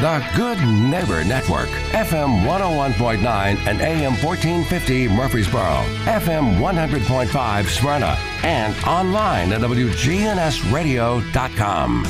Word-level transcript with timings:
The 0.00 0.24
Good 0.34 0.58
Neighbor 0.66 1.22
Network, 1.24 1.68
FM 1.92 2.46
101.9 2.46 3.22
and 3.66 3.80
AM 3.82 4.12
1450 4.12 5.08
Murfreesboro, 5.08 5.84
FM 6.06 6.56
100.5 6.56 7.66
Smyrna, 7.66 8.16
and 8.42 8.74
online 8.86 9.52
at 9.52 9.60
WGNSradio.com. 9.60 12.02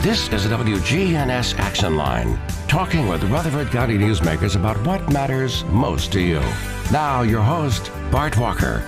This 0.00 0.28
is 0.28 0.48
the 0.48 0.54
WGNS 0.54 1.58
Action 1.58 1.96
Line, 1.96 2.38
talking 2.68 3.08
with 3.08 3.24
Rutherford 3.24 3.72
County 3.72 3.98
newsmakers 3.98 4.54
about 4.54 4.80
what 4.86 5.12
matters 5.12 5.64
most 5.64 6.12
to 6.12 6.20
you. 6.20 6.38
Now, 6.92 7.22
your 7.22 7.42
host, 7.42 7.90
Bart 8.12 8.38
Walker. 8.38 8.78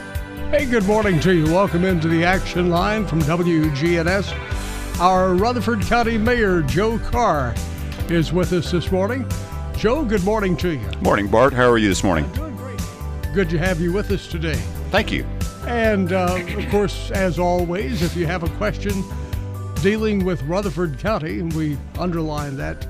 Hey, 0.52 0.66
good 0.66 0.84
morning 0.84 1.18
to 1.18 1.34
you. 1.34 1.46
Welcome 1.46 1.84
into 1.84 2.06
the 2.06 2.22
Action 2.22 2.70
Line 2.70 3.08
from 3.08 3.22
WGNS. 3.22 5.00
Our 5.00 5.34
Rutherford 5.34 5.82
County 5.82 6.16
Mayor, 6.16 6.62
Joe 6.62 7.00
Carr, 7.00 7.56
is 8.10 8.32
with 8.32 8.52
us 8.52 8.70
this 8.70 8.90
morning. 8.90 9.24
Joe, 9.76 10.04
good 10.04 10.24
morning 10.24 10.56
to 10.58 10.70
you. 10.70 10.88
Morning, 11.00 11.28
Bart. 11.28 11.52
How 11.52 11.70
are 11.70 11.78
you 11.78 11.88
this 11.88 12.02
morning? 12.02 12.30
Doing 12.32 12.56
great. 12.56 12.80
Good 13.32 13.48
to 13.50 13.58
have 13.58 13.80
you 13.80 13.92
with 13.92 14.10
us 14.10 14.26
today. 14.26 14.56
Thank 14.90 15.12
you. 15.12 15.24
And 15.66 16.12
uh, 16.12 16.38
of 16.56 16.68
course, 16.70 17.10
as 17.12 17.38
always, 17.38 18.02
if 18.02 18.16
you 18.16 18.26
have 18.26 18.42
a 18.42 18.48
question 18.56 19.04
dealing 19.82 20.24
with 20.24 20.42
Rutherford 20.42 20.98
County, 20.98 21.38
and 21.38 21.52
we 21.52 21.78
underline 21.98 22.56
that, 22.56 22.86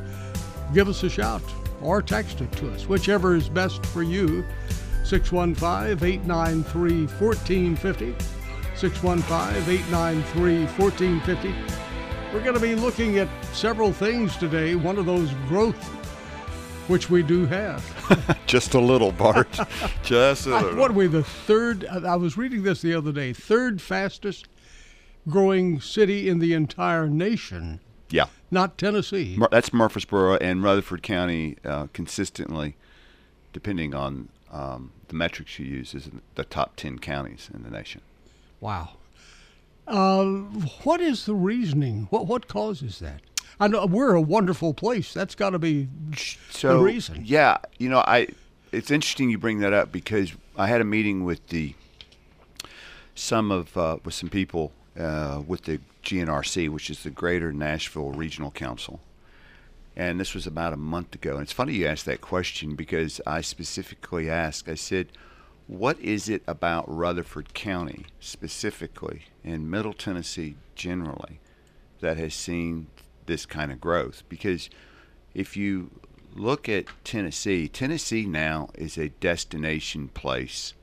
give 0.72 0.88
us 0.88 1.02
a 1.02 1.10
shout 1.10 1.42
or 1.82 2.00
text 2.00 2.40
it 2.40 2.50
to 2.52 2.70
us, 2.72 2.86
whichever 2.86 3.34
is 3.34 3.48
best 3.48 3.84
for 3.86 4.02
you. 4.02 4.44
615 5.04 6.06
893 6.06 7.06
1450. 7.06 8.14
615 8.74 9.74
893 9.74 10.64
1450. 10.64 11.89
We're 12.32 12.42
going 12.42 12.54
to 12.54 12.60
be 12.60 12.76
looking 12.76 13.18
at 13.18 13.28
several 13.52 13.92
things 13.92 14.36
today. 14.36 14.76
One 14.76 14.98
of 14.98 15.06
those 15.06 15.32
growth, 15.48 15.82
which 16.88 17.10
we 17.10 17.24
do 17.24 17.44
have. 17.46 18.38
Just 18.46 18.74
a 18.74 18.80
little, 18.80 19.10
Bart. 19.10 19.48
Just 20.04 20.46
a 20.46 20.50
little. 20.50 20.76
What 20.76 20.92
are 20.92 20.94
we, 20.94 21.08
the 21.08 21.24
third? 21.24 21.84
I 21.86 22.14
was 22.14 22.36
reading 22.36 22.62
this 22.62 22.82
the 22.82 22.94
other 22.94 23.10
day. 23.10 23.32
Third 23.32 23.82
fastest 23.82 24.46
growing 25.28 25.80
city 25.80 26.28
in 26.28 26.38
the 26.38 26.54
entire 26.54 27.08
nation, 27.08 27.80
Yeah. 28.10 28.26
not 28.50 28.78
Tennessee. 28.78 29.34
Mur- 29.36 29.48
That's 29.50 29.72
Murfreesboro 29.72 30.36
and 30.36 30.62
Rutherford 30.62 31.02
County 31.02 31.56
uh, 31.64 31.88
consistently, 31.92 32.76
depending 33.52 33.92
on 33.92 34.28
um, 34.52 34.92
the 35.08 35.14
metrics 35.14 35.58
you 35.58 35.66
use, 35.66 35.94
is 35.94 36.06
in 36.06 36.22
the 36.36 36.44
top 36.44 36.76
10 36.76 37.00
counties 37.00 37.50
in 37.52 37.64
the 37.64 37.70
nation. 37.70 38.02
Wow. 38.60 38.90
Uh, 39.90 40.24
what 40.84 41.00
is 41.00 41.26
the 41.26 41.34
reasoning? 41.34 42.06
What 42.10 42.26
what 42.26 42.48
causes 42.48 42.98
that? 43.00 43.20
I 43.58 43.68
know 43.68 43.84
we're 43.84 44.14
a 44.14 44.20
wonderful 44.22 44.72
place. 44.72 45.12
That's 45.12 45.34
got 45.34 45.50
to 45.50 45.58
be 45.58 45.88
So, 46.50 46.78
the 46.78 46.84
reason. 46.84 47.22
yeah, 47.24 47.58
you 47.78 47.88
know, 47.90 47.98
I 48.06 48.28
it's 48.72 48.90
interesting 48.90 49.28
you 49.30 49.36
bring 49.38 49.58
that 49.60 49.72
up 49.72 49.92
because 49.92 50.32
I 50.56 50.68
had 50.68 50.80
a 50.80 50.84
meeting 50.84 51.24
with 51.24 51.46
the 51.48 51.74
some 53.14 53.50
of 53.50 53.76
uh, 53.76 53.98
with 54.04 54.14
some 54.14 54.28
people 54.30 54.72
uh, 54.98 55.42
with 55.46 55.62
the 55.64 55.80
GNRC, 56.04 56.68
which 56.70 56.88
is 56.88 57.02
the 57.02 57.10
Greater 57.10 57.52
Nashville 57.52 58.12
Regional 58.12 58.50
Council, 58.50 59.00
and 59.96 60.18
this 60.18 60.34
was 60.34 60.46
about 60.46 60.72
a 60.72 60.76
month 60.78 61.14
ago. 61.14 61.32
And 61.34 61.42
it's 61.42 61.52
funny 61.52 61.74
you 61.74 61.86
asked 61.86 62.06
that 62.06 62.20
question 62.20 62.74
because 62.76 63.20
I 63.26 63.40
specifically 63.42 64.30
asked. 64.30 64.68
I 64.68 64.74
said, 64.76 65.08
"What 65.70 66.00
is 66.00 66.28
it 66.28 66.42
about 66.48 66.84
Rutherford 66.88 67.54
County 67.54 68.06
specifically 68.18 69.26
and 69.44 69.70
Middle 69.70 69.92
Tennessee 69.92 70.56
generally 70.74 71.38
that 72.00 72.16
has 72.16 72.34
seen 72.34 72.88
this 73.26 73.46
kind 73.46 73.70
of 73.70 73.80
growth?" 73.80 74.24
Because 74.28 74.68
if 75.32 75.56
you 75.56 75.92
look 76.34 76.68
at 76.68 76.86
Tennessee, 77.04 77.68
Tennessee 77.68 78.26
now 78.26 78.70
is 78.74 78.98
a 78.98 79.10
destination 79.10 80.08
place 80.08 80.74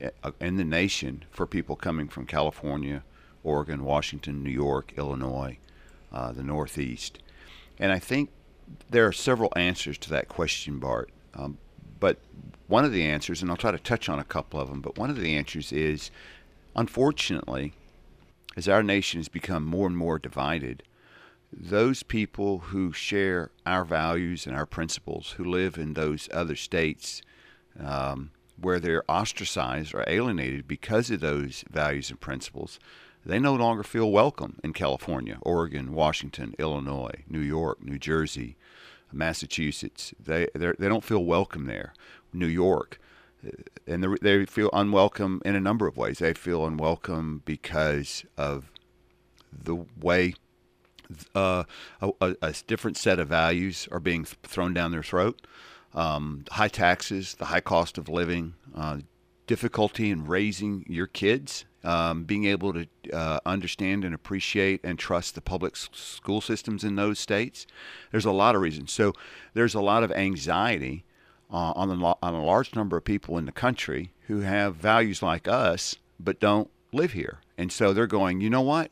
uh, 0.00 0.30
in 0.40 0.58
the 0.58 0.64
nation 0.64 1.24
for 1.32 1.44
people 1.44 1.74
coming 1.74 2.06
from 2.06 2.24
California, 2.24 3.02
Oregon, 3.42 3.82
Washington, 3.82 4.44
New 4.44 4.50
York, 4.50 4.92
Illinois, 4.96 5.58
uh, 6.12 6.30
the 6.30 6.44
Northeast. 6.44 7.18
And 7.80 7.90
I 7.90 7.98
think 7.98 8.30
there 8.90 9.08
are 9.08 9.12
several 9.12 9.52
answers 9.56 9.98
to 9.98 10.10
that 10.10 10.28
question, 10.28 10.78
Bart. 10.78 11.10
Um, 11.34 11.58
but 12.00 12.18
one 12.66 12.84
of 12.84 12.92
the 12.92 13.04
answers, 13.04 13.42
and 13.42 13.50
I'll 13.50 13.56
try 13.56 13.70
to 13.70 13.78
touch 13.78 14.08
on 14.08 14.18
a 14.18 14.24
couple 14.24 14.60
of 14.60 14.68
them, 14.68 14.80
but 14.80 14.98
one 14.98 15.10
of 15.10 15.20
the 15.20 15.36
answers 15.36 15.72
is 15.72 16.10
unfortunately, 16.74 17.72
as 18.56 18.68
our 18.68 18.82
nation 18.82 19.20
has 19.20 19.28
become 19.28 19.64
more 19.64 19.86
and 19.86 19.96
more 19.96 20.18
divided, 20.18 20.82
those 21.52 22.02
people 22.02 22.58
who 22.58 22.92
share 22.92 23.50
our 23.66 23.84
values 23.84 24.46
and 24.46 24.56
our 24.56 24.66
principles, 24.66 25.32
who 25.32 25.44
live 25.44 25.78
in 25.78 25.94
those 25.94 26.28
other 26.32 26.56
states 26.56 27.22
um, 27.78 28.30
where 28.60 28.78
they're 28.78 29.04
ostracized 29.08 29.94
or 29.94 30.04
alienated 30.06 30.68
because 30.68 31.10
of 31.10 31.20
those 31.20 31.64
values 31.70 32.10
and 32.10 32.20
principles, 32.20 32.78
they 33.24 33.38
no 33.38 33.54
longer 33.54 33.82
feel 33.82 34.10
welcome 34.10 34.58
in 34.62 34.72
California, 34.72 35.38
Oregon, 35.42 35.92
Washington, 35.92 36.54
Illinois, 36.58 37.24
New 37.28 37.40
York, 37.40 37.82
New 37.82 37.98
Jersey, 37.98 38.56
Massachusetts. 39.12 40.14
They 40.18 40.48
they're- 40.54 40.74
don't 40.74 41.04
feel 41.04 41.24
welcome 41.24 41.66
there. 41.66 41.92
New 42.32 42.46
York, 42.46 43.00
and 43.86 44.04
they 44.04 44.08
they 44.20 44.46
feel 44.46 44.70
unwelcome 44.72 45.42
in 45.44 45.54
a 45.56 45.60
number 45.60 45.86
of 45.86 45.96
ways. 45.96 46.18
They 46.18 46.32
feel 46.34 46.64
unwelcome 46.66 47.42
because 47.44 48.24
of 48.36 48.70
the 49.52 49.84
way 50.00 50.34
uh, 51.34 51.64
a, 52.00 52.10
a, 52.20 52.36
a 52.40 52.54
different 52.66 52.96
set 52.96 53.18
of 53.18 53.28
values 53.28 53.88
are 53.90 53.98
being 54.00 54.24
thrown 54.24 54.72
down 54.74 54.92
their 54.92 55.02
throat. 55.02 55.44
Um, 55.92 56.44
high 56.52 56.68
taxes, 56.68 57.34
the 57.34 57.46
high 57.46 57.60
cost 57.60 57.98
of 57.98 58.08
living, 58.08 58.54
uh, 58.76 58.98
difficulty 59.48 60.10
in 60.10 60.24
raising 60.24 60.84
your 60.88 61.08
kids, 61.08 61.64
um, 61.84 62.24
being 62.24 62.44
able 62.44 62.72
to 62.72 62.86
uh, 63.12 63.40
understand 63.46 64.04
and 64.04 64.14
appreciate 64.14 64.80
and 64.84 64.98
trust 64.98 65.34
the 65.34 65.40
public 65.40 65.76
school 65.76 66.40
systems 66.40 66.84
in 66.84 66.96
those 66.96 67.18
states. 67.18 67.66
There's 68.10 68.24
a 68.24 68.32
lot 68.32 68.54
of 68.54 68.60
reasons. 68.60 68.92
So 68.92 69.12
there's 69.54 69.74
a 69.74 69.80
lot 69.80 70.02
of 70.02 70.12
anxiety 70.12 71.04
uh, 71.52 71.72
on, 71.74 72.00
lo- 72.00 72.18
on 72.22 72.34
a 72.34 72.44
large 72.44 72.74
number 72.74 72.96
of 72.96 73.04
people 73.04 73.38
in 73.38 73.46
the 73.46 73.52
country 73.52 74.12
who 74.26 74.40
have 74.40 74.76
values 74.76 75.22
like 75.22 75.48
us 75.48 75.96
but 76.18 76.40
don't 76.40 76.70
live 76.92 77.12
here. 77.12 77.38
And 77.56 77.72
so 77.72 77.92
they're 77.92 78.06
going, 78.06 78.40
you 78.40 78.50
know 78.50 78.60
what? 78.60 78.90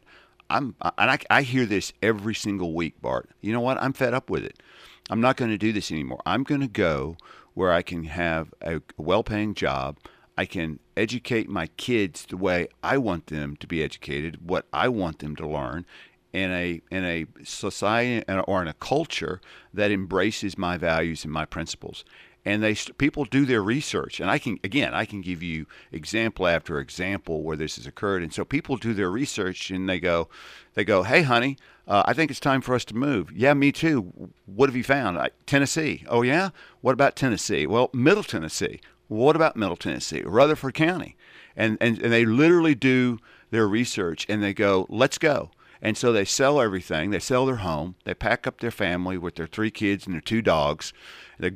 I'm 0.50 0.74
and 0.80 1.10
I, 1.10 1.18
I 1.28 1.42
hear 1.42 1.66
this 1.66 1.92
every 2.02 2.34
single 2.34 2.72
week, 2.72 3.00
Bart. 3.02 3.28
You 3.42 3.52
know 3.52 3.60
what? 3.60 3.76
I'm 3.82 3.92
fed 3.92 4.14
up 4.14 4.30
with 4.30 4.44
it. 4.44 4.62
I'm 5.10 5.20
not 5.20 5.36
going 5.36 5.50
to 5.50 5.58
do 5.58 5.72
this 5.72 5.90
anymore. 5.90 6.20
I'm 6.24 6.42
going 6.42 6.62
to 6.62 6.68
go 6.68 7.16
where 7.54 7.72
I 7.72 7.82
can 7.82 8.04
have 8.04 8.54
a 8.62 8.80
well-paying 8.96 9.54
job. 9.54 9.98
I 10.38 10.46
can 10.46 10.78
educate 10.96 11.48
my 11.48 11.66
kids 11.76 12.24
the 12.24 12.36
way 12.36 12.68
I 12.80 12.96
want 12.96 13.26
them 13.26 13.56
to 13.56 13.66
be 13.66 13.82
educated, 13.82 14.48
what 14.48 14.66
I 14.72 14.88
want 14.88 15.18
them 15.18 15.34
to 15.34 15.48
learn, 15.48 15.84
in 16.32 16.52
a 16.52 16.80
in 16.92 17.04
a 17.04 17.26
society 17.42 18.24
or 18.46 18.62
in 18.62 18.68
a 18.68 18.74
culture 18.74 19.40
that 19.74 19.90
embraces 19.90 20.56
my 20.56 20.76
values 20.76 21.24
and 21.24 21.32
my 21.32 21.44
principles. 21.44 22.04
And 22.44 22.62
they 22.62 22.76
people 22.98 23.24
do 23.24 23.46
their 23.46 23.62
research 23.62 24.20
and 24.20 24.30
i 24.30 24.38
can 24.38 24.60
again 24.62 24.94
i 24.94 25.04
can 25.04 25.20
give 25.20 25.42
you 25.42 25.66
example 25.90 26.46
after 26.46 26.78
example 26.78 27.42
where 27.42 27.56
this 27.56 27.74
has 27.74 27.86
occurred. 27.86 28.22
And 28.22 28.32
so 28.32 28.44
people 28.44 28.76
do 28.76 28.94
their 28.94 29.10
research 29.10 29.72
and 29.72 29.88
they 29.88 29.98
go 29.98 30.28
they 30.74 30.84
go 30.84 31.02
hey 31.02 31.22
honey 31.22 31.56
uh, 31.88 32.04
i 32.06 32.12
think 32.14 32.30
it's 32.30 32.38
time 32.38 32.60
for 32.60 32.76
us 32.76 32.84
to 32.84 32.94
move. 32.94 33.32
Yeah 33.32 33.54
me 33.54 33.72
too. 33.72 34.30
What 34.46 34.68
have 34.68 34.76
you 34.76 34.84
found? 34.84 35.18
I, 35.18 35.30
tennessee. 35.46 36.04
Oh 36.08 36.22
yeah? 36.22 36.50
What 36.80 36.92
about 36.92 37.16
tennessee? 37.16 37.66
Well 37.66 37.90
middle 37.92 38.22
tennessee 38.22 38.80
what 39.08 39.34
about 39.36 39.56
middle 39.56 39.76
tennessee 39.76 40.22
rutherford 40.22 40.74
county 40.74 41.16
and 41.56 41.76
and, 41.80 41.98
and 42.00 42.12
they 42.12 42.24
literally 42.24 42.74
do 42.74 43.18
their 43.50 43.66
research 43.66 44.24
and 44.28 44.42
they 44.42 44.54
go 44.54 44.86
let's 44.88 45.18
go 45.18 45.50
and 45.80 45.96
so 45.96 46.12
they 46.12 46.24
sell 46.24 46.60
everything. 46.60 47.10
They 47.12 47.20
sell 47.20 47.46
their 47.46 47.58
home. 47.58 47.94
They 48.04 48.12
pack 48.12 48.48
up 48.48 48.58
their 48.58 48.72
family 48.72 49.16
with 49.16 49.36
their 49.36 49.46
three 49.46 49.70
kids 49.70 50.06
and 50.06 50.12
their 50.14 50.20
two 50.20 50.42
dogs. 50.42 50.92
They 51.38 51.52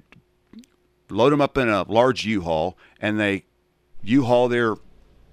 load 1.10 1.30
them 1.32 1.40
up 1.40 1.58
in 1.58 1.68
a 1.68 1.82
large 1.90 2.24
U-Haul, 2.24 2.78
and 3.00 3.18
they 3.18 3.46
U-Haul 4.04 4.46
their 4.48 4.76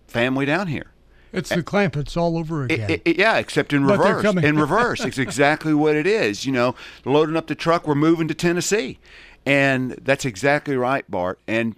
family 0.07 0.47
down 0.47 0.65
here. 0.65 0.93
It's 1.31 1.49
the 1.49 1.61
Clampetts 1.61 2.17
all 2.17 2.35
over 2.35 2.63
again. 2.63 2.89
it- 2.89 3.01
it- 3.05 3.17
yeah, 3.19 3.37
except 3.37 3.73
in 3.73 3.85
But 3.85 3.99
reverse. 3.99 4.25
In 4.43 4.57
reverse, 4.57 5.05
it's 5.05 5.19
exactly 5.19 5.75
what 5.75 5.95
it 5.95 6.07
is. 6.07 6.47
You 6.47 6.51
know, 6.53 6.73
loading 7.05 7.37
up 7.37 7.45
the 7.45 7.53
truck, 7.53 7.87
we're 7.87 7.93
moving 7.93 8.27
to 8.27 8.33
Tennessee, 8.33 8.97
and 9.45 9.91
that's 10.01 10.25
exactly 10.25 10.75
right, 10.75 11.05
Bart. 11.11 11.39
And 11.47 11.75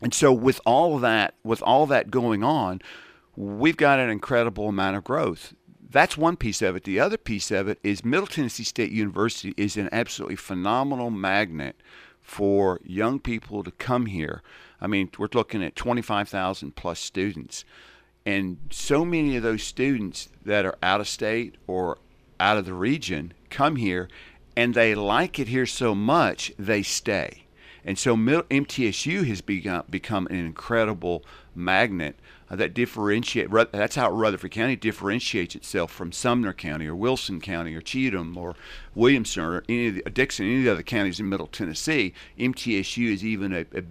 and 0.00 0.14
so 0.14 0.32
with 0.32 0.60
all 0.64 0.98
that, 0.98 1.34
with 1.42 1.62
all 1.62 1.86
that 1.86 2.10
going 2.10 2.44
on, 2.44 2.80
we've 3.36 3.76
got 3.76 3.98
an 3.98 4.10
incredible 4.10 4.68
amount 4.68 4.96
of 4.96 5.04
growth. 5.04 5.54
That's 5.90 6.16
one 6.16 6.36
piece 6.36 6.60
of 6.60 6.76
it. 6.76 6.84
The 6.84 7.00
other 7.00 7.16
piece 7.16 7.50
of 7.50 7.68
it 7.68 7.78
is 7.82 8.04
Middle 8.04 8.26
Tennessee 8.26 8.64
State 8.64 8.92
University 8.92 9.54
is 9.56 9.76
an 9.76 9.88
absolutely 9.90 10.36
phenomenal 10.36 11.10
magnet 11.10 11.76
for 12.20 12.78
young 12.84 13.18
people 13.18 13.64
to 13.64 13.70
come 13.70 14.06
here. 14.06 14.42
I 14.80 14.86
mean, 14.86 15.10
we're 15.18 15.28
looking 15.32 15.64
at 15.64 15.76
25,000 15.76 16.76
plus 16.76 17.00
students. 17.00 17.64
And 18.26 18.58
so 18.70 19.04
many 19.04 19.36
of 19.36 19.42
those 19.42 19.62
students 19.62 20.28
that 20.44 20.66
are 20.66 20.76
out 20.82 21.00
of 21.00 21.08
state 21.08 21.56
or 21.66 21.96
out 22.38 22.58
of 22.58 22.66
the 22.66 22.74
region 22.74 23.32
come 23.48 23.76
here 23.76 24.08
and 24.54 24.74
they 24.74 24.94
like 24.94 25.38
it 25.38 25.48
here 25.48 25.66
so 25.66 25.94
much 25.94 26.52
they 26.58 26.82
stay. 26.82 27.44
And 27.88 27.98
so 27.98 28.14
MTSU 28.14 29.26
has 29.28 29.40
become, 29.40 29.82
become 29.88 30.26
an 30.26 30.36
incredible 30.36 31.24
magnet 31.54 32.16
uh, 32.50 32.56
that 32.56 32.74
differentiate. 32.74 33.50
That's 33.72 33.94
how 33.94 34.10
Rutherford 34.10 34.50
County 34.50 34.76
differentiates 34.76 35.54
itself 35.54 35.90
from 35.90 36.12
Sumner 36.12 36.52
County 36.52 36.86
or 36.86 36.94
Wilson 36.94 37.40
County 37.40 37.74
or 37.74 37.80
Cheatham 37.80 38.36
or 38.36 38.54
Williamson 38.94 39.42
or 39.42 39.64
any 39.70 39.86
of 39.86 39.94
the, 39.94 40.02
Dickson, 40.10 40.44
any 40.44 40.58
of 40.58 40.64
the 40.64 40.72
other 40.72 40.82
counties 40.82 41.18
in 41.18 41.30
Middle 41.30 41.46
Tennessee. 41.46 42.12
MTSU 42.38 43.10
is 43.10 43.24
even 43.24 43.54
a, 43.54 43.64
a 43.72 43.84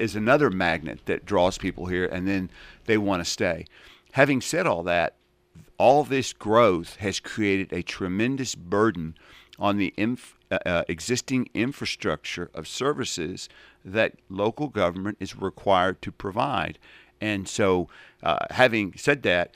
is 0.00 0.16
another 0.16 0.48
magnet 0.48 1.00
that 1.04 1.26
draws 1.26 1.58
people 1.58 1.84
here, 1.84 2.06
and 2.06 2.26
then 2.26 2.48
they 2.86 2.96
want 2.96 3.22
to 3.22 3.30
stay. 3.30 3.66
Having 4.12 4.40
said 4.40 4.66
all 4.66 4.82
that, 4.84 5.16
all 5.76 6.04
this 6.04 6.32
growth 6.32 6.96
has 6.96 7.20
created 7.20 7.70
a 7.70 7.82
tremendous 7.82 8.54
burden 8.54 9.14
on 9.58 9.76
the 9.76 9.92
inf- 9.98 10.38
uh, 10.52 10.58
uh, 10.66 10.84
existing 10.88 11.48
infrastructure 11.54 12.50
of 12.52 12.68
services 12.68 13.48
that 13.84 14.12
local 14.28 14.68
government 14.68 15.16
is 15.18 15.34
required 15.36 16.02
to 16.02 16.12
provide. 16.12 16.78
And 17.20 17.48
so, 17.48 17.88
uh, 18.22 18.46
having 18.50 18.94
said 18.96 19.22
that, 19.22 19.54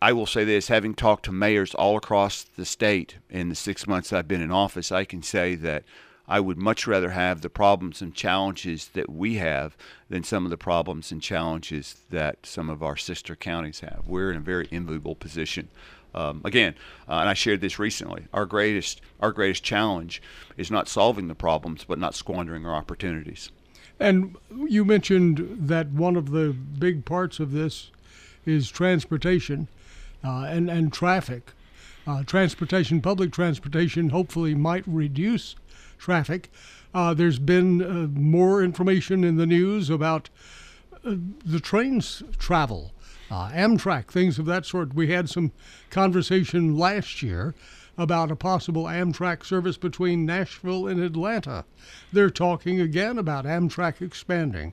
I 0.00 0.12
will 0.12 0.26
say 0.26 0.44
this 0.44 0.68
having 0.68 0.94
talked 0.94 1.24
to 1.24 1.32
mayors 1.32 1.74
all 1.74 1.96
across 1.96 2.44
the 2.44 2.64
state 2.64 3.16
in 3.28 3.48
the 3.48 3.54
six 3.54 3.86
months 3.86 4.12
I've 4.12 4.28
been 4.28 4.40
in 4.40 4.50
office, 4.52 4.92
I 4.92 5.04
can 5.04 5.22
say 5.22 5.54
that 5.56 5.84
I 6.28 6.40
would 6.40 6.58
much 6.58 6.86
rather 6.86 7.10
have 7.10 7.40
the 7.40 7.48
problems 7.48 8.02
and 8.02 8.14
challenges 8.14 8.88
that 8.92 9.08
we 9.10 9.36
have 9.36 9.76
than 10.10 10.22
some 10.24 10.44
of 10.44 10.50
the 10.50 10.58
problems 10.58 11.10
and 11.10 11.22
challenges 11.22 11.96
that 12.10 12.44
some 12.44 12.68
of 12.68 12.82
our 12.82 12.96
sister 12.96 13.34
counties 13.34 13.80
have. 13.80 14.02
We're 14.06 14.30
in 14.30 14.36
a 14.36 14.40
very 14.40 14.68
enviable 14.70 15.14
position. 15.14 15.68
Um, 16.14 16.40
again, 16.44 16.74
uh, 17.08 17.18
and 17.18 17.28
I 17.28 17.34
shared 17.34 17.60
this 17.60 17.78
recently. 17.78 18.26
Our 18.32 18.46
greatest, 18.46 19.00
our 19.20 19.32
greatest 19.32 19.62
challenge 19.62 20.22
is 20.56 20.70
not 20.70 20.88
solving 20.88 21.28
the 21.28 21.34
problems, 21.34 21.84
but 21.84 21.98
not 21.98 22.14
squandering 22.14 22.66
our 22.66 22.74
opportunities. 22.74 23.50
And 24.00 24.36
you 24.66 24.84
mentioned 24.84 25.56
that 25.68 25.88
one 25.88 26.16
of 26.16 26.30
the 26.30 26.52
big 26.52 27.04
parts 27.04 27.40
of 27.40 27.52
this 27.52 27.90
is 28.46 28.70
transportation 28.70 29.68
uh, 30.24 30.44
and 30.44 30.70
and 30.70 30.92
traffic. 30.92 31.52
Uh, 32.06 32.22
transportation, 32.22 33.02
public 33.02 33.30
transportation, 33.32 34.08
hopefully 34.08 34.54
might 34.54 34.84
reduce 34.86 35.56
traffic. 35.98 36.50
Uh, 36.94 37.12
there's 37.12 37.38
been 37.38 37.82
uh, 37.82 38.08
more 38.18 38.62
information 38.62 39.24
in 39.24 39.36
the 39.36 39.44
news 39.44 39.90
about 39.90 40.30
uh, 41.04 41.14
the 41.44 41.60
trains 41.60 42.22
travel, 42.38 42.92
uh, 43.30 43.50
Amtrak, 43.50 44.10
things 44.10 44.38
of 44.38 44.46
that 44.46 44.66
sort. 44.66 44.94
We 44.94 45.08
had 45.08 45.28
some 45.28 45.52
conversation 45.90 46.76
last 46.76 47.22
year 47.22 47.54
about 47.96 48.30
a 48.30 48.36
possible 48.36 48.84
Amtrak 48.84 49.44
service 49.44 49.76
between 49.76 50.24
Nashville 50.24 50.86
and 50.86 51.00
Atlanta. 51.00 51.64
They're 52.12 52.30
talking 52.30 52.80
again 52.80 53.18
about 53.18 53.44
Amtrak 53.44 54.00
expanding. 54.00 54.72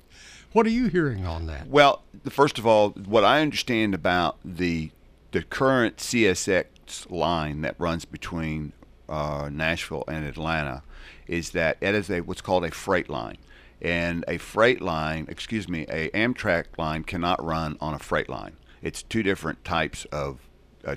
What 0.54 0.66
are 0.66 0.70
you 0.72 0.88
hearing 0.88 1.26
on 1.26 1.48
that? 1.48 1.68
Well, 1.68 2.04
first 2.30 2.60
of 2.60 2.68
all, 2.68 2.92
what 2.92 3.24
I 3.24 3.42
understand 3.42 3.94
about 3.94 4.38
the 4.46 4.92
the 5.32 5.42
current 5.42 5.98
CSX 5.98 7.12
line 7.12 7.60
that 7.62 7.76
runs 7.78 8.06
between 8.06 8.72
uh, 9.10 9.50
Nashville 9.52 10.06
and 10.08 10.26
Atlanta 10.26 10.82
is 11.28 11.50
that 11.50 11.76
it 11.82 11.94
is 11.94 12.10
a 12.10 12.22
what's 12.22 12.40
called 12.40 12.64
a 12.64 12.72
freight 12.72 13.10
line. 13.10 13.38
And 13.82 14.24
a 14.28 14.38
freight 14.38 14.82
line, 14.82 15.28
excuse 15.30 15.68
me, 15.68 15.86
a 15.90 16.10
Amtrak 16.12 16.78
line 16.78 17.04
cannot 17.04 17.44
run 17.44 17.78
on 17.80 17.94
a 17.94 18.00
freight 18.00 18.30
line. 18.30 18.56
It's 18.82 19.04
two 19.04 19.24
different 19.24 19.64
types 19.64 20.06
of 20.06 20.40
uh, 20.86 20.96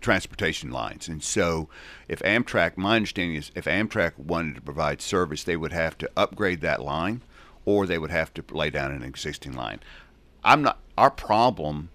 transportation 0.00 0.70
lines. 0.70 1.08
And 1.08 1.22
so, 1.22 1.68
if 2.08 2.20
Amtrak, 2.20 2.76
my 2.76 2.96
understanding 2.96 3.36
is, 3.36 3.50
if 3.54 3.64
Amtrak 3.64 4.18
wanted 4.18 4.54
to 4.56 4.60
provide 4.60 5.00
service, 5.00 5.44
they 5.44 5.56
would 5.56 5.72
have 5.72 5.98
to 5.98 6.10
upgrade 6.16 6.60
that 6.60 6.82
line, 6.82 7.22
or 7.64 7.86
they 7.86 7.98
would 7.98 8.10
have 8.10 8.32
to 8.34 8.44
lay 8.50 8.70
down 8.70 8.92
an 8.92 9.02
existing 9.02 9.54
line. 9.54 9.80
I'm 10.44 10.62
not. 10.62 10.78
Our 10.96 11.10
problem, 11.10 11.90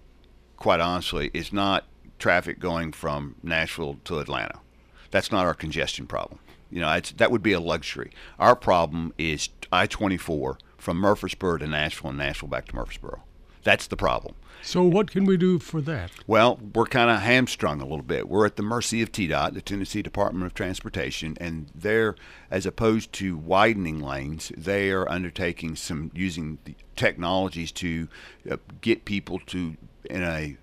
quite 0.56 0.80
honestly, 0.80 1.30
is 1.32 1.52
not 1.52 1.86
traffic 2.18 2.58
going 2.58 2.92
from 2.92 3.36
Nashville 3.42 3.98
to 4.04 4.18
Atlanta. 4.18 4.58
That's 5.10 5.32
not 5.32 5.46
our 5.46 5.54
congestion 5.54 6.06
problem. 6.06 6.40
You 6.70 6.80
know, 6.80 7.00
that 7.16 7.30
would 7.30 7.42
be 7.42 7.52
a 7.52 7.60
luxury. 7.60 8.12
Our 8.38 8.54
problem 8.54 9.12
is 9.18 9.48
I 9.72 9.86
24 9.86 10.58
from 10.78 10.96
Murfreesboro 10.96 11.58
to 11.58 11.66
Nashville 11.66 12.10
and 12.10 12.18
Nashville 12.18 12.48
back 12.48 12.66
to 12.68 12.74
Murfreesboro. 12.74 13.22
That's 13.62 13.86
the 13.86 13.96
problem. 13.96 14.34
So, 14.62 14.82
what 14.82 15.10
can 15.10 15.24
we 15.24 15.36
do 15.36 15.58
for 15.58 15.80
that? 15.82 16.10
Well, 16.26 16.58
we're 16.74 16.86
kind 16.86 17.10
of 17.10 17.20
hamstrung 17.20 17.80
a 17.80 17.84
little 17.84 18.02
bit. 18.02 18.28
We're 18.28 18.46
at 18.46 18.56
the 18.56 18.62
mercy 18.62 19.00
of 19.00 19.10
TDOT, 19.10 19.54
the 19.54 19.62
Tennessee 19.62 20.02
Department 20.02 20.44
of 20.44 20.54
Transportation, 20.54 21.36
and 21.40 21.70
they're, 21.74 22.14
as 22.50 22.66
opposed 22.66 23.12
to 23.14 23.36
widening 23.36 24.00
lanes, 24.00 24.52
they 24.56 24.90
are 24.90 25.08
undertaking 25.10 25.76
some 25.76 26.10
using 26.14 26.58
technologies 26.94 27.72
to 27.72 28.08
uh, 28.50 28.56
get 28.80 29.04
people 29.04 29.38
to, 29.46 29.76
in 30.08 30.22
a 30.22 30.56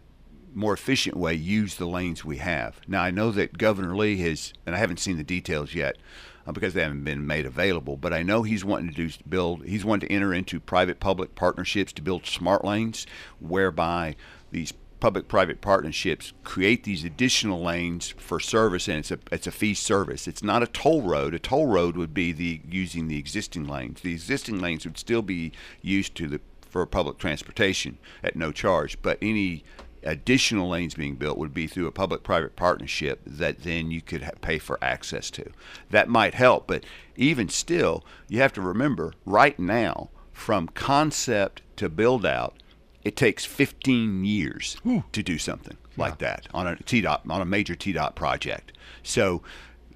more 0.53 0.73
efficient 0.73 1.15
way 1.15 1.33
use 1.33 1.75
the 1.75 1.85
lanes 1.85 2.25
we 2.25 2.37
have. 2.37 2.79
Now 2.87 3.01
I 3.03 3.11
know 3.11 3.31
that 3.31 3.57
Governor 3.57 3.95
Lee 3.95 4.17
has, 4.17 4.53
and 4.65 4.75
I 4.75 4.79
haven't 4.79 4.99
seen 4.99 5.17
the 5.17 5.23
details 5.23 5.73
yet 5.73 5.97
uh, 6.47 6.51
because 6.51 6.73
they 6.73 6.81
haven't 6.81 7.03
been 7.03 7.27
made 7.27 7.45
available, 7.45 7.97
but 7.97 8.13
I 8.13 8.23
know 8.23 8.43
he's 8.43 8.63
wanting 8.63 8.89
to 8.89 8.95
do 8.95 9.09
build. 9.27 9.65
He's 9.65 9.85
wanting 9.85 10.07
to 10.07 10.15
enter 10.15 10.33
into 10.33 10.59
private-public 10.59 11.35
partnerships 11.35 11.91
to 11.93 12.01
build 12.01 12.25
smart 12.25 12.63
lanes, 12.63 13.05
whereby 13.39 14.15
these 14.51 14.73
public-private 14.99 15.61
partnerships 15.61 16.33
create 16.43 16.83
these 16.83 17.03
additional 17.03 17.61
lanes 17.61 18.15
for 18.17 18.39
service, 18.39 18.87
and 18.87 18.99
it's 18.99 19.11
a 19.11 19.19
it's 19.31 19.47
a 19.47 19.51
fee 19.51 19.73
service. 19.73 20.27
It's 20.27 20.43
not 20.43 20.63
a 20.63 20.67
toll 20.67 21.01
road. 21.01 21.33
A 21.33 21.39
toll 21.39 21.67
road 21.67 21.97
would 21.97 22.13
be 22.13 22.31
the 22.31 22.61
using 22.67 23.07
the 23.07 23.19
existing 23.19 23.67
lanes. 23.67 24.01
The 24.01 24.13
existing 24.13 24.59
lanes 24.59 24.85
would 24.85 24.97
still 24.97 25.21
be 25.21 25.51
used 25.81 26.15
to 26.15 26.27
the 26.27 26.41
for 26.61 26.85
public 26.85 27.17
transportation 27.17 27.97
at 28.23 28.35
no 28.35 28.51
charge, 28.51 29.01
but 29.01 29.17
any 29.21 29.63
additional 30.03 30.69
lanes 30.69 30.95
being 30.95 31.15
built 31.15 31.37
would 31.37 31.53
be 31.53 31.67
through 31.67 31.87
a 31.87 31.91
public 31.91 32.23
private 32.23 32.55
partnership 32.55 33.21
that 33.25 33.63
then 33.63 33.91
you 33.91 34.01
could 34.01 34.23
ha- 34.23 34.31
pay 34.41 34.57
for 34.57 34.77
access 34.81 35.29
to. 35.31 35.49
That 35.89 36.09
might 36.09 36.33
help, 36.33 36.67
but 36.67 36.83
even 37.15 37.49
still, 37.49 38.03
you 38.27 38.39
have 38.41 38.53
to 38.53 38.61
remember 38.61 39.13
right 39.25 39.57
now, 39.57 40.09
from 40.31 40.67
concept 40.67 41.61
to 41.77 41.89
build 41.89 42.25
out, 42.25 42.55
it 43.03 43.15
takes 43.15 43.45
15 43.45 44.25
years 44.25 44.77
Ooh. 44.85 45.03
to 45.11 45.23
do 45.23 45.37
something 45.37 45.77
yeah. 45.95 46.03
like 46.03 46.17
that 46.19 46.47
on 46.53 46.67
a 46.67 46.75
TDOT, 46.75 47.21
on 47.29 47.41
a 47.41 47.45
major 47.45 47.75
TDOT 47.75 48.15
project. 48.15 48.73
So 49.03 49.41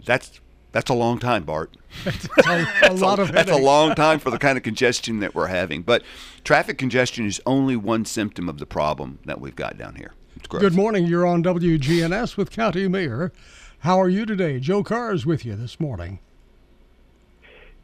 that's 0.05 0.39
that's 0.71 0.89
a 0.89 0.93
long 0.93 1.19
time, 1.19 1.43
Bart. 1.43 1.71
That's 2.05 2.27
a, 2.47 2.67
a 2.89 2.93
lot 2.93 3.19
of 3.19 3.33
That's 3.33 3.51
a 3.51 3.57
long 3.57 3.95
time 3.95 4.19
for 4.19 4.31
the 4.31 4.37
kind 4.37 4.57
of 4.57 4.63
congestion 4.63 5.19
that 5.19 5.35
we're 5.35 5.47
having. 5.47 5.81
But 5.81 6.03
traffic 6.45 6.77
congestion 6.77 7.25
is 7.25 7.41
only 7.45 7.75
one 7.75 8.05
symptom 8.05 8.47
of 8.47 8.59
the 8.59 8.65
problem 8.65 9.19
that 9.25 9.41
we've 9.41 9.57
got 9.57 9.77
down 9.77 9.95
here. 9.95 10.13
Good 10.47 10.73
morning. 10.73 11.05
You're 11.05 11.27
on 11.27 11.43
WGNS 11.43 12.37
with 12.37 12.49
County 12.49 12.87
Mayor. 12.87 13.33
How 13.79 13.99
are 13.99 14.07
you 14.07 14.25
today? 14.25 14.59
Joe 14.59 14.83
Carr 14.83 15.13
is 15.13 15.25
with 15.25 15.43
you 15.43 15.55
this 15.55 15.79
morning. 15.79 16.19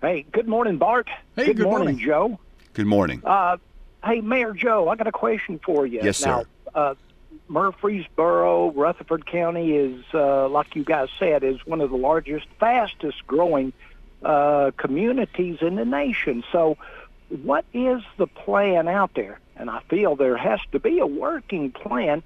Hey, 0.02 0.26
good 0.32 0.48
morning, 0.48 0.78
Bart. 0.78 1.10
Hey, 1.36 1.48
good, 1.48 1.58
good 1.58 1.64
morning, 1.64 1.88
morning, 1.96 2.06
Joe. 2.06 2.40
Good 2.74 2.86
morning. 2.86 3.22
Uh, 3.26 3.58
hey, 4.06 4.22
Mayor 4.22 4.54
Joe, 4.54 4.90
I 4.90 4.96
got 4.96 5.08
a 5.08 5.12
question 5.12 5.60
for 5.66 5.86
you. 5.86 6.00
Yes, 6.04 6.24
now, 6.24 6.42
sir. 6.42 6.48
Uh, 6.76 6.96
Murfreesboro, 7.50 8.72
Rutherford 8.72 9.26
County 9.26 9.76
is, 9.76 10.04
uh, 10.14 10.50
like 10.50 10.76
you 10.76 10.84
guys 10.84 11.10
said, 11.18 11.44
is 11.44 11.66
one 11.66 11.82
of 11.82 11.90
the 11.90 11.98
largest, 11.98 12.48
fastest 12.60 13.26
growing 13.26 13.74
uh, 14.24 14.72
communities 14.78 15.60
in 15.62 15.76
the 15.76 15.86
nation. 15.86 16.44
So, 16.52 16.78
what 17.30 17.66
is 17.74 18.02
the 18.18 18.28
plan 18.28 18.88
out 18.88 19.14
there? 19.14 19.40
And 19.56 19.70
I 19.70 19.82
feel 19.90 20.16
there 20.16 20.38
has 20.38 20.60
to 20.72 20.80
be 20.80 21.00
a 21.00 21.06
working 21.06 21.72
plan. 21.72 22.24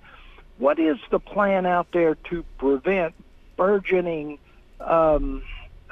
What 0.57 0.79
is 0.79 0.97
the 1.09 1.19
plan 1.19 1.65
out 1.65 1.87
there 1.91 2.15
to 2.29 2.43
prevent 2.57 3.15
burgeoning 3.57 4.37
um, 4.79 5.43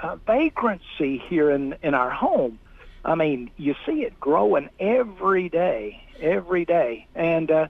uh, 0.02 0.18
vagrancy 0.28 1.18
here 1.18 1.50
in, 1.50 1.76
in 1.82 1.94
our 1.94 2.12
home? 2.12 2.60
I 3.04 3.16
mean, 3.16 3.50
you 3.58 3.76
see 3.86 4.04
it 4.04 4.20
growing 4.20 4.70
every 4.80 5.50
day, 5.50 6.04
every 6.20 6.66
day. 6.66 7.08
And, 7.16 7.70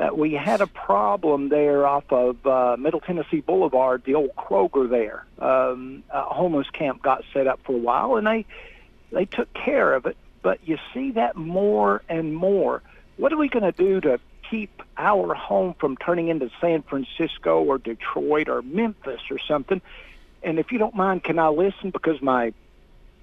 uh, 0.00 0.14
we 0.14 0.32
had 0.32 0.60
a 0.60 0.66
problem 0.66 1.50
there 1.50 1.86
off 1.86 2.10
of 2.10 2.46
uh, 2.46 2.76
Middle 2.78 3.00
Tennessee 3.00 3.40
Boulevard, 3.40 4.02
the 4.04 4.14
old 4.14 4.34
Kroger 4.34 4.88
there. 4.88 5.26
Um, 5.38 6.04
a 6.10 6.22
homeless 6.22 6.70
camp 6.70 7.02
got 7.02 7.22
set 7.34 7.46
up 7.46 7.60
for 7.64 7.72
a 7.72 7.78
while, 7.78 8.16
and 8.16 8.26
they 8.26 8.46
they 9.12 9.26
took 9.26 9.52
care 9.52 9.94
of 9.94 10.06
it. 10.06 10.16
But 10.42 10.60
you 10.66 10.78
see 10.94 11.12
that 11.12 11.36
more 11.36 12.02
and 12.08 12.34
more. 12.34 12.82
What 13.16 13.32
are 13.32 13.36
we 13.36 13.48
going 13.48 13.64
to 13.64 13.72
do 13.72 14.00
to 14.00 14.18
keep 14.48 14.82
our 14.96 15.34
home 15.34 15.74
from 15.78 15.96
turning 15.98 16.28
into 16.28 16.50
San 16.60 16.82
Francisco 16.82 17.62
or 17.62 17.76
Detroit 17.76 18.48
or 18.48 18.62
Memphis 18.62 19.20
or 19.30 19.38
something? 19.38 19.82
And 20.42 20.58
if 20.58 20.72
you 20.72 20.78
don't 20.78 20.94
mind, 20.94 21.24
can 21.24 21.38
I 21.38 21.48
listen 21.48 21.90
because 21.90 22.22
my 22.22 22.54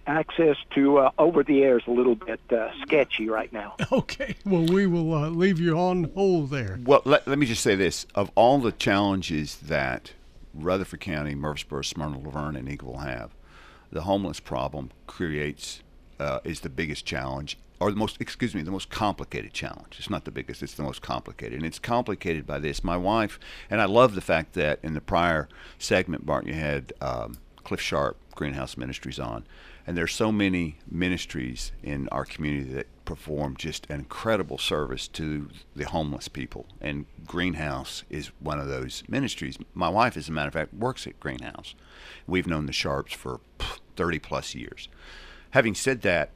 access 0.08 0.56
to 0.74 0.98
uh, 0.98 1.12
over 1.20 1.44
the 1.44 1.64
air 1.64 1.78
is 1.78 1.84
a 1.86 1.92
little 1.92 2.16
bit 2.16 2.40
uh, 2.52 2.70
sketchy 2.82 3.30
right 3.30 3.52
now. 3.54 3.76
Okay. 3.92 4.36
Well, 4.46 4.66
we 4.66 4.86
will 4.86 5.14
uh, 5.14 5.30
leave 5.30 5.60
you 5.60 5.78
on 5.78 6.06
hold 6.16 6.50
there. 6.50 6.80
Well, 6.84 7.02
let, 7.04 7.28
let 7.28 7.40
me 7.40 7.46
just 7.46 7.64
say 7.64 7.76
this: 7.76 8.06
of 8.16 8.32
all 8.36 8.60
the 8.60 8.72
challenges 8.72 9.58
that 9.58 10.14
Rutherford 10.54 11.00
County, 11.00 11.36
Murfreesboro, 11.36 11.82
Smyrna, 11.82 12.20
La 12.20 12.30
Vergne, 12.30 12.58
and 12.58 12.68
Eagleville 12.68 13.04
have, 13.04 13.32
the 13.92 14.02
homeless 14.02 14.40
problem 14.40 14.92
creates 15.08 15.82
uh, 16.20 16.40
is 16.44 16.60
the 16.62 16.70
biggest 16.70 17.06
challenge, 17.06 17.58
or 17.80 17.90
the 17.92 17.98
most 17.98 18.18
excuse 18.20 18.54
me, 18.54 18.62
the 18.62 18.72
most 18.72 18.90
complicated 18.90 19.54
challenge. 19.54 19.96
It's 19.98 20.10
not 20.10 20.26
the 20.26 20.32
biggest; 20.32 20.62
it's 20.62 20.76
the 20.76 20.84
most 20.84 21.02
complicated, 21.02 21.58
and 21.58 21.66
it's 21.66 21.80
complicated 21.80 22.46
by 22.46 22.60
this. 22.60 22.84
My 22.84 22.98
wife 22.98 23.40
and 23.70 23.82
I 23.82 23.86
love 23.86 24.16
the 24.16 24.22
fact 24.22 24.54
that 24.54 24.80
in 24.84 24.94
the 24.94 25.02
prior 25.02 25.48
segment, 25.80 26.26
Bart, 26.26 26.46
you 26.46 26.54
had 26.54 26.94
um, 27.02 27.38
Cliff 27.64 27.82
Sharp, 27.82 28.18
Greenhouse 28.36 28.78
Ministries 28.78 29.20
on, 29.20 29.46
and 29.88 29.98
there's 29.98 30.14
so 30.14 30.34
many 30.34 30.78
ministries 30.92 31.72
in 31.82 32.10
our 32.10 32.26
community 32.26 32.74
that 32.74 32.88
perform 33.06 33.56
just 33.56 33.88
an 33.90 34.00
incredible 34.00 34.58
service 34.58 35.08
to 35.08 35.48
the 35.78 35.86
homeless 35.86 36.28
people. 36.28 36.66
And 36.82 37.06
Greenhouse 37.26 38.04
is 38.10 38.32
one 38.42 38.60
of 38.60 38.68
those 38.68 39.04
ministries. 39.08 39.58
My 39.74 39.88
wife, 39.88 40.18
as 40.18 40.28
a 40.28 40.34
matter 40.34 40.50
of 40.50 40.54
fact, 40.54 40.74
works 40.74 41.08
at 41.08 41.18
Greenhouse. 41.22 41.74
We've 42.28 42.46
known 42.46 42.66
the 42.66 42.74
Sharps 42.74 43.14
for 43.14 43.40
30 43.96 44.20
plus 44.20 44.54
years. 44.54 44.90
Having 45.52 45.76
said 45.76 46.02
that, 46.02 46.32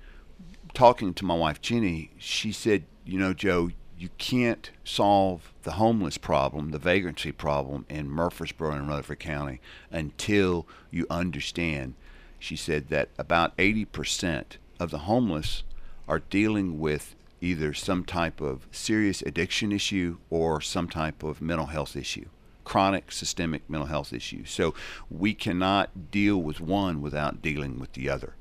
talking 0.73 1.13
to 1.13 1.25
my 1.25 1.35
wife 1.35 1.61
Jenny, 1.61 2.11
she 2.17 2.53
said, 2.53 2.85
you 3.05 3.19
know, 3.19 3.33
Joe, 3.33 3.71
you 3.97 4.09
can't 4.17 4.71
solve 4.85 5.53
the 5.63 5.73
homeless 5.73 6.17
problem, 6.17 6.71
the 6.71 6.79
vagrancy 6.79 7.33
problem 7.33 7.85
in 7.89 8.09
Murfreesboro 8.09 8.71
and 8.71 8.87
Rutherford 8.87 9.19
County 9.19 9.59
until 9.91 10.65
you 10.89 11.05
understand. 11.09 11.95
She 12.41 12.55
said 12.55 12.89
that 12.89 13.09
about 13.17 13.55
80% 13.57 14.57
of 14.79 14.89
the 14.89 14.99
homeless 14.99 15.63
are 16.07 16.19
dealing 16.19 16.79
with 16.79 17.15
either 17.39 17.73
some 17.73 18.03
type 18.03 18.41
of 18.41 18.67
serious 18.71 19.21
addiction 19.21 19.71
issue 19.71 20.17
or 20.29 20.59
some 20.59 20.89
type 20.89 21.23
of 21.23 21.41
mental 21.41 21.67
health 21.67 21.95
issue 21.95 22.25
chronic 22.63 23.11
systemic 23.11 23.67
mental 23.69 23.87
health 23.87 24.13
issue. 24.13 24.45
So 24.45 24.73
we 25.09 25.33
cannot 25.33 26.11
deal 26.11 26.37
with 26.37 26.61
one 26.61 27.01
without 27.01 27.41
dealing 27.41 27.79
with 27.79 27.93
the 27.93 28.09
other. 28.09 28.35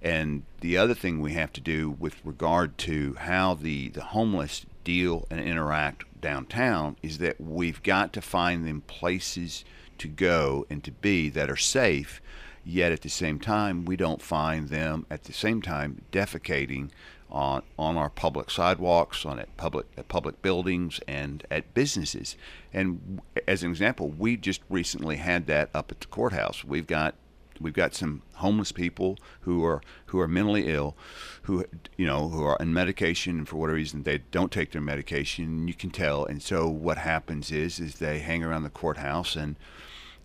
And 0.00 0.44
the 0.60 0.76
other 0.78 0.94
thing 0.94 1.20
we 1.20 1.32
have 1.34 1.52
to 1.54 1.60
do 1.60 1.90
with 1.90 2.24
regard 2.24 2.78
to 2.78 3.14
how 3.18 3.54
the, 3.54 3.88
the 3.90 4.04
homeless 4.04 4.64
deal 4.84 5.26
and 5.30 5.40
interact 5.40 6.04
downtown 6.20 6.96
is 7.02 7.18
that 7.18 7.40
we've 7.40 7.82
got 7.82 8.12
to 8.14 8.22
find 8.22 8.66
them 8.66 8.82
places 8.82 9.64
to 9.98 10.08
go 10.08 10.64
and 10.70 10.84
to 10.84 10.92
be 10.92 11.28
that 11.30 11.50
are 11.50 11.56
safe 11.56 12.20
Yet 12.68 12.90
at 12.90 13.02
the 13.02 13.08
same 13.08 13.38
time, 13.38 13.84
we 13.84 13.94
don't 13.96 14.20
find 14.20 14.70
them 14.70 15.06
at 15.08 15.22
the 15.22 15.32
same 15.32 15.62
time 15.62 16.02
defecating 16.10 16.90
on 17.30 17.62
on 17.78 17.96
our 17.96 18.10
public 18.10 18.50
sidewalks, 18.50 19.24
on 19.24 19.38
at 19.38 19.56
public 19.56 19.86
at 19.96 20.08
public 20.08 20.42
buildings, 20.42 20.98
and 21.06 21.46
at 21.48 21.74
businesses. 21.74 22.36
And 22.72 23.20
as 23.46 23.62
an 23.62 23.70
example, 23.70 24.08
we 24.08 24.36
just 24.36 24.62
recently 24.68 25.16
had 25.16 25.46
that 25.46 25.70
up 25.72 25.92
at 25.92 26.00
the 26.00 26.08
courthouse. 26.08 26.64
We've 26.64 26.88
got 26.88 27.14
we've 27.60 27.72
got 27.72 27.94
some 27.94 28.22
homeless 28.34 28.72
people 28.72 29.16
who 29.42 29.64
are 29.64 29.80
who 30.06 30.18
are 30.18 30.26
mentally 30.26 30.66
ill, 30.66 30.96
who 31.42 31.64
you 31.96 32.06
know 32.06 32.30
who 32.30 32.42
are 32.42 32.60
on 32.60 32.74
medication 32.74 33.38
and 33.38 33.48
for 33.48 33.58
whatever 33.58 33.76
reason 33.76 34.02
they 34.02 34.18
don't 34.32 34.50
take 34.50 34.72
their 34.72 34.82
medication. 34.82 35.68
You 35.68 35.74
can 35.74 35.90
tell, 35.90 36.24
and 36.24 36.42
so 36.42 36.68
what 36.68 36.98
happens 36.98 37.52
is 37.52 37.78
is 37.78 38.00
they 38.00 38.18
hang 38.18 38.42
around 38.42 38.64
the 38.64 38.70
courthouse 38.70 39.36
and 39.36 39.54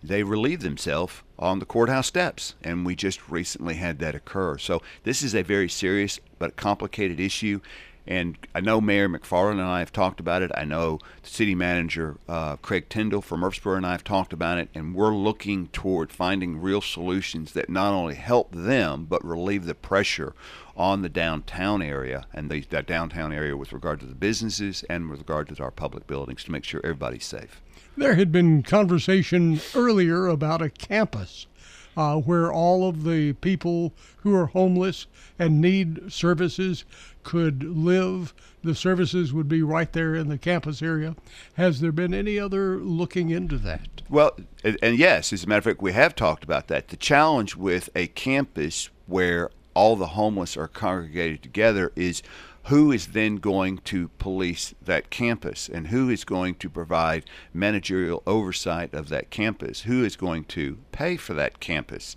they 0.02 0.22
relieve 0.22 0.60
themselves 0.60 1.22
on 1.38 1.58
the 1.58 1.66
courthouse 1.66 2.06
steps. 2.06 2.54
And 2.62 2.84
we 2.84 2.94
just 2.94 3.28
recently 3.30 3.74
had 3.74 3.98
that 4.00 4.14
occur. 4.14 4.58
So 4.58 4.82
this 5.04 5.22
is 5.22 5.34
a 5.34 5.42
very 5.42 5.68
serious 5.68 6.20
but 6.38 6.56
complicated 6.56 7.20
issue. 7.20 7.60
And 8.06 8.36
I 8.54 8.60
know 8.60 8.80
Mayor 8.80 9.08
McFarland 9.08 9.52
and 9.52 9.62
I 9.62 9.78
have 9.78 9.92
talked 9.92 10.18
about 10.18 10.42
it. 10.42 10.50
I 10.56 10.64
know 10.64 10.98
the 11.22 11.28
city 11.28 11.54
manager, 11.54 12.16
uh, 12.28 12.56
Craig 12.56 12.88
Tindall 12.88 13.22
from 13.22 13.40
Murfreesboro, 13.40 13.76
and 13.76 13.86
I 13.86 13.92
have 13.92 14.04
talked 14.04 14.32
about 14.32 14.58
it. 14.58 14.68
And 14.74 14.94
we're 14.94 15.14
looking 15.14 15.68
toward 15.68 16.12
finding 16.12 16.60
real 16.60 16.80
solutions 16.80 17.52
that 17.52 17.68
not 17.70 17.92
only 17.92 18.14
help 18.14 18.52
them, 18.52 19.06
but 19.08 19.24
relieve 19.24 19.66
the 19.66 19.74
pressure 19.74 20.34
on 20.76 21.02
the 21.02 21.08
downtown 21.08 21.82
area 21.82 22.26
and 22.32 22.50
the, 22.50 22.60
that 22.70 22.86
downtown 22.86 23.32
area 23.32 23.56
with 23.56 23.72
regard 23.72 24.00
to 24.00 24.06
the 24.06 24.14
businesses 24.14 24.84
and 24.88 25.10
with 25.10 25.20
regard 25.20 25.48
to 25.48 25.62
our 25.62 25.70
public 25.70 26.06
buildings 26.06 26.42
to 26.44 26.50
make 26.52 26.64
sure 26.64 26.80
everybody's 26.82 27.24
safe. 27.24 27.60
There 27.96 28.14
had 28.14 28.32
been 28.32 28.62
conversation 28.62 29.60
earlier 29.74 30.26
about 30.26 30.62
a 30.62 30.70
campus 30.70 31.46
uh, 31.96 32.16
where 32.16 32.52
all 32.52 32.88
of 32.88 33.04
the 33.04 33.32
people 33.34 33.92
who 34.18 34.34
are 34.34 34.46
homeless 34.46 35.06
and 35.38 35.60
need 35.60 36.12
services 36.12 36.84
could 37.22 37.62
live. 37.62 38.34
The 38.64 38.74
services 38.74 39.32
would 39.32 39.48
be 39.48 39.62
right 39.62 39.92
there 39.92 40.14
in 40.14 40.28
the 40.28 40.38
campus 40.38 40.82
area. 40.82 41.16
Has 41.54 41.80
there 41.80 41.92
been 41.92 42.14
any 42.14 42.38
other 42.38 42.78
looking 42.78 43.30
into 43.30 43.58
that? 43.58 44.02
Well, 44.08 44.36
and, 44.62 44.78
and 44.82 44.98
yes, 44.98 45.32
as 45.32 45.44
a 45.44 45.46
matter 45.46 45.58
of 45.58 45.64
fact, 45.64 45.82
we 45.82 45.92
have 45.92 46.14
talked 46.14 46.44
about 46.44 46.68
that. 46.68 46.88
The 46.88 46.96
challenge 46.96 47.56
with 47.56 47.90
a 47.94 48.06
campus 48.08 48.88
where 49.06 49.50
all 49.74 49.96
the 49.96 50.08
homeless 50.08 50.56
are 50.56 50.68
congregated 50.68 51.42
together 51.42 51.92
is 51.96 52.22
who 52.66 52.92
is 52.92 53.08
then 53.08 53.36
going 53.36 53.78
to 53.78 54.08
police 54.18 54.74
that 54.80 55.10
campus 55.10 55.68
and 55.68 55.88
who 55.88 56.08
is 56.08 56.24
going 56.24 56.54
to 56.56 56.70
provide 56.70 57.24
managerial 57.52 58.22
oversight 58.26 58.94
of 58.94 59.08
that 59.08 59.30
campus? 59.30 59.82
Who 59.82 60.04
is 60.04 60.16
going 60.16 60.44
to 60.44 60.78
pay 60.92 61.16
for 61.16 61.34
that 61.34 61.58
campus? 61.60 62.14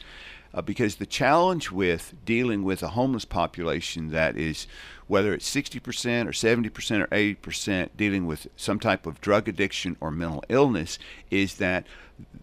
Uh, 0.54 0.62
because 0.62 0.96
the 0.96 1.06
challenge 1.06 1.70
with 1.70 2.14
dealing 2.24 2.64
with 2.64 2.82
a 2.82 2.90
homeless 2.90 3.25
population 3.25 4.12
that 4.12 4.38
is, 4.38 4.68
whether 5.08 5.34
it's 5.34 5.54
60% 5.54 5.82
or 6.25 6.32
70% 6.32 7.02
or 7.02 7.08
80% 7.08 7.90
dealing 7.98 8.25
with 8.25 8.48
some 8.56 8.80
type 8.80 9.06
of 9.06 9.20
drug 9.20 9.50
addiction 9.50 9.98
or 10.00 10.12
mental 10.12 10.44
illness, 10.48 10.98
is 11.30 11.56
that 11.56 11.86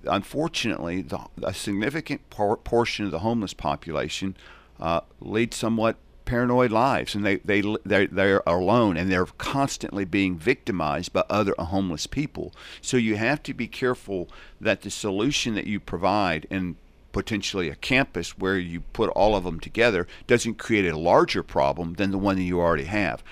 unfortunately 0.04 1.00
the, 1.00 1.20
a 1.42 1.54
significant 1.54 2.28
por- 2.28 2.58
portion 2.58 3.06
of 3.06 3.10
the 3.10 3.20
homeless 3.20 3.54
population 3.54 4.36
uh, 4.78 5.00
lead 5.20 5.54
somewhat 5.54 5.96
paranoid 6.24 6.70
lives 6.70 7.14
and 7.14 7.24
they 7.24 7.36
they 7.36 7.62
they 7.84 8.06
they're 8.06 8.42
alone 8.46 8.96
and 8.96 9.10
they're 9.10 9.26
constantly 9.26 10.04
being 10.04 10.36
victimized 10.36 11.12
by 11.12 11.24
other 11.28 11.54
homeless 11.58 12.06
people. 12.06 12.52
So 12.80 12.96
you 12.96 13.16
have 13.16 13.42
to 13.44 13.54
be 13.54 13.66
careful 13.66 14.28
that 14.60 14.82
the 14.82 14.90
solution 14.90 15.54
that 15.54 15.66
you 15.66 15.80
provide 15.80 16.46
in 16.50 16.76
potentially 17.12 17.68
a 17.68 17.74
campus 17.74 18.38
where 18.38 18.58
you 18.58 18.80
put 18.80 19.10
all 19.10 19.36
of 19.36 19.44
them 19.44 19.60
together 19.60 20.06
doesn't 20.26 20.54
create 20.54 20.86
a 20.86 20.98
larger 20.98 21.42
problem 21.42 21.94
than 21.94 22.10
the 22.10 22.18
one 22.18 22.36
that 22.36 22.42
you 22.42 22.58
already 22.58 22.84
have. 22.84 23.22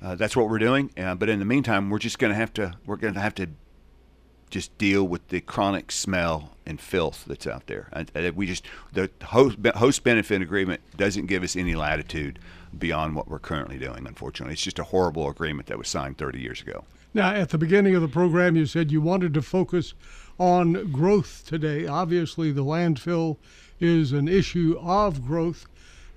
uh, 0.00 0.14
that's 0.14 0.36
what 0.36 0.48
we're 0.48 0.60
doing. 0.60 0.90
Uh, 0.96 1.16
but 1.16 1.28
in 1.28 1.40
the 1.40 1.44
meantime, 1.44 1.90
we're 1.90 1.98
just 1.98 2.20
going 2.20 2.30
to 2.30 2.36
have 2.36 2.52
to 2.54 2.74
we're 2.86 2.96
going 2.96 3.14
to 3.14 3.20
have 3.20 3.34
to 3.34 3.48
just 4.50 4.76
deal 4.78 5.06
with 5.06 5.28
the 5.28 5.40
chronic 5.40 5.92
smell 5.92 6.50
and 6.66 6.80
filth 6.80 7.24
that's 7.26 7.46
out 7.46 7.66
there. 7.66 7.88
And, 7.92 8.36
we 8.36 8.46
just 8.46 8.64
the 8.92 9.10
host, 9.24 9.58
host 9.74 10.04
benefit 10.04 10.42
agreement 10.42 10.80
doesn't 10.96 11.26
give 11.26 11.42
us 11.42 11.56
any 11.56 11.74
latitude 11.74 12.38
beyond 12.76 13.16
what 13.16 13.28
we're 13.28 13.38
currently 13.38 13.78
doing. 13.78 14.06
Unfortunately, 14.06 14.52
it's 14.52 14.62
just 14.62 14.78
a 14.78 14.84
horrible 14.84 15.28
agreement 15.28 15.68
that 15.68 15.78
was 15.78 15.88
signed 15.88 16.18
30 16.18 16.40
years 16.40 16.60
ago. 16.60 16.84
Now, 17.14 17.30
at 17.32 17.48
the 17.48 17.58
beginning 17.58 17.94
of 17.94 18.02
the 18.02 18.08
program, 18.08 18.54
you 18.56 18.66
said 18.66 18.92
you 18.92 19.00
wanted 19.00 19.32
to 19.34 19.42
focus 19.42 19.94
on 20.38 20.92
growth 20.92 21.44
today. 21.46 21.86
Obviously, 21.86 22.52
the 22.52 22.64
landfill 22.64 23.38
is 23.80 24.12
an 24.12 24.28
issue 24.28 24.78
of 24.80 25.26
growth. 25.26 25.66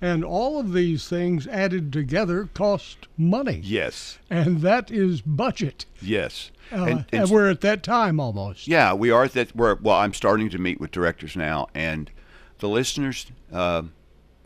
And 0.02 0.24
all 0.24 0.58
of 0.58 0.72
these 0.72 1.08
things 1.08 1.46
added 1.46 1.92
together 1.92 2.48
cost 2.52 3.06
money. 3.16 3.60
Yes. 3.62 4.18
And 4.28 4.60
that 4.60 4.90
is 4.90 5.20
budget. 5.20 5.86
Yes. 6.00 6.50
Uh, 6.72 6.76
and, 6.76 6.90
and, 6.90 7.06
and, 7.12 7.30
we're 7.30 7.48
at 7.48 7.60
that 7.60 7.82
time 7.82 8.18
almost. 8.18 8.66
Yeah, 8.66 8.94
we 8.94 9.10
are 9.10 9.24
at 9.24 9.32
that. 9.34 9.54
We're, 9.54 9.76
well, 9.76 9.96
I'm 9.96 10.12
starting 10.12 10.50
to 10.50 10.58
meet 10.58 10.80
with 10.80 10.90
directors 10.90 11.36
now, 11.36 11.68
and 11.74 12.10
the 12.58 12.68
listeners 12.68 13.26
uh, 13.52 13.82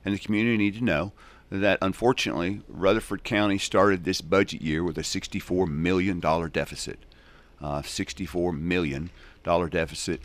and 0.05 0.15
the 0.15 0.19
community 0.19 0.57
need 0.57 0.75
to 0.75 0.85
know 0.85 1.13
that 1.51 1.79
unfortunately 1.81 2.63
Rutherford 2.69 3.25
County 3.25 3.59
started 3.59 4.05
this 4.05 4.21
budget 4.21 4.63
year 4.63 4.83
with 4.83 4.99
a 4.99 5.03
$64 5.03 5.69
million 5.69 6.21
deficit. 6.21 6.99
Uh, 7.61 7.81
$64 7.81 8.59
million 8.59 9.11
deficit. 9.45 10.21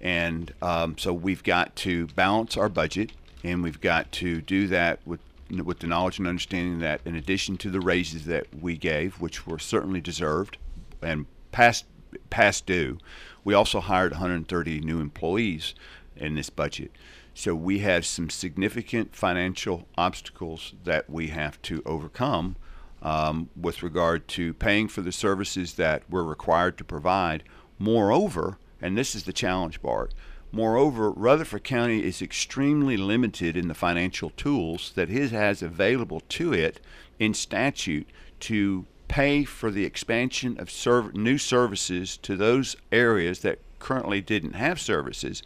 And 0.00 0.52
um, 0.60 0.98
so 0.98 1.12
we've 1.12 1.44
got 1.44 1.76
to 1.76 2.08
balance 2.08 2.56
our 2.56 2.68
budget, 2.68 3.12
and 3.44 3.62
we've 3.62 3.80
got 3.80 4.12
to 4.12 4.40
do 4.40 4.66
that 4.68 5.00
with 5.06 5.20
with 5.64 5.80
the 5.80 5.86
knowledge 5.86 6.18
and 6.18 6.26
understanding 6.26 6.78
that 6.78 7.02
in 7.04 7.14
addition 7.14 7.58
to 7.58 7.70
the 7.70 7.80
raises 7.80 8.24
that 8.24 8.46
we 8.58 8.74
gave, 8.74 9.20
which 9.20 9.46
were 9.46 9.58
certainly 9.58 10.00
deserved 10.00 10.56
and 11.02 11.26
past 11.50 11.84
past 12.30 12.66
due, 12.66 12.98
we 13.44 13.54
also 13.54 13.80
hired 13.80 14.12
130 14.12 14.80
new 14.80 15.00
employees 15.00 15.74
in 16.16 16.34
this 16.34 16.50
budget. 16.50 16.90
So 17.34 17.54
we 17.54 17.78
have 17.80 18.04
some 18.04 18.30
significant 18.30 19.14
financial 19.14 19.86
obstacles 19.96 20.74
that 20.84 21.08
we 21.08 21.28
have 21.28 21.60
to 21.62 21.82
overcome 21.86 22.56
um, 23.00 23.48
with 23.56 23.82
regard 23.82 24.28
to 24.28 24.54
paying 24.54 24.88
for 24.88 25.00
the 25.00 25.12
services 25.12 25.74
that 25.74 26.02
we're 26.08 26.22
required 26.22 26.76
to 26.78 26.84
provide. 26.84 27.42
Moreover, 27.78 28.58
and 28.80 28.96
this 28.96 29.14
is 29.14 29.24
the 29.24 29.32
challenge 29.32 29.82
part, 29.82 30.12
moreover, 30.52 31.10
Rutherford 31.10 31.64
County 31.64 32.04
is 32.04 32.22
extremely 32.22 32.96
limited 32.96 33.56
in 33.56 33.68
the 33.68 33.74
financial 33.74 34.30
tools 34.30 34.92
that 34.94 35.10
it 35.10 35.32
has 35.32 35.62
available 35.62 36.20
to 36.28 36.52
it 36.52 36.80
in 37.18 37.34
statute 37.34 38.08
to 38.40 38.86
pay 39.08 39.44
for 39.44 39.70
the 39.70 39.84
expansion 39.84 40.58
of 40.58 40.70
serv- 40.70 41.14
new 41.14 41.38
services 41.38 42.16
to 42.18 42.36
those 42.36 42.76
areas 42.90 43.40
that 43.40 43.58
currently 43.78 44.20
didn't 44.20 44.54
have 44.54 44.80
services 44.80 45.42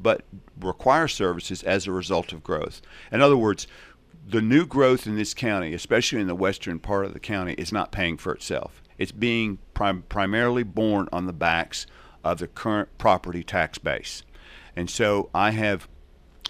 but 0.00 0.22
require 0.60 1.08
services 1.08 1.62
as 1.62 1.86
a 1.86 1.92
result 1.92 2.32
of 2.32 2.44
growth. 2.44 2.80
In 3.10 3.20
other 3.20 3.36
words, 3.36 3.66
the 4.26 4.42
new 4.42 4.66
growth 4.66 5.06
in 5.06 5.16
this 5.16 5.34
county, 5.34 5.74
especially 5.74 6.20
in 6.20 6.26
the 6.26 6.34
western 6.34 6.78
part 6.78 7.06
of 7.06 7.14
the 7.14 7.20
county, 7.20 7.54
is 7.54 7.72
not 7.72 7.92
paying 7.92 8.16
for 8.16 8.32
itself. 8.32 8.82
It's 8.98 9.12
being 9.12 9.58
prim- 9.74 10.04
primarily 10.08 10.62
borne 10.62 11.08
on 11.12 11.26
the 11.26 11.32
backs 11.32 11.86
of 12.24 12.38
the 12.38 12.48
current 12.48 12.96
property 12.98 13.42
tax 13.42 13.78
base. 13.78 14.22
And 14.78 14.88
so 14.88 15.28
I 15.34 15.50
have, 15.50 15.88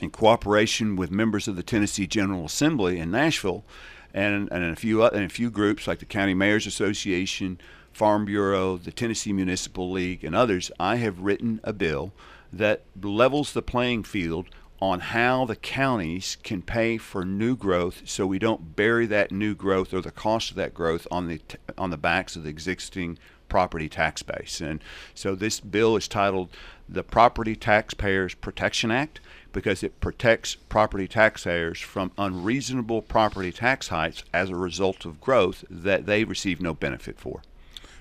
in 0.02 0.11
cooperation 0.11 0.97
with 0.97 1.11
members 1.11 1.49
of 1.49 1.56
the 1.56 1.62
Tennessee 1.62 2.06
General 2.06 2.44
Assembly 2.44 3.00
in 3.00 3.11
Nashville, 3.11 3.64
and, 4.12 4.52
and 4.52 4.64
a 4.64 4.76
few 4.76 5.02
and 5.02 5.25
a 5.25 5.30
few 5.30 5.50
groups 5.50 5.87
like 5.87 6.00
the 6.00 6.04
County 6.04 6.35
Mayors 6.35 6.66
Association, 6.66 7.58
Farm 7.90 8.26
Bureau, 8.26 8.76
the 8.76 8.92
Tennessee 8.92 9.32
Municipal 9.32 9.90
League, 9.90 10.25
and 10.25 10.37
others, 10.37 10.70
I 10.78 10.97
have 10.97 11.20
written 11.20 11.58
a 11.64 11.73
bill 11.73 12.12
that 12.52 12.82
levels 13.02 13.54
the 13.54 13.62
playing 13.62 14.02
field 14.02 14.50
on 14.78 15.00
how 15.00 15.47
the 15.47 15.56
counties 15.56 16.37
can 16.42 16.61
pay 16.61 16.99
for 16.99 17.25
new 17.25 17.56
growth 17.56 18.02
so 18.04 18.26
we 18.26 18.38
don't 18.38 18.76
bury 18.76 19.06
that 19.06 19.32
new 19.32 19.54
growth 19.54 19.94
or 19.94 20.02
the 20.02 20.11
cost 20.11 20.50
of 20.50 20.56
that 20.56 20.75
growth 20.75 21.06
on 21.10 21.28
the 21.28 21.41
on 21.78 21.88
the 21.88 21.97
backs 21.97 22.36
of 22.36 22.43
the 22.43 22.50
existing 22.50 23.19
property 23.49 23.89
tax 23.89 24.23
base. 24.23 24.61
And 24.61 24.80
so 25.15 25.34
this 25.34 25.61
bill 25.61 25.97
is 25.97 26.08
titled 26.08 26.50
the 26.89 27.02
Property 27.02 27.54
Taxpayers 27.54 28.34
Protection 28.34 28.91
Act 28.91 29.21
because 29.52 29.82
it 29.82 30.00
protects 30.00 30.54
property 30.54 31.08
taxpayers 31.08 31.80
from 31.80 32.13
unreasonable 32.19 33.02
property 33.02 33.52
tax 33.52 33.89
hikes 33.89 34.23
as 34.32 34.50
a 34.50 34.56
result 34.56 35.04
of 35.04 35.21
growth 35.21 35.65
that 35.71 36.06
they 36.06 36.25
receive 36.25 36.61
no 36.61 36.75
benefit 36.75 37.19
for. 37.19 37.43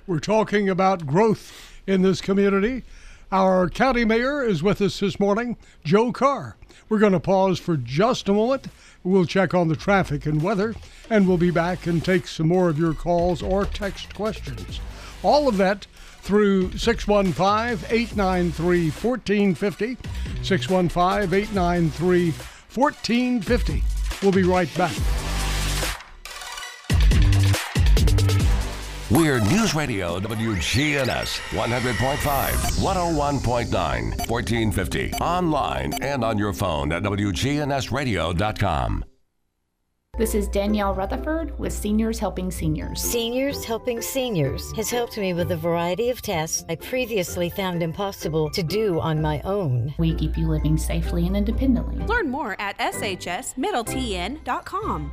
We're 0.05 0.19
talking 0.19 0.69
about 0.69 1.07
growth 1.07 1.81
in 1.85 2.01
this 2.01 2.21
community. 2.21 2.83
Our 3.31 3.69
county 3.69 4.05
mayor 4.05 4.43
is 4.43 4.63
with 4.63 4.81
us 4.81 4.99
this 4.99 5.19
morning, 5.19 5.57
Joe 5.83 6.11
Carr. 6.11 6.55
We're 6.87 6.99
going 6.99 7.13
to 7.13 7.19
pause 7.19 7.59
for 7.59 7.75
just 7.75 8.29
a 8.29 8.33
moment. 8.33 8.67
We'll 9.03 9.25
check 9.25 9.53
on 9.53 9.67
the 9.67 9.75
traffic 9.75 10.25
and 10.25 10.41
weather, 10.41 10.75
and 11.09 11.27
we'll 11.27 11.37
be 11.37 11.51
back 11.51 11.87
and 11.87 12.03
take 12.03 12.27
some 12.27 12.47
more 12.47 12.69
of 12.69 12.79
your 12.79 12.93
calls 12.93 13.41
or 13.41 13.65
text 13.65 14.13
questions. 14.15 14.79
All 15.23 15.47
of 15.47 15.57
that 15.57 15.87
through 16.21 16.77
615 16.77 17.87
893 17.89 18.89
1450. 18.89 19.97
615 20.43 21.33
893 21.33 22.31
1450. 22.73 23.83
We'll 24.21 24.31
be 24.31 24.43
right 24.43 24.73
back. 24.75 24.95
We're 29.09 29.39
News 29.39 29.73
Radio 29.73 30.19
WGNS 30.19 31.39
100.5, 31.51 32.81
101.9, 32.81 34.29
1450. 34.29 35.13
Online 35.13 35.93
and 36.03 36.25
on 36.25 36.37
your 36.37 36.51
phone 36.51 36.91
at 36.91 37.03
WGNSradio.com. 37.03 39.05
This 40.17 40.33
is 40.33 40.47
Danielle 40.47 40.95
Rutherford 40.95 41.59
with 41.59 41.71
Seniors 41.71 42.17
Helping 42.17 42.49
Seniors. 42.49 42.99
Seniors 42.99 43.63
Helping 43.63 44.01
Seniors 44.01 44.71
has 44.71 44.89
helped 44.89 45.15
me 45.15 45.35
with 45.35 45.51
a 45.51 45.55
variety 45.55 46.09
of 46.09 46.23
tasks 46.23 46.65
I 46.67 46.73
previously 46.73 47.51
found 47.51 47.83
impossible 47.83 48.49
to 48.49 48.63
do 48.63 48.99
on 48.99 49.21
my 49.21 49.41
own. 49.41 49.93
We 49.99 50.15
keep 50.15 50.35
you 50.35 50.47
living 50.47 50.75
safely 50.75 51.27
and 51.27 51.37
independently. 51.37 52.03
Learn 52.07 52.31
more 52.31 52.59
at 52.59 52.79
shsmiddletn.com. 52.79 55.11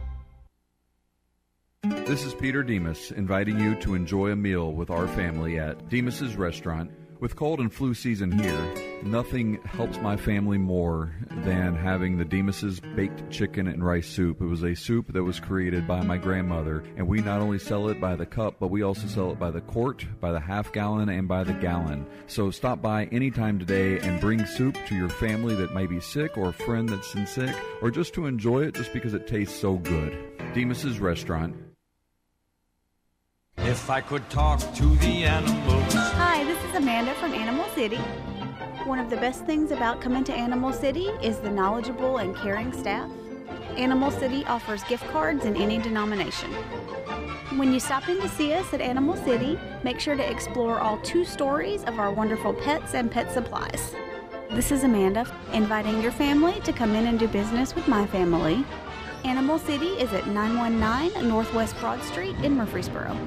This 1.83 2.25
is 2.25 2.33
Peter 2.33 2.63
Demos 2.63 3.11
inviting 3.11 3.61
you 3.61 3.75
to 3.83 3.95
enjoy 3.95 4.31
a 4.31 4.37
meal 4.37 4.73
with 4.73 4.89
our 4.89 5.07
family 5.09 5.59
at 5.59 5.91
Demos's 5.91 6.35
Restaurant. 6.35 6.91
With 7.25 7.37
cold 7.37 7.61
and 7.61 7.73
flu 7.73 7.95
season 7.95 8.31
here, 8.31 8.75
nothing 9.03 9.59
helps 9.65 9.99
my 9.99 10.15
family 10.15 10.59
more 10.59 11.11
than 11.31 11.75
having 11.75 12.19
the 12.19 12.25
Demos's 12.27 12.81
baked 12.81 13.31
chicken 13.31 13.67
and 13.67 13.83
rice 13.83 14.07
soup. 14.11 14.43
It 14.43 14.45
was 14.45 14.63
a 14.63 14.75
soup 14.75 15.11
that 15.15 15.25
was 15.25 15.41
created 15.41 15.89
by 15.89 16.03
my 16.03 16.19
grandmother, 16.19 16.85
and 16.99 17.09
we 17.09 17.23
not 17.23 17.41
only 17.41 17.59
sell 17.59 17.89
it 17.89 17.99
by 17.99 18.15
the 18.15 18.27
cup, 18.27 18.57
but 18.61 18.69
we 18.69 18.83
also 18.83 19.07
sell 19.07 19.31
it 19.31 19.39
by 19.39 19.51
the 19.51 19.63
quart, 19.63 20.05
by 20.21 20.33
the 20.33 20.39
half 20.39 20.71
gallon, 20.75 21.09
and 21.09 21.27
by 21.27 21.45
the 21.45 21.55
gallon. 21.55 22.05
So 22.27 22.51
stop 22.51 22.83
by 22.83 23.07
anytime 23.07 23.59
today 23.59 24.01
and 24.01 24.21
bring 24.21 24.45
soup 24.45 24.77
to 24.89 24.95
your 24.95 25.09
family 25.09 25.55
that 25.55 25.73
may 25.73 25.87
be 25.87 26.01
sick 26.01 26.37
or 26.37 26.51
a 26.51 26.53
friend 26.53 26.87
that's 26.87 27.15
sick, 27.31 27.57
or 27.81 27.91
just 27.91 28.13
to 28.15 28.27
enjoy 28.27 28.65
it 28.65 28.75
just 28.75 28.93
because 28.93 29.15
it 29.15 29.27
tastes 29.27 29.59
so 29.59 29.77
good. 29.77 30.15
Demos's 30.53 31.01
Restaurant, 31.01 31.57
if 33.75 33.91
I 33.91 34.01
could 34.01 34.29
talk 34.31 34.61
to 34.77 34.97
the 34.97 35.25
animals. 35.25 35.95
Hi, 35.95 36.45
this 36.45 36.63
is 36.65 36.75
Amanda 36.77 37.13
from 37.15 37.33
Animal 37.33 37.67
City. 37.75 37.97
One 38.87 38.99
of 38.99 39.11
the 39.11 39.17
best 39.17 39.47
things 39.47 39.73
about 39.73 40.01
coming 40.01 40.23
to 40.25 40.33
Animal 40.33 40.73
City 40.73 41.07
is 41.23 41.39
the 41.39 41.51
knowledgeable 41.51 42.19
and 42.19 42.37
caring 42.37 42.73
staff. 42.73 43.11
Animal 43.77 44.11
City 44.11 44.45
offers 44.45 44.85
gift 44.85 45.05
cards 45.09 45.45
in 45.45 45.57
any 45.57 45.79
denomination. 45.79 46.53
When 47.59 47.73
you 47.73 47.81
stop 47.81 48.09
in 48.09 48.21
to 48.21 48.29
see 48.29 48.53
us 48.53 48.73
at 48.73 48.81
Animal 48.81 49.17
City, 49.17 49.59
make 49.83 49.99
sure 49.99 50.15
to 50.15 50.31
explore 50.31 50.79
all 50.79 50.99
two 50.99 51.25
stories 51.25 51.83
of 51.85 51.99
our 51.99 52.13
wonderful 52.13 52.55
pets 52.55 52.95
and 52.95 53.11
pet 53.11 53.33
supplies. 53.33 53.95
This 54.51 54.71
is 54.71 54.85
Amanda, 54.85 55.27
inviting 55.53 56.01
your 56.01 56.13
family 56.13 56.61
to 56.61 56.73
come 56.73 56.95
in 56.95 57.07
and 57.07 57.19
do 57.19 57.29
business 57.29 57.75
with 57.75 57.89
my 57.89 58.07
family. 58.07 58.65
Animal 59.25 59.59
City 59.59 59.89
is 59.89 60.13
at 60.13 60.27
919 60.29 61.29
Northwest 61.29 61.77
Broad 61.81 62.03
Street 62.03 62.37
in 62.37 62.57
Murfreesboro. 62.57 63.19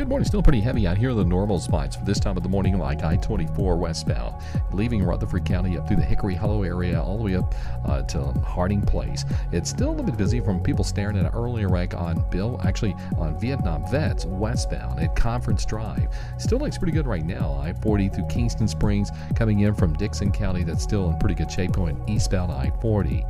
Good 0.00 0.08
morning, 0.08 0.24
still 0.24 0.42
pretty 0.42 0.62
heavy 0.62 0.86
out 0.86 0.96
here. 0.96 1.10
In 1.10 1.16
the 1.18 1.24
normal 1.26 1.58
spots 1.58 1.94
for 1.94 2.06
this 2.06 2.18
time 2.18 2.38
of 2.38 2.42
the 2.42 2.48
morning, 2.48 2.78
like 2.78 3.04
I 3.04 3.16
24 3.16 3.76
westbound, 3.76 4.34
leaving 4.72 5.04
Rutherford 5.04 5.44
County 5.44 5.76
up 5.76 5.86
through 5.86 5.98
the 5.98 6.02
Hickory 6.02 6.34
Hollow 6.34 6.62
area, 6.62 6.98
all 6.98 7.18
the 7.18 7.22
way 7.22 7.36
up 7.36 7.54
uh, 7.84 8.00
to 8.04 8.32
Harding 8.40 8.80
Place. 8.80 9.26
It's 9.52 9.68
still 9.68 9.88
a 9.88 9.90
little 9.90 10.06
bit 10.06 10.16
busy 10.16 10.40
from 10.40 10.62
people 10.62 10.84
staring 10.84 11.18
at 11.18 11.26
an 11.26 11.32
earlier 11.34 11.68
wreck 11.68 11.92
on 11.92 12.24
Bill, 12.30 12.58
actually 12.64 12.96
on 13.18 13.38
Vietnam 13.38 13.84
Vets 13.90 14.24
westbound 14.24 15.00
at 15.00 15.14
Conference 15.14 15.66
Drive. 15.66 16.08
Still 16.38 16.60
looks 16.60 16.78
pretty 16.78 16.92
good 16.92 17.06
right 17.06 17.26
now. 17.26 17.60
I 17.62 17.74
40 17.74 18.08
through 18.08 18.26
Kingston 18.28 18.68
Springs, 18.68 19.10
coming 19.34 19.60
in 19.60 19.74
from 19.74 19.92
Dickson 19.92 20.32
County, 20.32 20.64
that's 20.64 20.82
still 20.82 21.10
in 21.10 21.18
pretty 21.18 21.34
good 21.34 21.52
shape 21.52 21.72
going 21.72 22.02
eastbound 22.08 22.50
I 22.50 22.72
40. 22.80 23.22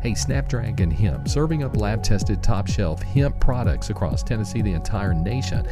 Hey, 0.00 0.14
Snapdragon 0.14 0.90
Hemp, 0.90 1.28
serving 1.28 1.64
up 1.64 1.76
lab 1.76 2.02
tested 2.02 2.42
top 2.42 2.66
shelf 2.66 3.02
hemp 3.02 3.38
products 3.40 3.90
across 3.90 4.22
Tennessee, 4.22 4.62
the 4.62 4.72
entire 4.72 5.12
nation. 5.12 5.66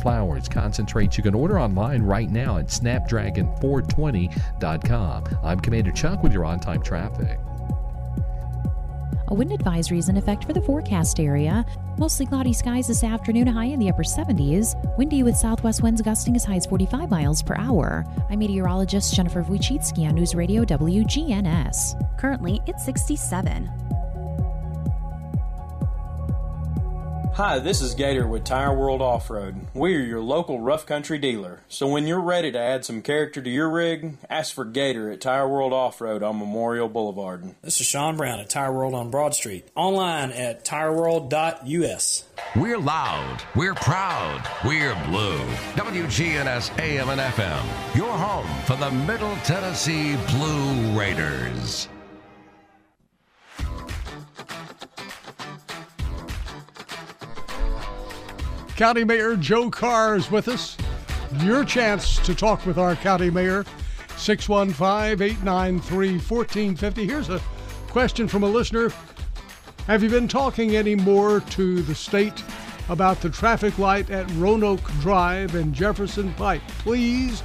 Flowers, 0.00 0.48
concentrates. 0.48 1.16
You 1.16 1.22
can 1.22 1.34
order 1.34 1.58
online 1.58 2.02
right 2.02 2.30
now 2.30 2.58
at 2.58 2.66
snapdragon420.com. 2.66 5.24
I'm 5.42 5.60
Commander 5.60 5.92
Chuck 5.92 6.22
with 6.22 6.32
your 6.32 6.44
on 6.44 6.60
time 6.60 6.82
traffic. 6.82 7.38
A 9.28 9.34
wind 9.34 9.50
advisory 9.50 9.98
is 9.98 10.10
in 10.10 10.18
effect 10.18 10.44
for 10.44 10.52
the 10.52 10.60
forecast 10.60 11.18
area. 11.18 11.64
Mostly 11.96 12.26
cloudy 12.26 12.52
skies 12.52 12.88
this 12.88 13.02
afternoon, 13.02 13.46
high 13.46 13.64
in 13.64 13.80
the 13.80 13.88
upper 13.88 14.02
70s. 14.02 14.74
Windy 14.98 15.22
with 15.22 15.36
southwest 15.36 15.82
winds 15.82 16.02
gusting 16.02 16.36
as 16.36 16.44
high 16.44 16.56
as 16.56 16.66
45 16.66 17.10
miles 17.10 17.42
per 17.42 17.54
hour. 17.56 18.04
I'm 18.28 18.40
meteorologist 18.40 19.14
Jennifer 19.14 19.42
Wojcicki 19.42 20.06
on 20.06 20.16
News 20.16 20.34
Radio 20.34 20.64
WGNS. 20.64 22.18
Currently, 22.18 22.60
it's 22.66 22.84
67. 22.84 23.70
Hi, 27.36 27.60
this 27.60 27.80
is 27.80 27.94
Gator 27.94 28.26
with 28.26 28.44
Tire 28.44 28.76
World 28.76 29.00
Off 29.00 29.30
Road. 29.30 29.66
We 29.72 29.96
are 29.96 30.00
your 30.00 30.20
local 30.20 30.60
rough 30.60 30.84
country 30.84 31.16
dealer. 31.16 31.60
So 31.66 31.88
when 31.88 32.06
you're 32.06 32.20
ready 32.20 32.52
to 32.52 32.58
add 32.58 32.84
some 32.84 33.00
character 33.00 33.40
to 33.40 33.48
your 33.48 33.70
rig, 33.70 34.18
ask 34.28 34.54
for 34.54 34.66
Gator 34.66 35.10
at 35.10 35.22
Tire 35.22 35.48
World 35.48 35.72
Off 35.72 36.02
Road 36.02 36.22
on 36.22 36.38
Memorial 36.38 36.90
Boulevard. 36.90 37.54
This 37.62 37.80
is 37.80 37.86
Sean 37.86 38.18
Brown 38.18 38.38
at 38.38 38.50
Tire 38.50 38.70
World 38.70 38.92
on 38.92 39.10
Broad 39.10 39.34
Street. 39.34 39.66
Online 39.74 40.30
at 40.30 40.66
tireworld.us. 40.66 42.24
We're 42.54 42.78
loud, 42.78 43.42
we're 43.56 43.76
proud, 43.76 44.46
we're 44.66 44.94
blue. 45.06 45.38
WGNS 45.74 46.78
AM 46.78 47.08
and 47.08 47.20
FM, 47.20 47.96
your 47.96 48.12
home 48.12 48.62
for 48.66 48.76
the 48.76 48.90
Middle 48.90 49.36
Tennessee 49.36 50.16
Blue 50.36 50.98
Raiders. 50.98 51.88
County 58.76 59.04
Mayor 59.04 59.36
Joe 59.36 59.70
Carr 59.70 60.16
is 60.16 60.30
with 60.30 60.48
us. 60.48 60.76
Your 61.40 61.64
chance 61.64 62.18
to 62.20 62.34
talk 62.34 62.64
with 62.66 62.78
our 62.78 62.94
county 62.96 63.30
mayor, 63.30 63.64
615 64.16 65.22
893 65.22 66.12
1450. 66.18 67.06
Here's 67.06 67.28
a 67.30 67.40
question 67.88 68.28
from 68.28 68.42
a 68.42 68.46
listener 68.46 68.90
Have 69.86 70.02
you 70.02 70.08
been 70.10 70.28
talking 70.28 70.76
any 70.76 70.94
more 70.94 71.40
to 71.40 71.82
the 71.82 71.94
state 71.94 72.42
about 72.88 73.20
the 73.20 73.30
traffic 73.30 73.78
light 73.78 74.10
at 74.10 74.30
Roanoke 74.32 74.82
Drive 75.00 75.54
and 75.54 75.74
Jefferson 75.74 76.32
Pike? 76.34 76.62
Please 76.78 77.42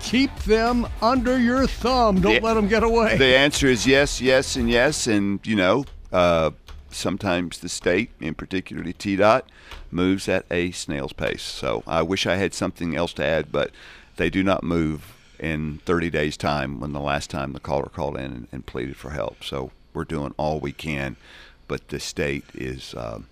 keep 0.00 0.34
them 0.40 0.86
under 1.02 1.38
your 1.38 1.66
thumb. 1.66 2.20
Don't 2.20 2.34
The- 2.34 2.40
let 2.40 2.54
them 2.54 2.68
get 2.68 2.82
away. 2.82 3.16
The 3.18 3.36
answer 3.36 3.66
is 3.66 3.86
yes, 3.86 4.20
yes, 4.20 4.56
and 4.56 4.68
yes. 4.70 5.06
And, 5.06 5.40
you 5.44 5.56
know, 5.56 5.84
uh, 6.12 6.50
sometimes 6.90 7.58
the 7.58 7.68
state, 7.68 8.10
and 8.20 8.36
particularly 8.36 8.92
TDOT, 8.92 9.42
moves 9.90 10.28
at 10.28 10.44
a 10.50 10.70
snail's 10.70 11.12
pace. 11.12 11.42
So 11.42 11.82
I 11.86 12.02
wish 12.02 12.26
I 12.26 12.36
had 12.36 12.54
something 12.54 12.96
else 12.96 13.12
to 13.14 13.24
add, 13.24 13.52
but 13.52 13.70
they 14.16 14.30
do 14.30 14.42
not 14.42 14.62
move 14.62 15.14
in 15.38 15.78
30 15.86 16.10
days' 16.10 16.36
time 16.36 16.80
when 16.80 16.92
the 16.92 17.00
last 17.00 17.30
time 17.30 17.52
the 17.52 17.60
caller 17.60 17.88
called 17.88 18.16
in 18.16 18.24
and, 18.24 18.48
and 18.52 18.66
pleaded 18.66 18.96
for 18.96 19.10
help. 19.10 19.42
So 19.42 19.70
we're 19.94 20.04
doing 20.04 20.34
all 20.36 20.60
we 20.60 20.72
can, 20.72 21.16
but 21.68 21.88
the 21.88 22.00
state 22.00 22.44
is. 22.54 22.94
Um, 22.94 23.26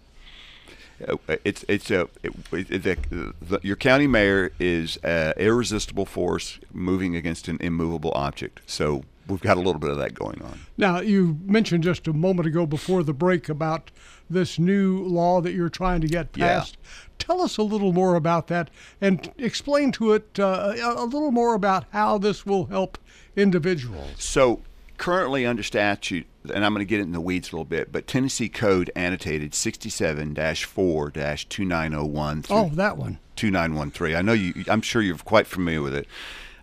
it's 1.28 1.64
it's 1.68 1.92
a 1.92 2.08
it, 2.24 2.32
it, 2.50 2.82
the, 2.82 3.34
the, 3.40 3.60
your 3.62 3.76
county 3.76 4.08
mayor 4.08 4.50
is 4.58 4.96
an 5.04 5.32
irresistible 5.36 6.06
force 6.06 6.58
moving 6.72 7.14
against 7.14 7.46
an 7.46 7.58
immovable 7.60 8.10
object. 8.16 8.60
So 8.66 9.04
we've 9.28 9.40
got 9.40 9.56
a 9.56 9.60
little 9.60 9.78
bit 9.78 9.90
of 9.90 9.98
that 9.98 10.14
going 10.14 10.42
on. 10.42 10.60
Now, 10.76 11.00
you 11.00 11.38
mentioned 11.44 11.84
just 11.84 12.06
a 12.08 12.12
moment 12.12 12.48
ago 12.48 12.66
before 12.66 13.02
the 13.02 13.12
break 13.12 13.48
about 13.48 13.90
this 14.30 14.58
new 14.58 15.04
law 15.04 15.40
that 15.40 15.52
you're 15.52 15.68
trying 15.68 16.00
to 16.00 16.06
get 16.06 16.32
passed. 16.32 16.76
Yeah. 16.82 16.88
Tell 17.18 17.42
us 17.42 17.58
a 17.58 17.62
little 17.62 17.92
more 17.92 18.14
about 18.14 18.46
that 18.48 18.70
and 19.00 19.32
explain 19.38 19.92
to 19.92 20.12
it 20.12 20.38
uh, 20.38 20.74
a 20.78 21.04
little 21.04 21.30
more 21.30 21.54
about 21.54 21.84
how 21.92 22.18
this 22.18 22.46
will 22.46 22.66
help 22.66 22.98
individuals. 23.36 24.10
So 24.18 24.62
currently 24.98 25.46
under 25.46 25.62
statute, 25.62 26.26
and 26.52 26.64
I'm 26.64 26.72
going 26.74 26.86
to 26.86 26.88
get 26.88 27.00
in 27.00 27.12
the 27.12 27.20
weeds 27.20 27.48
a 27.48 27.52
little 27.52 27.64
bit, 27.64 27.92
but 27.92 28.06
Tennessee 28.06 28.48
Code 28.48 28.90
annotated 28.96 29.52
67-4-2901 29.52 32.46
Oh, 32.50 32.70
that 32.74 32.96
one. 32.96 33.18
2913. 33.36 34.16
I 34.16 34.22
know 34.22 34.32
you. 34.32 34.64
I'm 34.68 34.80
sure 34.82 35.02
you're 35.02 35.16
quite 35.18 35.46
familiar 35.46 35.82
with 35.82 35.94
it. 35.94 36.08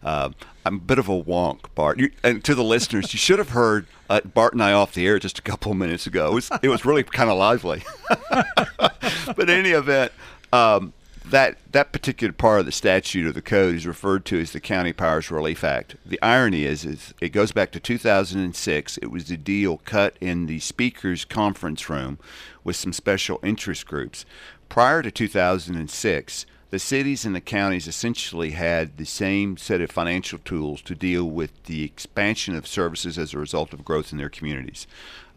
Uh, 0.06 0.30
I'm 0.64 0.76
a 0.76 0.80
bit 0.80 1.00
of 1.00 1.10
a 1.10 1.24
wonk, 1.24 1.62
Bart. 1.74 2.00
You, 2.00 2.12
and 2.24 2.44
to 2.44 2.54
the 2.54 2.64
listeners, 2.64 3.12
you 3.12 3.18
should 3.18 3.40
have 3.40 3.50
heard 3.50 3.88
uh, 4.10 4.22
Bart 4.22 4.54
and 4.54 4.62
I 4.62 4.72
off 4.72 4.94
the 4.94 5.06
air 5.06 5.18
just 5.18 5.40
a 5.40 5.42
couple 5.42 5.72
of 5.72 5.78
minutes 5.80 6.06
ago. 6.06 6.28
It 6.28 6.34
was, 6.36 6.52
it 6.62 6.70
was 6.70 6.86
really 6.86 7.04
kind 7.04 7.30
of 7.30 7.38
lively. 7.38 7.84
but 8.78 9.40
in 9.40 9.50
any 9.50 9.72
event, 9.72 10.12
um, 10.54 10.94
that 11.26 11.58
that 11.72 11.92
particular 11.92 12.32
part 12.32 12.60
of 12.60 12.68
the 12.68 12.72
statute 12.72 13.26
or 13.26 13.32
the 13.32 13.42
code 13.42 13.74
is 13.74 13.88
referred 13.88 14.26
to 14.26 14.40
as 14.40 14.52
the 14.52 14.60
County 14.60 14.94
Powers 14.94 15.32
Relief 15.32 15.64
Act. 15.64 15.96
The 16.06 16.22
irony 16.22 16.66
is, 16.66 16.86
is 16.86 17.16
it 17.20 17.30
goes 17.30 17.52
back 17.52 17.72
to 17.72 17.80
2006. 17.80 18.98
It 18.98 19.08
was 19.08 19.26
the 19.26 19.38
deal 19.38 19.82
cut 19.86 20.16
in 20.22 20.46
the 20.46 20.60
Speaker's 20.60 21.26
conference 21.26 21.90
room 21.90 22.20
with 22.64 22.76
some 22.76 22.94
special 22.94 23.40
interest 23.44 23.88
groups. 23.88 24.24
Prior 24.70 25.02
to 25.02 25.10
2006, 25.10 26.46
the 26.72 26.80
cities 26.80 27.26
and 27.26 27.36
the 27.36 27.42
counties 27.42 27.88
essentially 27.88 28.52
had 28.52 28.98
the 28.98 29.06
same 29.06 29.56
set 29.58 29.82
of 29.82 29.92
financial 29.92 30.40
tools 30.40 30.82
to 30.82 30.96
deal 30.96 31.26
with 31.26 31.52
the 31.66 31.84
expansion 31.84 32.56
of 32.56 32.68
services 32.68 33.18
as 33.18 33.34
a 33.34 33.40
result 33.40 33.74
of 33.74 33.86
growth 33.86 34.12
in 34.12 34.18
their 34.18 34.30
communities. 34.30 34.88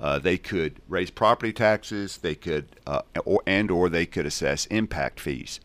Uh, 0.00 0.18
they 0.18 0.38
could 0.38 0.76
raise 0.88 1.10
property 1.10 1.52
taxes, 1.52 2.18
they 2.18 2.34
could, 2.34 2.66
uh, 2.86 3.02
or 3.24 3.42
and 3.46 3.70
or 3.70 3.88
they 3.88 4.06
could 4.06 4.26
assess 4.26 4.66
impact 4.66 5.20
fees. 5.20 5.60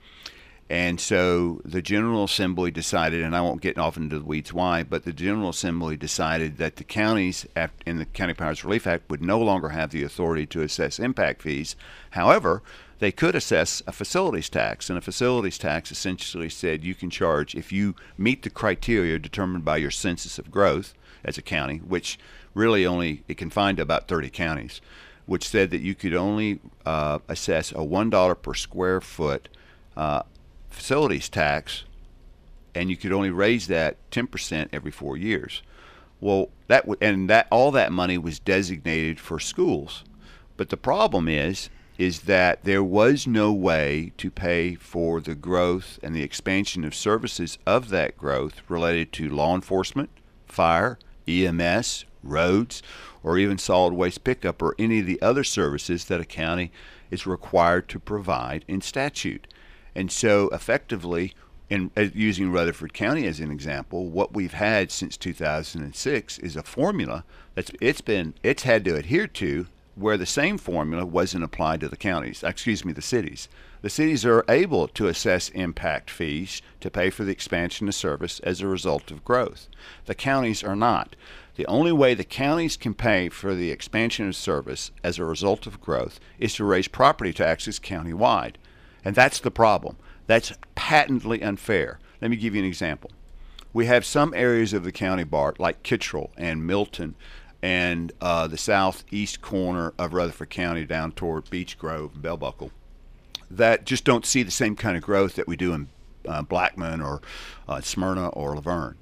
And 0.70 1.00
so 1.00 1.62
the 1.64 1.82
General 1.82 2.24
Assembly 2.24 2.72
decided, 2.72 3.22
and 3.22 3.36
I 3.36 3.42
won't 3.42 3.62
get 3.62 3.78
off 3.78 3.98
into 3.98 4.18
the 4.18 4.26
weeds 4.26 4.54
why, 4.54 4.82
but 4.82 5.04
the 5.04 5.14
General 5.14 5.50
Assembly 5.50 5.98
decided 5.98 6.58
that 6.58 6.78
the 6.78 6.84
counties 6.84 7.46
in 7.86 8.00
the 8.00 8.06
County 8.06 8.34
Powers 8.34 8.64
Relief 8.64 8.88
Act 8.88 9.10
would 9.10 9.22
no 9.22 9.40
longer 9.40 9.70
have 9.70 9.92
the 9.92 10.04
authority 10.04 10.46
to 10.48 10.62
assess 10.62 11.00
impact 11.00 11.44
fees. 11.44 11.76
However, 12.12 12.64
they 13.00 13.12
could 13.12 13.36
assess 13.36 13.82
a 13.88 13.92
facilities 13.92 14.50
tax, 14.50 14.90
and 14.90 14.98
a 14.98 15.02
facilities 15.02 15.58
tax 15.58 15.92
essentially 15.92 16.50
said 16.50 16.84
you 16.84 16.96
can 16.96 17.10
charge 17.10 17.56
if 17.56 17.72
you 17.72 17.96
meet 18.18 18.44
the 18.44 18.50
criteria 18.50 19.20
determined 19.20 19.66
by 19.66 19.78
your 19.78 19.92
census 19.92 20.40
of 20.40 20.52
growth 20.52 20.94
as 21.24 21.38
a 21.38 21.42
county, 21.42 21.78
which 21.78 22.20
really 22.54 22.86
only 22.86 23.24
it 23.28 23.38
can 23.38 23.50
find 23.50 23.80
about 23.80 24.08
30 24.08 24.30
counties, 24.30 24.82
which 25.26 25.48
said 25.48 25.72
that 25.72 25.82
you 25.82 25.96
could 25.96 26.14
only 26.14 26.60
uh, 26.86 27.20
assess 27.28 27.72
a 27.72 27.84
one 27.84 28.10
dollar 28.10 28.36
per 28.36 28.54
square 28.54 29.02
foot 29.02 29.50
uh, 29.98 30.24
facilities 30.70 31.30
tax, 31.30 31.84
and 32.76 32.90
you 32.90 32.98
could 32.98 33.12
only 33.12 33.30
raise 33.30 33.68
that 33.68 33.98
10% 34.12 34.70
every 34.74 34.92
four 34.92 35.18
years. 35.18 35.62
Well, 36.20 36.50
that 36.68 36.84
w- 36.84 36.98
and 37.02 37.30
that 37.30 37.48
all 37.52 37.72
that 37.72 37.92
money 37.92 38.18
was 38.18 38.40
designated 38.40 39.20
for 39.20 39.40
schools, 39.40 40.04
but 40.58 40.70
the 40.70 40.78
problem 40.78 41.28
is 41.28 41.70
is 41.98 42.22
that 42.22 42.64
there 42.64 42.84
was 42.84 43.28
no 43.28 43.52
way 43.52 44.12
to 44.18 44.32
pay 44.32 44.76
for 44.76 45.22
the 45.22 45.36
growth 45.36 46.00
and 46.02 46.16
the 46.16 46.24
expansion 46.24 46.84
of 46.84 46.96
services 46.96 47.58
of 47.66 47.90
that 47.90 48.18
growth 48.18 48.62
related 48.68 49.12
to 49.14 49.30
law 49.30 49.54
enforcement, 49.54 50.10
fire, 50.48 50.98
EMS, 51.28 52.06
roads, 52.24 52.82
or 53.24 53.38
even 53.38 53.58
solid 53.58 53.94
waste 53.94 54.24
pickup 54.24 54.62
or 54.62 54.76
any 54.80 55.00
of 55.00 55.06
the 55.06 55.22
other 55.22 55.44
services 55.44 56.06
that 56.06 56.22
a 56.22 56.26
county 56.26 56.72
is 57.12 57.28
required 57.28 57.88
to 57.88 58.00
provide 58.00 58.66
in 58.68 58.82
statute. 58.82 59.48
And 59.96 60.12
so, 60.12 60.50
effectively, 60.50 61.34
in 61.70 61.92
uh, 61.96 62.08
using 62.14 62.52
Rutherford 62.52 62.94
County 62.94 63.28
as 63.28 63.40
an 63.40 63.52
example, 63.52 64.08
what 64.08 64.34
we've 64.34 64.54
had 64.54 64.92
since 64.92 65.16
2006 65.18 66.40
is 66.40 66.56
a 66.56 66.64
formula 66.64 67.24
that's 67.56 67.72
it's 67.80 68.02
been 68.02 68.34
it's 68.44 68.64
had 68.64 68.84
to 68.86 68.96
adhere 68.96 69.28
to 69.28 69.68
where 69.96 70.18
the 70.18 70.26
same 70.26 70.58
formula 70.58 71.06
wasn't 71.06 71.44
applied 71.44 71.80
to 71.82 71.90
the 71.90 71.98
counties, 71.98 72.44
excuse 72.44 72.84
me, 72.84 72.94
the 72.94 73.02
cities. 73.02 73.48
The 73.82 73.90
cities 73.90 74.26
are 74.26 74.46
able 74.48 74.88
to 74.88 75.08
assess 75.08 75.50
impact 75.50 76.10
fees 76.10 76.62
to 76.80 76.90
pay 76.90 77.10
for 77.10 77.24
the 77.24 77.32
expansion 77.32 77.88
of 77.88 77.96
service 77.96 78.40
as 78.40 78.62
a 78.62 78.68
result 78.68 79.12
of 79.12 79.26
growth. 79.26 79.68
The 80.06 80.16
counties 80.16 80.64
are 80.64 80.76
not. 80.76 81.16
The 81.56 81.66
only 81.68 81.92
way 81.92 82.14
the 82.14 82.24
counties 82.24 82.78
can 82.78 82.96
pay 82.96 83.30
for 83.30 83.54
the 83.54 83.70
expansion 83.70 84.28
of 84.28 84.36
service 84.36 84.92
as 85.04 85.20
a 85.20 85.26
result 85.26 85.68
of 85.68 85.82
growth 85.82 86.20
is 86.40 86.56
to 86.56 86.64
raise 86.64 86.88
property 86.88 87.34
taxes 87.34 87.80
countywide. 87.80 88.56
And 89.06 89.16
that's 89.16 89.40
the 89.40 89.52
problem. 89.52 89.98
That's 90.26 90.54
patently 90.76 91.44
unfair. 91.44 92.00
Let 92.22 92.32
me 92.32 92.38
give 92.38 92.56
you 92.56 92.62
an 92.62 92.68
example. 92.68 93.12
We 93.74 93.88
have 93.88 94.06
some 94.06 94.34
areas 94.34 94.74
of 94.74 94.84
the 94.84 94.92
county, 94.92 95.24
Bart, 95.24 95.60
like 95.60 95.84
Kittrell 95.84 96.30
and 96.38 96.66
Milton 96.66 97.16
and 97.64 98.12
uh, 98.20 98.46
the 98.46 98.58
southeast 98.58 99.42
corner 99.42 99.94
of 99.98 100.14
Rutherford 100.14 100.50
County 100.50 100.84
down 100.84 101.14
toward 101.14 101.50
Beech 101.50 101.80
Grove 101.80 102.12
and 102.14 102.22
Bell 102.22 102.36
Buckle, 102.36 102.72
that 103.50 103.86
just 103.86 104.04
don't 104.04 104.26
see 104.26 104.44
the 104.44 104.52
same 104.52 104.76
kind 104.76 104.98
of 104.98 105.02
growth 105.02 105.36
that 105.36 105.48
we 105.48 105.56
do 105.56 105.74
in 105.74 105.88
uh, 106.28 106.42
Blackman 106.42 107.02
or 107.02 107.22
uh, 107.70 107.80
Smyrna 107.80 108.28
or 108.30 108.54
La 108.56 108.62
Vergne. 108.62 108.96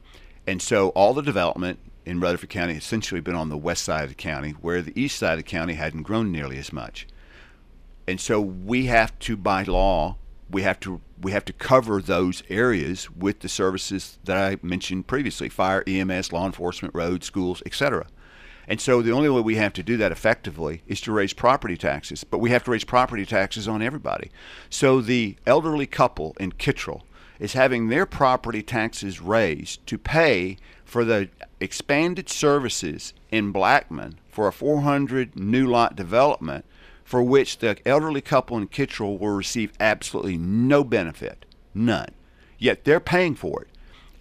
And 0.45 0.61
so 0.61 0.89
all 0.89 1.15
the 1.15 1.23
development 1.23 1.79
in 2.05 2.19
Rutherford 2.19 2.51
County 2.51 2.75
has 2.75 2.83
essentially 2.83 3.19
been 3.19 3.33
on 3.33 3.49
the 3.49 3.57
west 3.57 3.83
side 3.83 4.03
of 4.03 4.09
the 4.09 4.15
county, 4.15 4.51
where 4.51 4.83
the 4.83 4.99
east 4.99 5.17
side 5.17 5.33
of 5.33 5.39
the 5.39 5.43
county 5.43 5.73
hadn't 5.73 6.03
grown 6.03 6.31
nearly 6.31 6.59
as 6.59 6.71
much. 6.71 7.07
And 8.07 8.21
so 8.21 8.39
we 8.39 8.85
have 8.85 9.17
to, 9.19 9.37
by 9.37 9.63
law, 9.63 10.17
we 10.51 10.61
have 10.61 10.79
to 10.81 11.01
we 11.19 11.31
have 11.31 11.45
to 11.45 11.53
cover 11.53 12.01
those 12.01 12.43
areas 12.49 13.09
with 13.11 13.39
the 13.39 13.49
services 13.49 14.19
that 14.23 14.37
I 14.37 14.57
mentioned 14.61 15.07
previously: 15.07 15.49
fire, 15.49 15.83
EMS, 15.87 16.31
law 16.31 16.45
enforcement, 16.45 16.93
roads, 16.93 17.25
schools, 17.25 17.63
etc. 17.65 18.05
And 18.67 18.79
so 18.79 19.01
the 19.01 19.11
only 19.11 19.29
way 19.29 19.41
we 19.41 19.55
have 19.55 19.73
to 19.73 19.83
do 19.83 19.97
that 19.97 20.11
effectively 20.11 20.83
is 20.87 21.01
to 21.01 21.11
raise 21.11 21.33
property 21.33 21.77
taxes. 21.77 22.23
But 22.23 22.39
we 22.39 22.51
have 22.51 22.63
to 22.65 22.71
raise 22.71 22.83
property 22.83 23.25
taxes 23.25 23.67
on 23.67 23.81
everybody. 23.81 24.31
So 24.69 25.01
the 25.01 25.35
elderly 25.45 25.87
couple 25.87 26.35
in 26.39 26.53
Kittrell 26.53 27.01
is 27.39 27.53
having 27.53 27.89
their 27.89 28.05
property 28.05 28.61
taxes 28.61 29.19
raised 29.19 29.85
to 29.87 29.97
pay 29.97 30.57
for 30.85 31.03
the 31.03 31.29
expanded 31.59 32.29
services 32.29 33.13
in 33.31 33.51
Blackman 33.51 34.19
for 34.29 34.47
a 34.47 34.53
400 34.53 35.35
new 35.35 35.65
lot 35.65 35.95
development 35.95 36.65
for 37.03 37.21
which 37.23 37.57
the 37.57 37.77
elderly 37.85 38.21
couple 38.21 38.57
in 38.57 38.67
Kittrell 38.67 39.19
will 39.19 39.31
receive 39.31 39.73
absolutely 39.79 40.37
no 40.37 40.83
benefit, 40.83 41.45
none. 41.73 42.11
Yet 42.57 42.83
they're 42.85 42.99
paying 42.99 43.35
for 43.35 43.63
it. 43.63 43.67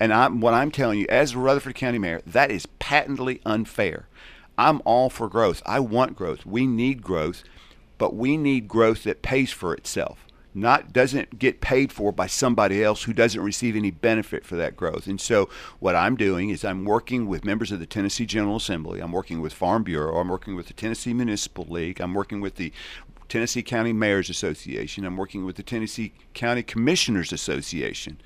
And 0.00 0.12
I'm, 0.12 0.40
what 0.40 0.54
I'm 0.54 0.72
telling 0.72 0.98
you, 0.98 1.06
as 1.08 1.36
Rutherford 1.36 1.76
County 1.76 1.98
mayor, 1.98 2.22
that 2.26 2.50
is 2.50 2.66
patently 2.78 3.40
unfair. 3.46 4.08
I'm 4.58 4.82
all 4.84 5.10
for 5.10 5.28
growth. 5.28 5.62
I 5.66 5.78
want 5.78 6.16
growth. 6.16 6.44
We 6.44 6.66
need 6.66 7.02
growth, 7.02 7.44
but 7.98 8.16
we 8.16 8.36
need 8.36 8.66
growth 8.66 9.04
that 9.04 9.22
pays 9.22 9.52
for 9.52 9.74
itself 9.74 10.26
not 10.54 10.92
doesn't 10.92 11.38
get 11.38 11.60
paid 11.60 11.92
for 11.92 12.12
by 12.12 12.26
somebody 12.26 12.82
else 12.82 13.04
who 13.04 13.12
doesn't 13.12 13.40
receive 13.40 13.76
any 13.76 13.90
benefit 13.90 14.44
for 14.44 14.56
that 14.56 14.76
growth. 14.76 15.06
And 15.06 15.20
so 15.20 15.48
what 15.78 15.94
I'm 15.94 16.16
doing 16.16 16.50
is 16.50 16.64
I'm 16.64 16.84
working 16.84 17.26
with 17.28 17.44
members 17.44 17.70
of 17.70 17.78
the 17.78 17.86
Tennessee 17.86 18.26
General 18.26 18.56
Assembly, 18.56 19.00
I'm 19.00 19.12
working 19.12 19.40
with 19.40 19.52
Farm 19.52 19.82
Bureau, 19.82 20.18
I'm 20.18 20.28
working 20.28 20.56
with 20.56 20.66
the 20.66 20.72
Tennessee 20.72 21.14
Municipal 21.14 21.66
League, 21.68 22.00
I'm 22.00 22.14
working 22.14 22.40
with 22.40 22.56
the 22.56 22.72
Tennessee 23.28 23.62
County 23.62 23.92
Mayors 23.92 24.28
Association, 24.28 25.04
I'm 25.04 25.16
working 25.16 25.44
with 25.44 25.56
the 25.56 25.62
Tennessee 25.62 26.12
County 26.34 26.62
Commissioners 26.62 27.32
Association. 27.32 28.20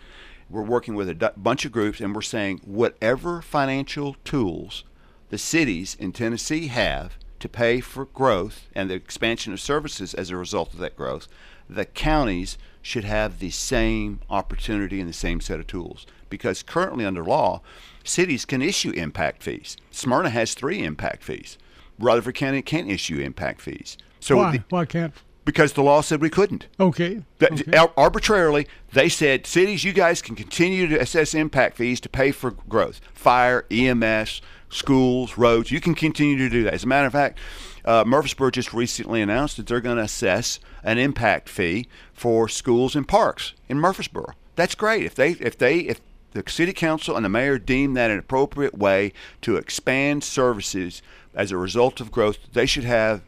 We're 0.50 0.62
working 0.62 0.94
with 0.94 1.09
a 1.09 1.14
d- 1.14 1.28
bunch 1.37 1.64
of 1.64 1.72
groups 1.72 2.00
and 2.00 2.14
we're 2.14 2.22
saying 2.22 2.61
whatever 2.64 3.42
financial 3.42 4.16
tools 4.24 4.85
the 5.30 5.38
cities 5.38 5.96
in 5.98 6.12
Tennessee 6.12 6.68
have 6.68 7.18
to 7.40 7.48
pay 7.48 7.80
for 7.80 8.04
growth 8.07 8.68
and 8.74 8.88
the 8.88 8.94
expansion 8.94 9.52
of 9.52 9.61
services 9.61 10.14
as 10.14 10.30
a 10.30 10.37
result 10.37 10.72
of 10.72 10.78
that 10.78 10.96
growth, 10.96 11.28
the 11.68 11.85
counties 11.85 12.57
should 12.83 13.04
have 13.04 13.38
the 13.38 13.50
same 13.50 14.20
opportunity 14.30 15.00
and 15.00 15.09
the 15.09 15.14
same 15.14 15.40
set 15.40 15.59
of 15.59 15.66
tools. 15.66 16.07
Because 16.30 16.62
currently, 16.62 17.04
under 17.04 17.24
law, 17.24 17.62
cities 18.02 18.44
can 18.44 18.62
issue 18.62 18.90
impact 18.90 19.42
fees. 19.42 19.76
Smyrna 19.90 20.30
has 20.30 20.54
three 20.54 20.83
impact 20.83 21.22
fees. 21.22 21.59
Rutherford 21.98 22.35
County 22.35 22.62
can't 22.62 22.90
issue 22.90 23.18
impact 23.18 23.61
fees. 23.61 23.96
So 24.20 24.37
why? 24.37 24.52
The, 24.52 24.64
why 24.68 24.85
can't? 24.85 25.14
Because 25.44 25.74
the 25.74 25.83
law 25.83 26.00
said 26.00 26.22
we 26.22 26.30
couldn't. 26.30 26.68
Okay. 26.80 27.22
okay. 27.42 27.87
Arbitrarily, 27.96 28.66
they 28.92 29.11
said 29.11 29.46
cities, 29.46 29.85
you 29.85 29.92
guys 29.92 30.22
can 30.22 30.35
continue 30.35 30.87
to 30.87 30.98
assess 30.98 31.35
impact 31.35 31.76
fees 31.76 32.00
to 32.00 32.09
pay 32.09 32.30
for 32.30 32.52
growth. 32.52 33.00
Fire, 33.12 33.66
EMS, 33.70 34.40
schools, 34.70 35.37
roads. 35.37 35.70
You 35.70 35.80
can 35.80 35.94
continue 35.94 36.38
to 36.38 36.48
do 36.48 36.64
that. 36.64 36.74
As 36.74 36.85
a 36.85 36.87
matter 36.87 37.07
of 37.07 37.12
fact, 37.12 37.38
uh, 37.85 38.04
Murfreesboro 38.07 38.50
just 38.50 38.72
recently 38.72 39.20
announced 39.20 39.57
that 39.57 39.66
they're 39.66 39.80
going 39.80 39.98
to 39.98 40.02
assess 40.02 40.59
an 40.83 40.98
impact 40.98 41.48
fee 41.48 41.87
for 42.12 42.48
schools 42.48 42.96
and 42.96 43.07
parks 43.07 43.52
in 43.68 43.78
Murfreesboro. 43.78 44.33
That's 44.57 44.74
great. 44.74 45.04
If 45.04 45.14
they 45.14 45.33
if 45.33 45.59
they 45.59 45.80
if 45.80 46.00
the 46.33 46.42
city 46.48 46.72
council 46.72 47.16
and 47.16 47.24
the 47.24 47.28
mayor 47.28 47.59
deem 47.59 47.94
that 47.94 48.11
an 48.11 48.18
appropriate 48.18 48.76
way 48.76 49.12
to 49.42 49.57
expand 49.57 50.24
services 50.24 51.02
as 51.35 51.50
a 51.50 51.57
result 51.57 52.00
of 52.00 52.11
growth, 52.11 52.38
they 52.52 52.66
should 52.66 52.85
have 52.85 53.22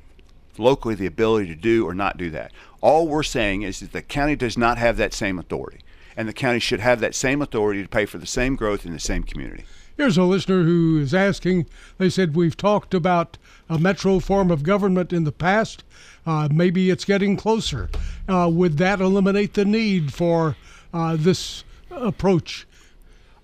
locally 0.59 0.95
the 0.95 1.07
ability 1.07 1.49
to 1.49 1.55
do 1.55 1.87
or 1.87 1.95
not 1.95 2.16
do 2.16 2.31
that. 2.31 2.53
All 2.81 3.09
we're 3.09 3.23
saying 3.23 3.62
is 3.62 3.81
that 3.81 3.92
the 3.92 4.03
county 4.03 4.37
does 4.37 4.57
not 4.57 4.79
have 4.79 4.97
that 4.97 5.14
same 5.14 5.38
authority, 5.38 5.81
and 6.16 6.29
the 6.29 6.33
county 6.33 6.59
should 6.59 6.81
have 6.81 7.01
that 7.01 7.14
same 7.14 7.42
authority 7.42 7.83
to 7.83 7.88
pay 7.88 8.07
for 8.07 8.19
the 8.19 8.27
same 8.27 8.57
growth 8.57 8.87
in 8.87 8.92
the 8.92 9.01
same 9.01 9.23
community. 9.23 9.64
Here's 9.97 10.19
a 10.19 10.25
listener 10.25 10.62
who 10.62 10.99
is 11.01 11.14
asking. 11.14 11.66
They 11.97 12.11
said, 12.11 12.37
We've 12.37 12.57
talked 12.57 12.92
about 12.92 13.38
a 13.69 13.79
metro 13.79 14.19
form 14.19 14.51
of 14.51 14.62
government 14.62 15.12
in 15.12 15.25
the 15.25 15.33
past. 15.33 15.85
Uh, 16.27 16.49
maybe 16.53 16.90
it's 16.90 17.07
getting 17.07 17.37
closer. 17.37 17.88
Uh, 18.29 18.51
would 18.53 18.77
that 18.77 19.01
eliminate 19.01 19.55
the 19.55 19.64
need 19.64 20.12
for 20.12 20.57
uh, 20.92 21.16
this 21.16 21.64
approach? 21.90 22.66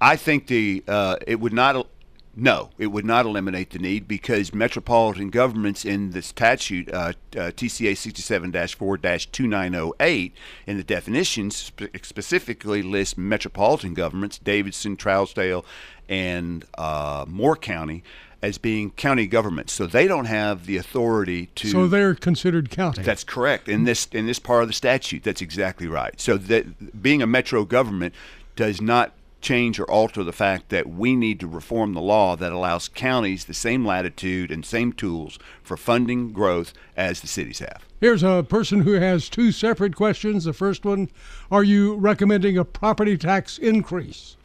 I 0.01 0.17
think 0.17 0.49
the 0.49 0.85
uh, 0.87 1.17
it 1.27 1.41
would 1.41 1.53
not 1.53 1.87
no, 2.35 2.71
it 2.79 2.87
would 2.87 3.05
not 3.05 3.27
eliminate 3.27 3.71
the 3.71 3.79
need 3.79 4.09
because 4.09 4.55
metropolitan 4.55 5.29
governments 5.29 5.85
in 5.85 6.13
the 6.13 6.23
statute, 6.23 6.91
uh, 6.93 7.13
uh, 7.37 7.51
TCA 7.51 7.97
67 7.97 8.53
4 8.53 8.97
2908, 8.97 10.35
in 10.67 10.77
the 10.79 10.85
definitions 10.85 11.57
spe- 11.57 11.95
specifically 12.03 12.83
lists 12.83 13.19
metropolitan 13.19 13.93
governments, 13.93 14.39
Davidson, 14.39 14.97
Trousdale, 14.97 15.65
and 16.09 16.65
uh, 16.79 17.27
Moore 17.29 17.57
County, 17.57 18.03
as 18.41 18.57
being 18.57 18.91
county 18.93 19.27
governments. 19.27 19.75
So 19.75 19.87
they 19.87 20.09
don't 20.09 20.25
have 20.25 20.65
the 20.65 20.79
authority 20.79 21.47
to. 21.57 21.69
So 21.69 21.87
they're 21.87 22.15
considered 22.15 22.71
county. 22.71 23.03
That's 23.03 23.25
correct. 23.25 23.69
In 23.69 23.85
this 23.85 24.07
in 24.07 24.27
this 24.27 24.39
part 24.39 24.63
of 24.63 24.69
the 24.69 24.75
statute, 24.75 25.23
that's 25.23 25.43
exactly 25.43 25.87
right. 25.87 26.19
So 26.19 26.39
that 26.39 27.03
being 27.03 27.21
a 27.21 27.27
metro 27.27 27.65
government 27.65 28.15
does 28.57 28.81
not 28.81 29.13
change 29.43 29.79
or 29.79 29.91
alter 29.91 30.25
the 30.25 30.33
fact 30.33 30.69
that 30.71 30.89
we 30.89 31.15
need 31.15 31.41
to 31.41 31.47
reform 31.47 31.93
the 31.93 32.01
law 32.01 32.37
that 32.37 32.53
allows 32.53 32.89
counties 32.89 33.45
the 33.45 33.55
same 33.55 33.85
latitude 33.85 34.51
and 34.51 34.65
same 34.65 34.93
tools 34.93 35.39
for 35.63 35.77
funding 35.77 36.33
growth 36.33 36.73
as 36.97 37.21
the 37.21 37.27
cities 37.27 37.59
have. 37.59 37.85
Here's 38.01 38.23
a 38.23 38.45
person 38.49 38.81
who 38.81 38.93
has 38.93 39.29
two 39.29 39.53
separate 39.53 39.95
questions. 39.95 40.45
The 40.45 40.53
first 40.53 40.85
one 40.85 41.11
Are 41.51 41.65
you 41.65 41.95
recommending 41.97 42.57
a 42.57 42.65
property 42.65 43.19
tax 43.19 43.59
increase? 43.59 44.37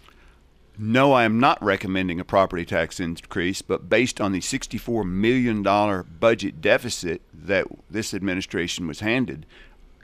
No, 0.80 1.12
I 1.12 1.24
am 1.24 1.40
not 1.40 1.64
recommending 1.64 2.20
a 2.20 2.26
property 2.26 2.64
tax 2.64 3.00
increase, 3.00 3.64
but 3.64 3.90
based 3.90 4.22
on 4.22 4.32
the 4.32 4.42
$64 4.42 5.06
million 5.10 5.64
budget 6.20 6.62
deficit 6.62 7.24
that 7.34 7.66
this 7.90 8.14
administration 8.14 8.86
was 8.86 9.00
handed, 9.00 9.48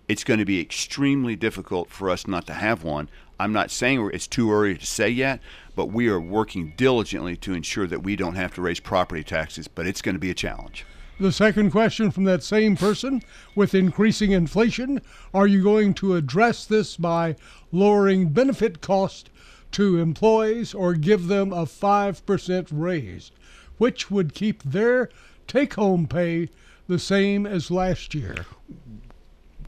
it's 0.08 0.24
going 0.24 0.40
to 0.40 0.46
be 0.46 0.60
extremely 0.60 1.36
difficult 1.36 1.92
for 1.92 2.10
us 2.10 2.26
not 2.26 2.48
to 2.48 2.54
have 2.54 2.84
one. 2.84 3.08
I'm 3.44 3.52
not 3.52 3.72
saying 3.72 4.10
it's 4.14 4.26
too 4.26 4.54
early 4.54 4.78
to 4.78 4.86
say 4.86 5.10
yet, 5.10 5.42
but 5.76 5.88
we 5.88 6.08
are 6.08 6.20
working 6.20 6.72
diligently 6.78 7.36
to 7.38 7.54
ensure 7.54 7.88
that 7.88 8.02
we 8.02 8.16
don't 8.16 8.36
have 8.36 8.54
to 8.54 8.62
raise 8.62 8.80
property 8.80 9.22
taxes, 9.22 9.68
but 9.68 9.86
it's 9.86 10.02
going 10.02 10.16
to 10.16 10.20
be 10.20 10.30
a 10.30 10.34
challenge. 10.34 10.86
The 11.20 11.34
second 11.34 11.72
question 11.72 12.10
from 12.10 12.24
that 12.24 12.42
same 12.42 12.78
person 12.78 13.22
with 13.54 13.76
increasing 13.76 14.32
inflation, 14.32 15.02
are 15.34 15.46
you 15.46 15.62
going 15.62 15.94
to 15.96 16.16
address 16.16 16.64
this 16.64 16.96
by 16.96 17.36
lowering 17.74 18.30
benefit 18.30 18.80
cost 18.80 19.30
to 19.74 20.00
employees 20.00 20.74
or 20.74 20.94
give 20.94 21.28
them 21.28 21.52
a 21.52 21.66
5% 21.66 22.68
raise, 22.72 23.32
which 23.78 24.10
would 24.10 24.34
keep 24.34 24.64
their 24.64 25.10
take 25.48 25.74
home 25.74 26.08
pay 26.08 26.48
the 26.88 26.98
same 26.98 27.46
as 27.46 27.70
last 27.70 28.16
year? 28.16 28.46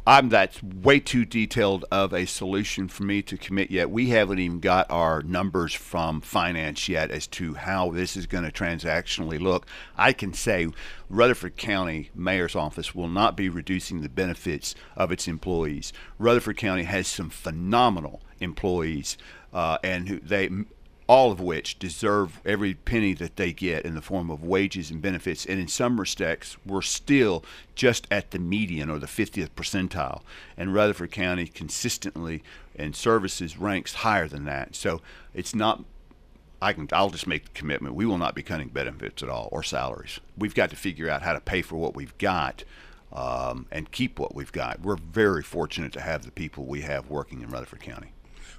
I'm 0.08 0.30
that's 0.30 0.62
way 0.62 1.00
too 1.00 1.26
detailed 1.26 1.86
of 1.92 2.14
a 2.14 2.28
solution 2.28 2.88
for 2.88 3.02
me 3.02 3.24
to 3.24 3.38
commit 3.38 3.72
yet. 3.72 3.90
We 3.90 4.10
haven't 4.10 4.38
even 4.38 4.60
got 4.60 4.90
our 4.92 5.24
numbers 5.24 5.74
from 5.74 6.22
finance 6.22 6.88
yet 6.88 7.10
as 7.10 7.26
to 7.28 7.56
how 7.56 7.90
this 7.90 8.16
is 8.16 8.28
going 8.28 8.44
to 8.44 8.52
transactionally 8.52 9.40
look. 9.40 9.66
I 9.98 10.14
can 10.14 10.32
say 10.32 10.68
Rutherford 11.10 11.58
County 11.58 12.12
Mayor's 12.14 12.56
Office 12.56 12.94
will 12.94 13.08
not 13.08 13.36
be 13.36 13.50
reducing 13.50 14.02
the 14.02 14.10
benefits 14.10 14.76
of 14.96 15.12
its 15.12 15.28
employees. 15.28 15.92
Rutherford 16.20 16.58
County 16.58 16.84
has 16.84 17.08
some 17.08 17.32
phenomenal 17.32 18.22
employees, 18.40 19.18
uh, 19.54 19.80
and 19.84 20.22
they 20.24 20.50
all 21.08 21.32
of 21.32 21.40
which 21.40 21.78
deserve 21.80 22.42
every 22.46 22.74
penny 22.74 23.14
that 23.14 23.36
they 23.36 23.54
get 23.54 23.86
in 23.86 23.96
the 23.96 24.02
form 24.02 24.30
of 24.32 24.44
wages 24.44 24.90
and 24.92 25.02
benefits. 25.02 25.46
And 25.46 25.60
in 25.60 25.68
some 25.68 26.00
respects, 26.00 26.58
we're 26.66 26.82
still 26.82 27.44
just 27.76 28.08
at 28.10 28.32
the 28.32 28.40
median 28.40 28.90
or 28.90 29.00
the 29.00 29.08
50th 29.08 29.50
percentile. 29.52 30.22
And 30.58 30.74
Rutherford 30.74 31.12
County 31.12 31.48
consistently 31.48 32.44
in 32.76 32.94
services 32.94 33.58
ranks 33.58 33.96
higher 33.96 34.28
than 34.28 34.46
that. 34.46 34.76
So 34.76 35.02
it's 35.34 35.54
not. 35.56 35.84
I 36.62 36.74
can. 36.74 36.88
I'll 36.94 37.10
just 37.12 37.28
make 37.28 37.46
the 37.46 37.52
commitment. 37.52 37.96
We 37.96 38.06
will 38.06 38.18
not 38.18 38.34
be 38.36 38.42
cutting 38.44 38.70
benefits 38.70 39.22
at 39.22 39.30
all 39.30 39.50
or 39.52 39.62
salaries. 39.64 40.20
We've 40.38 40.56
got 40.56 40.70
to 40.72 40.76
figure 40.76 41.10
out 41.10 41.22
how 41.22 41.34
to 41.34 41.42
pay 41.42 41.62
for 41.62 41.76
what 41.76 41.96
we've 41.96 42.18
got. 42.18 42.64
um, 43.14 43.66
and 43.72 43.92
keep 43.92 44.20
what 44.20 44.36
we've 44.36 44.52
got. 44.52 44.82
We're 44.82 44.98
very 44.98 45.42
fortunate 45.44 45.94
to 45.94 46.02
have 46.02 46.26
the 46.26 46.32
people 46.32 46.66
we 46.66 46.82
have 46.82 47.10
working 47.10 47.42
in 47.42 47.50
Rutherford 47.50 47.82
County. 47.82 48.15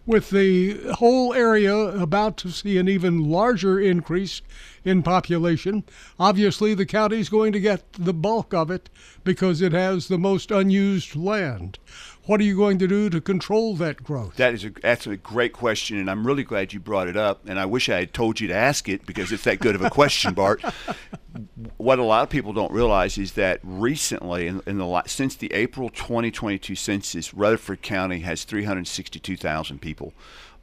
With 0.07 0.31
the 0.31 0.93
whole 0.95 1.35
area 1.35 1.75
about 1.75 2.37
to 2.39 2.51
see 2.51 2.79
an 2.79 2.89
even 2.89 3.29
larger 3.29 3.81
increase 3.81 4.41
in 4.85 5.03
population, 5.03 5.83
obviously 6.17 6.75
the 6.75 6.87
county 6.87 7.19
is 7.19 7.29
going 7.29 7.53
to 7.53 7.61
get 7.61 7.93
the 7.95 8.15
bulk 8.15 8.55
of 8.55 8.71
it 8.71 8.89
because 9.25 9.61
it 9.61 9.73
has 9.73 10.07
the 10.07 10.17
most 10.17 10.53
unused 10.53 11.17
land. 11.17 11.81
What 12.27 12.41
are 12.41 12.45
you 12.45 12.57
going 12.57 12.79
to 12.81 12.89
do 12.89 13.09
to 13.09 13.21
control 13.21 13.77
that 13.77 14.03
growth? 14.03 14.35
That 14.35 14.53
is 14.53 14.65
a 14.65 14.71
that's 14.71 15.07
a 15.07 15.17
great 15.17 15.53
question, 15.53 15.97
and 15.97 16.11
I'm 16.11 16.27
really 16.27 16.43
glad 16.43 16.73
you 16.73 16.81
brought 16.81 17.07
it 17.07 17.17
up. 17.17 17.49
And 17.49 17.57
I 17.57 17.67
wish 17.67 17.89
I 17.89 18.01
had 18.01 18.13
told 18.13 18.41
you 18.41 18.49
to 18.49 18.55
ask 18.55 18.89
it 18.89 19.07
because 19.07 19.31
it's 19.31 19.45
that 19.45 19.61
good 19.61 19.77
of 19.77 19.83
a 19.83 19.91
question, 19.91 20.35
Bart. 20.35 20.61
what 21.77 22.01
a 22.01 22.03
lot 22.03 22.25
of 22.25 22.29
people 22.29 22.53
don't 22.53 22.73
realize 22.73 23.17
is 23.17 23.33
that 23.33 23.61
recently, 23.63 24.49
in, 24.49 24.61
in 24.67 24.79
the 24.79 25.03
since 25.07 25.37
the 25.37 25.53
April 25.53 25.89
2022 25.89 26.75
census, 26.75 27.33
Rutherford 27.33 27.83
County 27.83 28.21
has 28.21 28.43
362,000 28.43 29.81
people. 29.81 30.13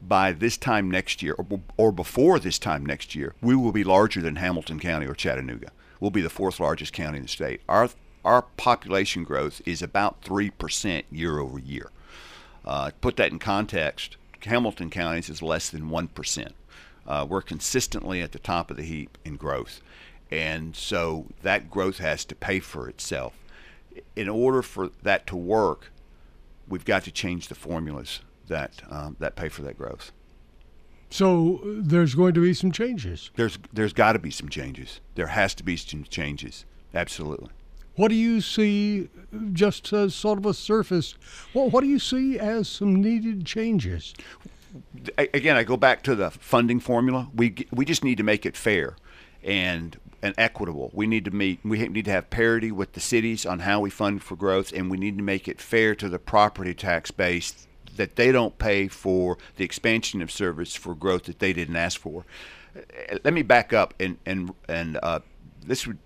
By 0.02 0.32
this 0.32 0.58
time 0.58 0.90
next 0.90 1.22
year, 1.22 1.34
or, 1.38 1.60
or 1.78 1.92
before 1.92 2.38
this 2.38 2.58
time 2.58 2.84
next 2.84 3.14
year, 3.14 3.34
we 3.40 3.56
will 3.56 3.72
be 3.72 3.84
larger 3.84 4.20
than 4.20 4.36
Hamilton 4.36 4.78
County 4.78 5.06
or 5.06 5.14
Chattanooga. 5.14 5.72
We'll 5.98 6.10
be 6.10 6.20
the 6.20 6.28
fourth 6.28 6.60
largest 6.60 6.92
county 6.92 7.16
in 7.16 7.22
the 7.22 7.28
state. 7.28 7.62
Our 7.70 7.88
our 8.24 8.42
population 8.42 9.24
growth 9.24 9.60
is 9.66 9.82
about 9.82 10.22
3% 10.22 11.04
year 11.10 11.38
over 11.38 11.58
year. 11.58 11.90
Uh, 12.64 12.90
put 13.00 13.16
that 13.16 13.30
in 13.30 13.38
context, 13.38 14.16
Hamilton 14.44 14.90
counties 14.90 15.28
is 15.28 15.42
less 15.42 15.68
than 15.70 15.90
1%. 15.90 16.48
Uh, 17.06 17.26
we're 17.28 17.42
consistently 17.42 18.22
at 18.22 18.32
the 18.32 18.38
top 18.38 18.70
of 18.70 18.76
the 18.76 18.82
heap 18.82 19.18
in 19.24 19.36
growth. 19.36 19.80
And 20.30 20.74
so 20.74 21.26
that 21.42 21.70
growth 21.70 21.98
has 21.98 22.24
to 22.26 22.34
pay 22.34 22.60
for 22.60 22.88
itself. 22.88 23.34
In 24.16 24.28
order 24.28 24.62
for 24.62 24.90
that 25.02 25.26
to 25.28 25.36
work, 25.36 25.92
we've 26.66 26.84
got 26.84 27.04
to 27.04 27.12
change 27.12 27.48
the 27.48 27.54
formulas 27.54 28.20
that, 28.48 28.82
um, 28.90 29.16
that 29.20 29.36
pay 29.36 29.48
for 29.48 29.62
that 29.62 29.76
growth. 29.78 30.12
So 31.10 31.60
there's 31.64 32.14
going 32.16 32.34
to 32.34 32.40
be 32.40 32.54
some 32.54 32.72
changes. 32.72 33.30
There's 33.36 33.56
there's 33.72 33.92
got 33.92 34.14
to 34.14 34.18
be 34.18 34.32
some 34.32 34.48
changes. 34.48 35.00
There 35.14 35.28
has 35.28 35.54
to 35.54 35.62
be 35.62 35.76
some 35.76 36.02
changes. 36.02 36.64
Absolutely. 36.92 37.50
What 37.96 38.08
do 38.08 38.16
you 38.16 38.40
see, 38.40 39.08
just 39.52 39.92
as 39.92 40.14
sort 40.14 40.38
of 40.38 40.46
a 40.46 40.54
surface? 40.54 41.14
Well, 41.52 41.70
what 41.70 41.82
do 41.82 41.86
you 41.88 41.98
see 41.98 42.38
as 42.38 42.68
some 42.68 43.00
needed 43.00 43.44
changes? 43.46 44.14
Again, 45.16 45.56
I 45.56 45.62
go 45.62 45.76
back 45.76 46.02
to 46.04 46.16
the 46.16 46.30
funding 46.30 46.80
formula. 46.80 47.28
We 47.34 47.66
we 47.70 47.84
just 47.84 48.02
need 48.02 48.16
to 48.16 48.24
make 48.24 48.44
it 48.44 48.56
fair 48.56 48.96
and 49.44 49.96
and 50.20 50.34
equitable. 50.36 50.90
We 50.92 51.06
need 51.06 51.24
to 51.26 51.30
meet. 51.30 51.60
We 51.62 51.86
need 51.86 52.06
to 52.06 52.10
have 52.10 52.30
parity 52.30 52.72
with 52.72 52.94
the 52.94 53.00
cities 53.00 53.46
on 53.46 53.60
how 53.60 53.80
we 53.80 53.90
fund 53.90 54.24
for 54.24 54.34
growth, 54.34 54.72
and 54.72 54.90
we 54.90 54.96
need 54.96 55.16
to 55.18 55.22
make 55.22 55.46
it 55.46 55.60
fair 55.60 55.94
to 55.94 56.08
the 56.08 56.18
property 56.18 56.74
tax 56.74 57.12
base 57.12 57.68
that 57.96 58.16
they 58.16 58.32
don't 58.32 58.58
pay 58.58 58.88
for 58.88 59.38
the 59.56 59.64
expansion 59.64 60.20
of 60.20 60.30
service 60.32 60.74
for 60.74 60.94
growth 60.96 61.24
that 61.24 61.38
they 61.38 61.52
didn't 61.52 61.76
ask 61.76 62.00
for. 62.00 62.24
Let 63.22 63.32
me 63.32 63.42
back 63.42 63.72
up 63.72 63.94
and 64.00 64.18
and 64.26 64.52
and 64.68 64.98
uh, 65.02 65.20
this 65.64 65.86
would 65.86 65.98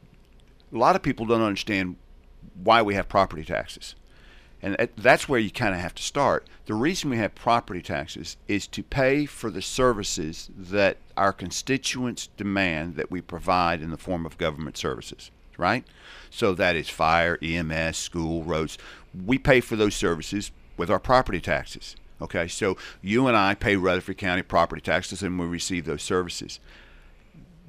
a 0.72 0.78
lot 0.78 0.96
of 0.96 1.02
people 1.02 1.26
don't 1.26 1.42
understand 1.42 1.96
why 2.62 2.82
we 2.82 2.94
have 2.94 3.08
property 3.08 3.44
taxes. 3.44 3.94
And 4.60 4.88
that's 4.96 5.28
where 5.28 5.38
you 5.38 5.50
kind 5.50 5.74
of 5.74 5.80
have 5.80 5.94
to 5.94 6.02
start. 6.02 6.46
The 6.66 6.74
reason 6.74 7.10
we 7.10 7.18
have 7.18 7.34
property 7.34 7.80
taxes 7.80 8.36
is 8.48 8.66
to 8.68 8.82
pay 8.82 9.24
for 9.24 9.50
the 9.50 9.62
services 9.62 10.50
that 10.56 10.96
our 11.16 11.32
constituents 11.32 12.28
demand 12.36 12.96
that 12.96 13.10
we 13.10 13.20
provide 13.20 13.80
in 13.80 13.90
the 13.90 13.96
form 13.96 14.26
of 14.26 14.36
government 14.36 14.76
services, 14.76 15.30
right? 15.56 15.84
So 16.28 16.54
that 16.54 16.74
is 16.74 16.88
fire, 16.88 17.38
EMS, 17.40 17.96
school, 17.96 18.42
roads. 18.42 18.78
We 19.24 19.38
pay 19.38 19.60
for 19.60 19.76
those 19.76 19.94
services 19.94 20.50
with 20.76 20.90
our 20.90 21.00
property 21.00 21.40
taxes. 21.40 21.94
Okay, 22.20 22.48
so 22.48 22.76
you 23.00 23.28
and 23.28 23.36
I 23.36 23.54
pay 23.54 23.76
Rutherford 23.76 24.18
County 24.18 24.42
property 24.42 24.80
taxes 24.80 25.22
and 25.22 25.38
we 25.38 25.46
receive 25.46 25.84
those 25.84 26.02
services. 26.02 26.58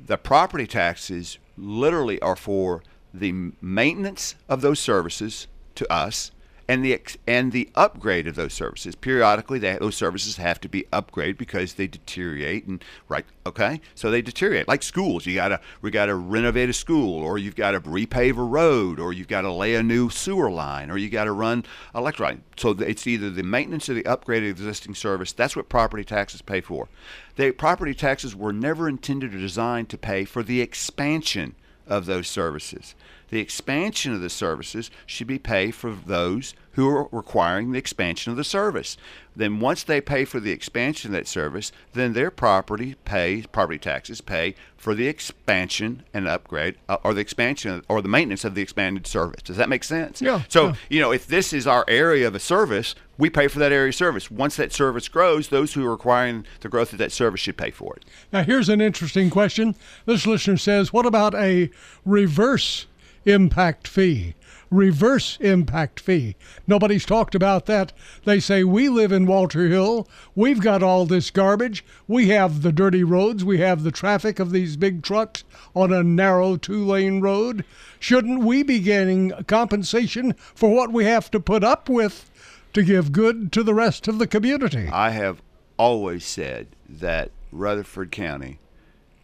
The 0.04 0.18
property 0.18 0.66
taxes 0.66 1.38
literally 1.60 2.22
are 2.22 2.36
for 2.36 2.84
the 3.14 3.52
maintenance 3.62 4.36
of 4.48 4.62
those 4.62 4.80
services 4.80 5.48
to 5.76 5.92
us 5.92 6.32
and 6.70 6.86
the 6.86 7.02
and 7.28 7.52
the 7.52 7.68
upgrade 7.74 8.28
of 8.28 8.36
those 8.36 8.54
services. 8.54 8.94
Periodically, 8.94 9.58
they, 9.58 9.76
those 9.80 9.96
services 9.96 10.38
have 10.38 10.62
to 10.62 10.70
be 10.70 10.84
upgraded 10.94 11.40
because 11.40 11.74
they 11.74 11.88
deteriorate 11.88 12.68
and 12.68 12.86
right. 13.10 13.26
Okay, 13.48 13.82
so 13.96 14.12
they 14.12 14.22
deteriorate 14.22 14.68
like 14.68 14.84
schools. 14.84 15.26
You 15.26 15.34
gotta 15.34 15.60
we 15.82 15.90
gotta 15.90 16.14
renovate 16.14 16.70
a 16.70 16.74
school, 16.74 17.24
or 17.24 17.40
you've 17.40 17.56
got 17.56 17.72
to 17.72 17.82
repave 17.82 18.38
a 18.38 18.44
road, 18.44 19.00
or 19.00 19.12
you've 19.12 19.28
got 19.28 19.42
to 19.42 19.52
lay 19.52 19.74
a 19.74 19.82
new 19.82 20.12
sewer 20.12 20.52
line, 20.52 20.92
or 20.92 20.98
you 20.98 21.10
got 21.10 21.24
to 21.24 21.32
run 21.32 21.66
electric. 21.96 22.38
So 22.56 22.70
it's 22.70 23.08
either 23.08 23.32
the 23.32 23.42
maintenance 23.42 23.90
or 23.90 23.96
the 23.96 24.06
upgrade 24.06 24.44
of 24.44 24.50
existing 24.50 24.94
service. 24.94 25.34
That's 25.34 25.56
what 25.56 25.70
property 25.70 26.04
taxes 26.04 26.44
pay 26.44 26.62
for. 26.62 26.88
The 27.36 27.52
property 27.52 27.96
taxes 27.96 28.36
were 28.36 28.54
never 28.54 28.88
intended 28.88 29.34
or 29.34 29.40
designed 29.40 29.90
to 29.90 29.98
pay 29.98 30.24
for 30.24 30.44
the 30.44 30.62
expansion 30.62 31.56
of 31.88 32.06
those 32.06 32.28
services. 32.28 32.94
The 33.30 33.40
expansion 33.40 34.14
of 34.14 34.22
the 34.22 34.30
services 34.30 34.90
should 35.06 35.28
be 35.28 35.40
paid 35.40 35.76
for 35.76 35.92
those 35.92 36.54
who 36.74 36.88
are 36.88 37.10
requiring 37.12 37.72
the 37.72 37.78
expansion 37.78 38.32
of 38.32 38.38
the 38.38 38.44
service. 38.44 38.96
Then 39.36 39.60
once 39.60 39.84
they 39.84 40.00
pay 40.00 40.24
for 40.24 40.40
the 40.40 40.52
expansion 40.52 41.10
of 41.10 41.14
that 41.14 41.28
service, 41.28 41.72
then 41.94 42.14
their 42.14 42.32
property 42.32 42.96
pays 43.06 43.46
property 43.48 43.80
taxes 43.80 44.22
pay 44.22 44.56
for 44.78 44.96
the 44.96 45.08
expansion 45.08 46.04
and 46.14 46.28
upgrade 46.28 46.76
uh, 46.88 46.98
or 47.04 47.14
the 47.14 47.22
expansion 47.22 47.84
or 47.90 48.02
the 48.02 48.08
maintenance 48.08 48.46
of 48.46 48.56
the 48.56 48.62
expanded 48.62 49.08
service. 49.08 49.42
Does 49.42 49.58
that 49.58 49.68
make 49.68 49.84
sense? 49.84 50.22
Yeah. 50.22 50.44
So, 50.48 50.68
yeah. 50.68 50.76
you 50.90 51.02
know, 51.02 51.12
if 51.12 51.28
this 51.28 51.52
is 51.52 51.68
our 51.68 51.84
area 51.88 52.28
of 52.28 52.36
a 52.36 52.40
service, 52.40 52.96
we 53.18 53.30
pay 53.30 53.50
for 53.50 53.60
that 53.60 53.74
area 53.74 53.90
of 53.90 53.96
service. 53.96 54.32
Once 54.32 54.56
that 54.56 54.72
service 54.72 55.10
grows, 55.10 55.50
those 55.50 55.74
who 55.74 55.86
are 55.86 55.92
requiring 55.92 56.46
the 56.62 56.70
growth 56.70 56.94
of 56.94 57.00
that 57.00 57.12
service 57.12 57.42
should 57.42 57.58
pay 57.58 57.72
for 57.72 57.96
it. 57.98 58.06
Now, 58.32 58.44
here's 58.44 58.70
an 58.70 58.80
interesting 58.80 59.30
question. 59.30 59.76
This 60.06 60.26
listener 60.26 60.56
says, 60.56 60.94
What 60.94 61.06
about 61.06 61.36
a 61.36 61.70
reverse 62.06 62.86
impact 63.26 63.88
fee? 63.88 64.36
Reverse 64.72 65.38
impact 65.42 66.00
fee. 66.00 66.36
Nobody's 66.68 67.06
talked 67.06 67.34
about 67.34 67.66
that. 67.66 67.92
They 68.24 68.40
say, 68.40 68.64
We 68.64 68.88
live 68.88 69.12
in 69.12 69.26
Walter 69.26 69.68
Hill. 69.68 70.08
We've 70.36 70.62
got 70.62 70.84
all 70.84 71.06
this 71.06 71.32
garbage. 71.32 71.84
We 72.08 72.30
have 72.30 72.62
the 72.62 72.72
dirty 72.72 73.04
roads. 73.04 73.44
We 73.44 73.58
have 73.60 73.84
the 73.84 73.92
traffic 73.92 74.40
of 74.40 74.52
these 74.52 74.78
big 74.78 75.02
trucks 75.02 75.44
on 75.76 75.92
a 75.92 76.04
narrow 76.04 76.56
two 76.56 76.86
lane 76.86 77.20
road. 77.20 77.66
Shouldn't 78.00 78.44
we 78.44 78.62
be 78.64 78.80
getting 78.80 79.32
compensation 79.48 80.34
for 80.34 80.74
what 80.74 80.92
we 80.92 81.06
have 81.06 81.32
to 81.32 81.40
put 81.40 81.64
up 81.64 81.90
with 81.90 82.30
to 82.74 82.84
give 82.84 83.12
good 83.12 83.52
to 83.54 83.64
the 83.64 83.74
rest 83.74 84.08
of 84.08 84.20
the 84.20 84.28
community. 84.28 84.88
I 84.92 85.12
have 85.12 85.42
always 85.78 86.26
said 86.26 86.68
that 86.88 87.32
Rutherford 87.52 88.12
County 88.12 88.60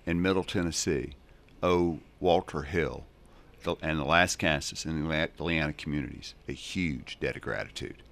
in 0.06 0.22
Middle 0.22 0.44
Tennessee 0.44 1.14
owe 1.62 2.00
Walter 2.20 2.64
Hill 2.64 3.06
and 3.82 4.00
the 4.00 4.06
Lascassas 4.06 4.86
and 4.86 5.10
the 5.10 5.44
Leanna 5.44 5.74
communities 5.74 6.34
a 6.48 6.54
huge 6.54 7.18
debt 7.20 7.36
of 7.36 7.42
gratitude, 7.42 8.04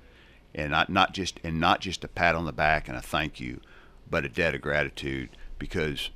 and 0.54 0.72
not 0.72 0.90
not 0.90 1.14
just 1.14 1.40
and 1.44 1.60
not 1.60 1.80
just 1.82 2.04
a 2.04 2.08
pat 2.08 2.36
on 2.36 2.46
the 2.46 2.52
back 2.52 2.88
and 2.88 2.98
a 2.98 3.02
thank 3.02 3.40
you, 3.40 3.60
but 4.10 4.26
a 4.26 4.30
debt 4.30 4.56
of 4.56 4.62
gratitude 4.62 5.30
because 5.58 6.10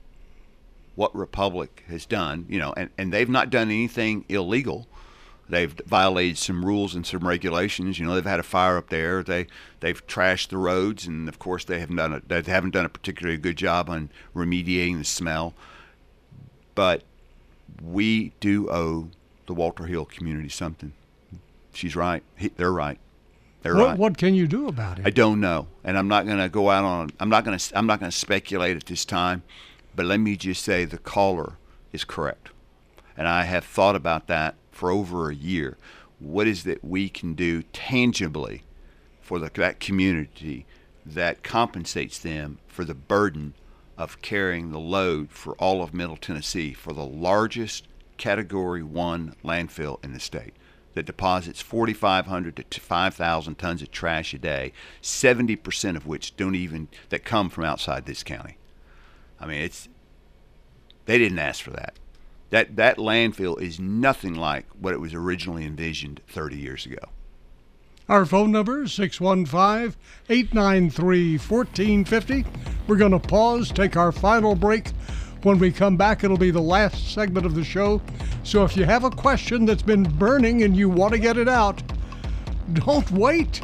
what 0.96 1.16
Republic 1.16 1.84
has 1.88 2.08
done, 2.08 2.46
you 2.50 2.58
know, 2.58 2.74
and, 2.76 2.90
and 2.98 3.14
they've 3.14 3.30
not 3.30 3.52
done 3.52 3.70
anything 3.70 4.26
illegal. 4.28 4.88
They've 5.48 5.72
violated 5.86 6.38
some 6.38 6.66
rules 6.66 6.96
and 6.96 7.06
some 7.06 7.26
regulations. 7.26 8.00
You 8.00 8.06
know, 8.06 8.16
they've 8.16 8.26
had 8.26 8.40
a 8.40 8.44
fire 8.44 8.78
up 8.78 8.90
there. 8.90 9.24
They 9.24 9.48
they've 9.80 10.06
trashed 10.08 10.50
the 10.50 10.58
roads, 10.58 11.06
and 11.06 11.30
of 11.30 11.40
course, 11.40 11.64
they 11.64 11.80
haven't 11.80 11.96
done 11.96 12.14
a, 12.14 12.22
they 12.28 12.42
haven't 12.52 12.72
done 12.72 12.86
a 12.86 12.90
particularly 12.90 13.38
good 13.38 13.58
job 13.58 13.90
on 13.90 14.10
remediating 14.36 14.98
the 14.98 15.06
smell. 15.06 15.54
But 16.76 17.04
we 17.82 18.34
do 18.40 18.70
owe 18.70 19.10
the 19.48 19.54
Walter 19.54 19.86
Hill 19.86 20.06
community 20.06 20.50
something. 20.50 20.94
She's 21.74 21.96
right. 21.96 22.24
He, 22.36 22.50
they're 22.50 22.72
right. 22.72 23.00
They're 23.64 23.76
what, 23.76 23.86
right. 23.86 23.98
What 23.98 24.18
can 24.18 24.36
you 24.36 24.48
do 24.48 24.68
about 24.68 25.00
it? 25.00 25.08
I 25.08 25.10
don't 25.10 25.40
know, 25.40 25.68
and 25.84 25.98
I'm 25.98 26.08
not 26.08 26.26
going 26.26 26.38
to 26.38 26.50
go 26.50 26.70
out 26.70 26.84
on. 26.84 27.10
I'm 27.20 27.30
not 27.30 27.44
going 27.44 27.58
to. 27.58 27.78
I'm 27.78 27.88
not 27.88 28.00
going 28.00 28.12
to 28.12 28.18
speculate 28.18 28.78
at 28.78 28.86
this 28.86 29.04
time. 29.04 29.44
But 29.96 30.06
let 30.06 30.20
me 30.20 30.38
just 30.38 30.64
say 30.64 30.86
the 30.86 31.00
caller 31.00 31.54
is 31.92 32.04
correct, 32.04 32.50
and 33.18 33.28
I 33.28 33.44
have 33.46 33.66
thought 33.66 33.96
about 33.96 34.28
that 34.28 34.56
for 34.72 34.92
over 34.92 35.30
a 35.30 35.36
year. 35.36 35.78
What 36.20 36.48
is 36.48 36.64
that 36.64 36.84
we 36.84 37.10
can 37.10 37.34
do 37.34 37.64
tangibly 37.74 38.64
for 39.22 39.40
the, 39.40 39.50
that 39.56 39.80
community 39.80 40.66
that 41.06 41.44
compensates 41.44 42.20
them 42.20 42.60
for 42.68 42.84
the 42.86 42.94
burden 42.94 43.54
of 43.98 44.22
carrying 44.22 44.72
the 44.72 44.80
load 44.80 45.32
for 45.32 45.54
all 45.56 45.82
of 45.82 45.94
Middle 45.94 46.18
Tennessee 46.18 46.74
for 46.74 46.94
the 46.94 47.06
largest 47.06 47.88
Category 48.18 48.84
1 48.84 49.36
landfill 49.44 50.04
in 50.04 50.14
the 50.14 50.20
state 50.20 50.54
that 50.98 51.06
deposits 51.06 51.62
4,500 51.62 52.66
to 52.70 52.80
5,000 52.82 53.56
tons 53.56 53.82
of 53.84 53.92
trash 53.92 54.34
a 54.34 54.40
day, 54.40 54.74
70% 55.02 55.96
of 55.96 56.08
which 56.08 56.36
don't 56.36 56.56
even 56.56 56.88
that 57.10 57.24
come 57.24 57.50
from 57.50 57.66
outside 57.66 58.06
this 58.06 58.24
county. 58.24 58.58
I 59.40 59.46
mean, 59.46 59.62
it's 59.62 59.88
they 61.06 61.18
didn't 61.18 61.40
ask 61.40 61.64
for 61.64 61.72
that. 61.72 61.94
That 62.50 62.76
that 62.78 62.98
landfill 62.98 63.62
is 63.62 63.80
nothing 63.80 64.34
like 64.34 64.66
what 64.80 64.94
it 64.94 65.00
was 65.00 65.14
originally 65.14 65.66
envisioned 65.66 66.22
30 66.28 66.58
years 66.58 66.86
ago. 66.86 66.98
Our 68.10 68.26
phone 68.26 68.52
number 68.52 68.84
is 68.84 68.94
615 68.94 70.00
893 70.30 71.38
1450. 71.38 72.46
We're 72.88 72.96
going 72.96 73.12
to 73.12 73.20
pause, 73.20 73.70
take 73.70 73.98
our 73.98 74.14
final 74.14 74.56
break. 74.56 74.92
When 75.48 75.60
we 75.60 75.72
come 75.72 75.96
back, 75.96 76.26
it'll 76.26 76.36
be 76.36 76.52
the 76.52 76.60
last 76.60 77.14
segment 77.14 77.46
of 77.46 77.56
the 77.56 77.64
show. 77.64 78.02
So 78.44 78.66
if 78.66 78.76
you 78.76 78.84
have 78.84 79.06
a 79.06 79.10
question 79.10 79.64
that's 79.64 79.82
been 79.82 80.04
burning 80.04 80.64
and 80.64 80.76
you 80.76 80.90
want 80.90 81.14
to 81.14 81.20
get 81.20 81.38
it 81.38 81.48
out, 81.48 81.82
don't 82.74 83.10
wait. 83.12 83.62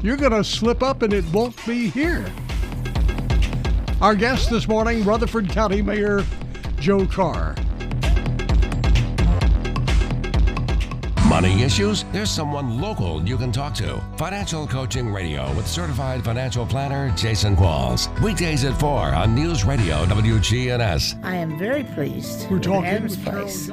You're 0.00 0.16
going 0.16 0.30
to 0.30 0.44
slip 0.44 0.80
up 0.80 1.02
and 1.02 1.12
it 1.12 1.24
won't 1.32 1.56
be 1.66 1.88
here. 1.88 2.24
Our 4.00 4.14
guest 4.14 4.48
this 4.48 4.68
morning, 4.68 5.02
Rutherford 5.02 5.48
County 5.48 5.82
Mayor 5.82 6.24
Joe 6.78 7.04
Carr. 7.04 7.56
Money 11.34 11.64
issues? 11.64 12.04
There's 12.12 12.30
someone 12.30 12.80
local 12.80 13.20
you 13.26 13.36
can 13.36 13.50
talk 13.50 13.74
to. 13.74 14.00
Financial 14.16 14.68
Coaching 14.68 15.12
Radio 15.12 15.52
with 15.54 15.66
certified 15.66 16.22
financial 16.24 16.64
planner 16.64 17.12
Jason 17.16 17.56
Qualls. 17.56 18.06
Weekdays 18.22 18.62
at 18.64 18.78
4 18.78 19.12
on 19.12 19.34
News 19.34 19.64
Radio 19.64 20.04
WGNS. 20.04 21.18
I 21.24 21.34
am 21.34 21.58
very 21.58 21.82
pleased. 21.82 22.48
We're 22.48 22.58
with 22.58 22.62
talking 22.62 22.86
Adams 22.86 23.16
with 23.16 23.24
Carol 23.24 23.42
Place. 23.42 23.68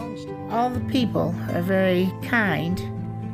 All 0.50 0.72
the 0.72 0.80
people 0.92 1.36
are 1.52 1.62
very 1.62 2.12
kind. 2.24 2.82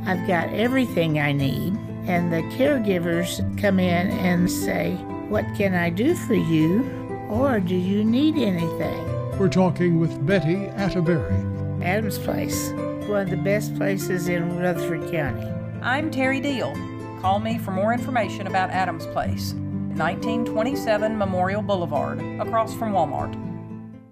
I've 0.05 0.28
got 0.28 0.49
everything 0.49 1.21
I 1.21 1.32
need, 1.32 1.78
and 2.05 2.30
the 2.30 2.41
caregivers 2.57 3.39
come 3.57 3.80
in 3.80 4.11
and 4.11 4.51
say, 4.51 4.95
What 5.30 5.45
can 5.55 5.73
I 5.73 5.89
do 5.89 6.15
for 6.15 6.36
you? 6.36 6.84
Or 7.30 7.61
do 7.61 7.75
you 7.75 8.03
need 8.03 8.36
anything? 8.36 9.39
We're 9.39 9.47
talking 9.47 10.01
with 10.01 10.25
Betty 10.25 10.65
Atterbury. 10.75 11.45
Adams 11.82 12.17
Place, 12.17 12.73
one 13.07 13.21
of 13.21 13.29
the 13.29 13.37
best 13.37 13.73
places 13.75 14.27
in 14.27 14.57
Rutherford 14.57 15.09
County. 15.11 15.47
I'm 15.81 16.11
Terry 16.11 16.41
Deal. 16.41 16.73
Call 17.21 17.39
me 17.39 17.57
for 17.57 17.71
more 17.71 17.93
information 17.93 18.47
about 18.47 18.69
Adams 18.69 19.05
Place, 19.07 19.53
1927 19.95 21.17
Memorial 21.17 21.61
Boulevard, 21.61 22.19
across 22.41 22.73
from 22.73 22.91
Walmart. 22.91 23.35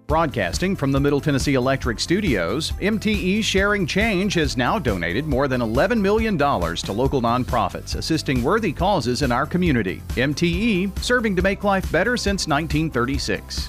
Broadcasting 0.06 0.76
from 0.76 0.92
the 0.92 1.00
Middle 1.00 1.20
Tennessee 1.20 1.54
Electric 1.54 2.00
Studios, 2.00 2.70
MTE 2.72 3.42
Sharing 3.42 3.86
Change 3.86 4.34
has 4.34 4.56
now 4.56 4.78
donated 4.78 5.26
more 5.26 5.48
than 5.48 5.60
$11 5.60 6.00
million 6.00 6.38
to 6.38 6.92
local 6.92 7.20
nonprofits 7.20 7.96
assisting 7.96 8.42
worthy 8.42 8.72
causes 8.72 9.22
in 9.22 9.32
our 9.32 9.46
community. 9.46 10.00
MTE, 10.10 10.96
serving 11.00 11.34
to 11.36 11.42
make 11.42 11.64
life 11.64 11.90
better 11.90 12.16
since 12.16 12.46
1936. 12.46 13.68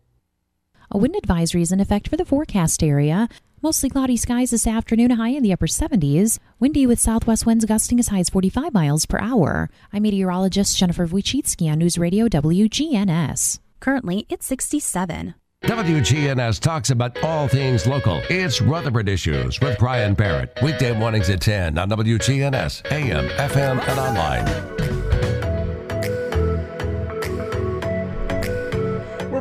A 0.93 0.97
wind 0.97 1.15
advisory 1.15 1.61
is 1.61 1.71
in 1.71 1.79
effect 1.79 2.09
for 2.09 2.17
the 2.17 2.25
forecast 2.25 2.83
area. 2.83 3.29
Mostly 3.61 3.89
cloudy 3.89 4.17
skies 4.17 4.51
this 4.51 4.67
afternoon, 4.67 5.11
high 5.11 5.29
in 5.29 5.41
the 5.41 5.53
upper 5.53 5.67
70s. 5.67 6.37
Windy 6.59 6.85
with 6.85 6.99
southwest 6.99 7.45
winds 7.45 7.63
gusting 7.63 7.97
as 7.97 8.09
high 8.09 8.19
as 8.19 8.29
45 8.29 8.73
miles 8.73 9.05
per 9.05 9.17
hour. 9.17 9.69
I'm 9.93 10.03
meteorologist 10.03 10.77
Jennifer 10.77 11.07
Wojcicki 11.07 11.71
on 11.71 11.79
News 11.79 11.97
Radio 11.97 12.27
WGNS. 12.27 13.59
Currently, 13.79 14.25
it's 14.27 14.45
67. 14.45 15.35
WGNS 15.63 16.59
talks 16.59 16.89
about 16.89 17.23
all 17.23 17.47
things 17.47 17.87
local. 17.87 18.21
It's 18.29 18.59
Rutherford 18.61 19.07
Issues 19.07 19.61
with 19.61 19.77
Brian 19.77 20.13
Barrett. 20.13 20.57
Weekday 20.61 20.97
mornings 20.97 21.29
at 21.29 21.39
10 21.39 21.77
on 21.77 21.89
WGNS, 21.89 22.91
AM, 22.91 23.29
FM, 23.29 23.87
and 23.87 23.97
online. 23.97 24.90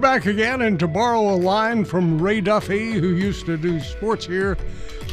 We're 0.01 0.19
back 0.19 0.25
again, 0.25 0.63
and 0.63 0.81
to 0.81 0.89
borrow 0.89 1.21
a 1.21 1.37
line 1.37 1.85
from 1.85 2.19
Ray 2.19 2.41
Duffy, 2.41 2.93
who 2.93 3.09
used 3.09 3.45
to 3.45 3.59
do 3.59 3.79
sports 3.81 4.25
here 4.25 4.57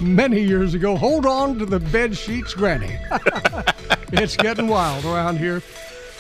many 0.02 0.40
years 0.40 0.76
ago, 0.76 0.96
hold 0.96 1.26
on 1.26 1.60
to 1.60 1.66
the 1.66 1.82
bed 1.82 2.16
sheets, 2.16 2.54
Granny. 2.54 2.98
it's 4.14 4.38
getting 4.38 4.70
wild 4.70 5.04
around 5.04 5.40
here. 5.40 5.62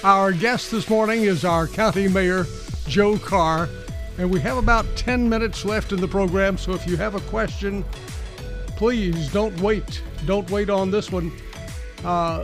Our 0.03 0.34
guest 0.34 0.70
this 0.70 0.89
morning 0.89 1.22
is 1.22 1.45
our 1.45 1.65
county 1.65 2.09
mayor, 2.09 2.45
Joe 2.89 3.18
Carr, 3.18 3.70
and 4.18 4.30
we 4.30 4.41
have 4.41 4.57
about 4.57 4.86
10 4.97 5.30
minutes 5.30 5.63
left 5.63 5.93
in 5.93 6.01
the 6.01 6.07
program, 6.09 6.57
so 6.57 6.74
if 6.74 6.86
you 6.86 6.97
have 6.97 7.15
a 7.15 7.22
question, 7.22 7.86
please 8.76 9.32
don't 9.32 9.57
wait. 9.61 10.03
Don't 10.26 10.51
wait 10.51 10.70
on 10.70 10.91
this 10.91 11.09
one. 11.09 11.32
Uh, 12.03 12.43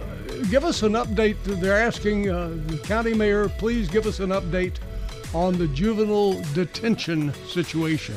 give 0.49 0.63
us 0.63 0.83
an 0.83 0.93
update. 0.93 1.35
They're 1.43 1.81
asking 1.81 2.29
uh, 2.29 2.57
the 2.67 2.77
county 2.77 3.13
mayor, 3.13 3.49
please 3.49 3.89
give 3.89 4.07
us 4.07 4.21
an 4.21 4.29
update 4.29 4.75
on 5.33 5.57
the 5.57 5.67
juvenile 5.67 6.41
detention 6.53 7.33
situation. 7.47 8.15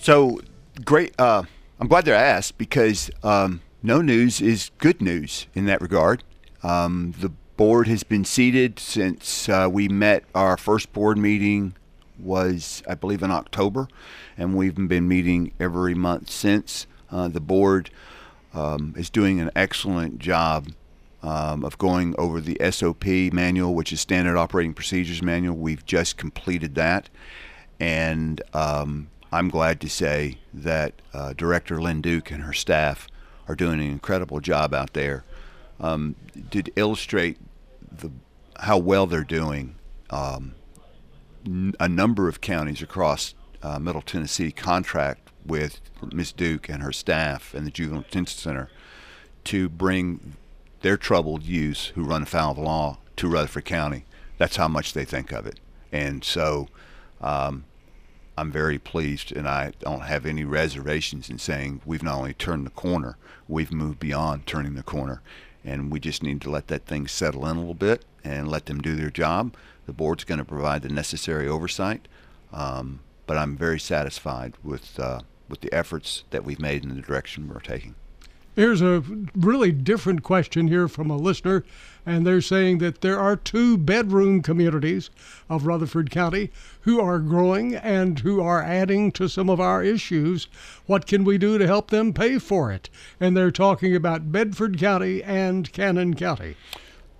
So 0.00 0.40
great. 0.84 1.14
Uh, 1.18 1.42
I'm 1.78 1.88
glad 1.88 2.04
they're 2.04 2.14
asked 2.14 2.58
because 2.58 3.10
um, 3.22 3.60
no 3.82 4.00
news 4.00 4.40
is 4.40 4.70
good 4.78 5.02
news 5.02 5.46
in 5.54 5.66
that 5.66 5.80
regard. 5.80 6.24
Um, 6.62 7.14
the 7.20 7.30
board 7.56 7.88
has 7.88 8.02
been 8.02 8.24
seated 8.24 8.78
since 8.78 9.48
uh, 9.48 9.68
we 9.70 9.88
met. 9.88 10.24
Our 10.34 10.56
first 10.56 10.92
board 10.92 11.18
meeting 11.18 11.74
was, 12.18 12.82
I 12.88 12.94
believe, 12.94 13.22
in 13.22 13.30
October, 13.30 13.88
and 14.36 14.56
we've 14.56 14.74
been 14.74 15.08
meeting 15.08 15.52
every 15.60 15.94
month 15.94 16.30
since. 16.30 16.86
Uh, 17.10 17.28
the 17.28 17.40
board 17.40 17.90
um, 18.54 18.94
is 18.96 19.10
doing 19.10 19.40
an 19.40 19.50
excellent 19.54 20.18
job 20.18 20.68
um, 21.26 21.64
of 21.64 21.76
going 21.76 22.14
over 22.18 22.40
the 22.40 22.56
SOP 22.70 23.04
manual, 23.04 23.74
which 23.74 23.92
is 23.92 24.00
Standard 24.00 24.36
Operating 24.36 24.72
Procedures 24.72 25.22
Manual. 25.22 25.56
We've 25.56 25.84
just 25.84 26.16
completed 26.16 26.76
that, 26.76 27.08
and 27.80 28.40
um, 28.54 29.08
I'm 29.32 29.48
glad 29.48 29.80
to 29.80 29.90
say 29.90 30.38
that 30.54 30.94
uh, 31.12 31.32
Director 31.32 31.82
Lynn 31.82 32.00
Duke 32.00 32.30
and 32.30 32.44
her 32.44 32.52
staff 32.52 33.08
are 33.48 33.56
doing 33.56 33.80
an 33.80 33.90
incredible 33.90 34.38
job 34.38 34.72
out 34.72 34.92
there. 34.92 35.24
Um, 35.80 36.14
to 36.52 36.62
illustrate 36.76 37.38
the 37.90 38.10
how 38.60 38.78
well 38.78 39.06
they're 39.06 39.24
doing, 39.24 39.74
um, 40.10 40.54
n- 41.44 41.74
a 41.78 41.88
number 41.88 42.28
of 42.28 42.40
counties 42.40 42.80
across 42.80 43.34
uh, 43.62 43.78
Middle 43.78 44.00
Tennessee 44.00 44.52
contract 44.52 45.28
with 45.44 45.80
Miss 46.12 46.32
Duke 46.32 46.68
and 46.68 46.82
her 46.82 46.92
staff 46.92 47.52
and 47.52 47.66
the 47.66 47.70
Juvenile 47.70 48.02
Detention 48.02 48.38
Center 48.38 48.70
to 49.44 49.68
bring 49.68 50.36
their 50.86 50.96
troubled 50.96 51.42
youths 51.42 51.86
who 51.96 52.04
run 52.04 52.22
afoul 52.22 52.52
of 52.52 52.58
law 52.58 52.96
to 53.16 53.26
Rutherford 53.26 53.64
County. 53.64 54.04
That's 54.38 54.54
how 54.54 54.68
much 54.68 54.92
they 54.92 55.04
think 55.04 55.32
of 55.32 55.44
it. 55.44 55.58
And 55.90 56.22
so 56.22 56.68
um, 57.20 57.64
I'm 58.38 58.52
very 58.52 58.78
pleased, 58.78 59.32
and 59.32 59.48
I 59.48 59.72
don't 59.80 60.02
have 60.02 60.24
any 60.24 60.44
reservations 60.44 61.28
in 61.28 61.40
saying 61.40 61.80
we've 61.84 62.04
not 62.04 62.18
only 62.18 62.34
turned 62.34 62.64
the 62.66 62.70
corner, 62.70 63.16
we've 63.48 63.72
moved 63.72 63.98
beyond 63.98 64.46
turning 64.46 64.76
the 64.76 64.84
corner. 64.84 65.22
And 65.64 65.90
we 65.90 65.98
just 65.98 66.22
need 66.22 66.40
to 66.42 66.50
let 66.50 66.68
that 66.68 66.86
thing 66.86 67.08
settle 67.08 67.46
in 67.46 67.56
a 67.56 67.58
little 67.58 67.74
bit 67.74 68.04
and 68.22 68.46
let 68.46 68.66
them 68.66 68.80
do 68.80 68.94
their 68.94 69.10
job. 69.10 69.56
The 69.86 69.92
board's 69.92 70.22
going 70.22 70.38
to 70.38 70.44
provide 70.44 70.82
the 70.82 70.88
necessary 70.88 71.48
oversight, 71.48 72.06
um, 72.52 73.00
but 73.26 73.36
I'm 73.36 73.56
very 73.56 73.80
satisfied 73.80 74.54
with 74.62 75.00
uh, 75.00 75.22
with 75.48 75.62
the 75.62 75.72
efforts 75.72 76.22
that 76.30 76.44
we've 76.44 76.60
made 76.60 76.84
in 76.84 76.94
the 76.94 77.02
direction 77.02 77.48
we're 77.48 77.58
taking. 77.58 77.96
Here's 78.56 78.80
a 78.80 79.04
really 79.36 79.70
different 79.70 80.22
question 80.22 80.68
here 80.68 80.88
from 80.88 81.10
a 81.10 81.16
listener, 81.18 81.62
and 82.06 82.26
they're 82.26 82.40
saying 82.40 82.78
that 82.78 83.02
there 83.02 83.18
are 83.18 83.36
two 83.36 83.76
bedroom 83.76 84.40
communities 84.40 85.10
of 85.50 85.66
Rutherford 85.66 86.10
County 86.10 86.50
who 86.80 86.98
are 86.98 87.18
growing 87.18 87.74
and 87.74 88.18
who 88.20 88.40
are 88.40 88.62
adding 88.62 89.12
to 89.12 89.28
some 89.28 89.50
of 89.50 89.60
our 89.60 89.84
issues. 89.84 90.48
What 90.86 91.06
can 91.06 91.22
we 91.22 91.36
do 91.36 91.58
to 91.58 91.66
help 91.66 91.90
them 91.90 92.14
pay 92.14 92.38
for 92.38 92.72
it? 92.72 92.88
And 93.20 93.36
they're 93.36 93.50
talking 93.50 93.94
about 93.94 94.32
Bedford 94.32 94.78
County 94.78 95.22
and 95.22 95.70
Cannon 95.70 96.14
County. 96.14 96.56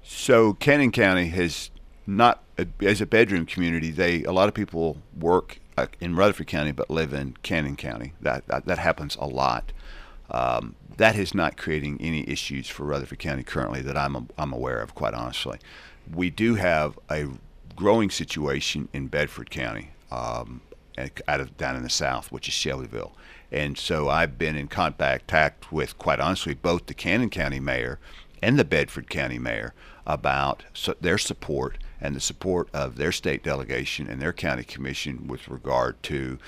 So 0.03 0.55
Cannon 0.55 0.91
County 0.91 1.29
has 1.29 1.71
not, 2.07 2.45
as 2.81 3.03
a 3.03 3.07
bedroom 3.07 3.45
community, 3.45 3.91
they 3.91 4.25
a 4.25 4.33
lot 4.33 4.49
of 4.49 4.55
people 4.55 5.03
work 5.15 5.59
uh, 5.77 5.89
in 6.01 6.17
Rutherford 6.17 6.47
County 6.47 6.73
but 6.73 6.89
live 6.89 7.13
in 7.13 7.37
Cannon 7.43 7.77
County. 7.77 8.15
That 8.23 8.47
that, 8.47 8.65
that 8.65 8.79
happens 8.79 9.17
a 9.17 9.27
lot. 9.27 9.73
Um, 10.31 10.75
that 10.97 11.17
is 11.17 11.35
not 11.35 11.57
creating 11.57 11.99
any 12.01 12.29
issues 12.29 12.69
for 12.69 12.85
Rutherford 12.85 13.19
County 13.19 13.43
currently 13.43 13.83
that 13.83 13.97
I'm 13.97 14.29
I'm 14.39 14.53
aware 14.53 14.81
of. 14.81 14.95
Quite 14.95 15.15
honestly, 15.15 15.59
we 16.13 16.31
do 16.31 16.55
have 16.55 16.99
a 17.11 17.27
growing 17.75 18.11
situation 18.11 18.89
in 18.93 19.09
Bedford 19.09 19.51
County. 19.51 19.91
Um, 20.11 20.63
out 21.29 21.41
of 21.41 21.57
down 21.57 21.77
in 21.77 21.83
the 21.83 21.91
south, 21.91 22.33
which 22.33 22.49
is 22.49 22.55
Shelbyville. 22.55 23.13
And 23.53 23.79
so 23.79 24.09
I've 24.09 24.39
been 24.39 24.57
in 24.57 24.69
contact 24.69 25.71
with, 25.71 25.99
quite 25.99 26.21
honestly, 26.21 26.55
both 26.55 26.87
the 26.87 26.95
Cannon 26.95 27.31
County 27.31 27.61
mayor 27.61 27.99
and 28.43 28.59
the 28.59 28.65
Bedford 28.65 29.09
County 29.09 29.39
mayor 29.39 29.75
about 30.07 30.65
their 31.01 31.19
support 31.19 31.79
and 32.01 32.15
the 32.15 32.21
support 32.21 32.69
of 32.73 32.97
their 32.97 33.13
state 33.13 33.43
delegation 33.43 34.09
and 34.09 34.21
their 34.21 34.33
county 34.33 34.65
commission 34.65 35.27
with 35.27 35.49
regard 35.49 36.03
to 36.05 36.39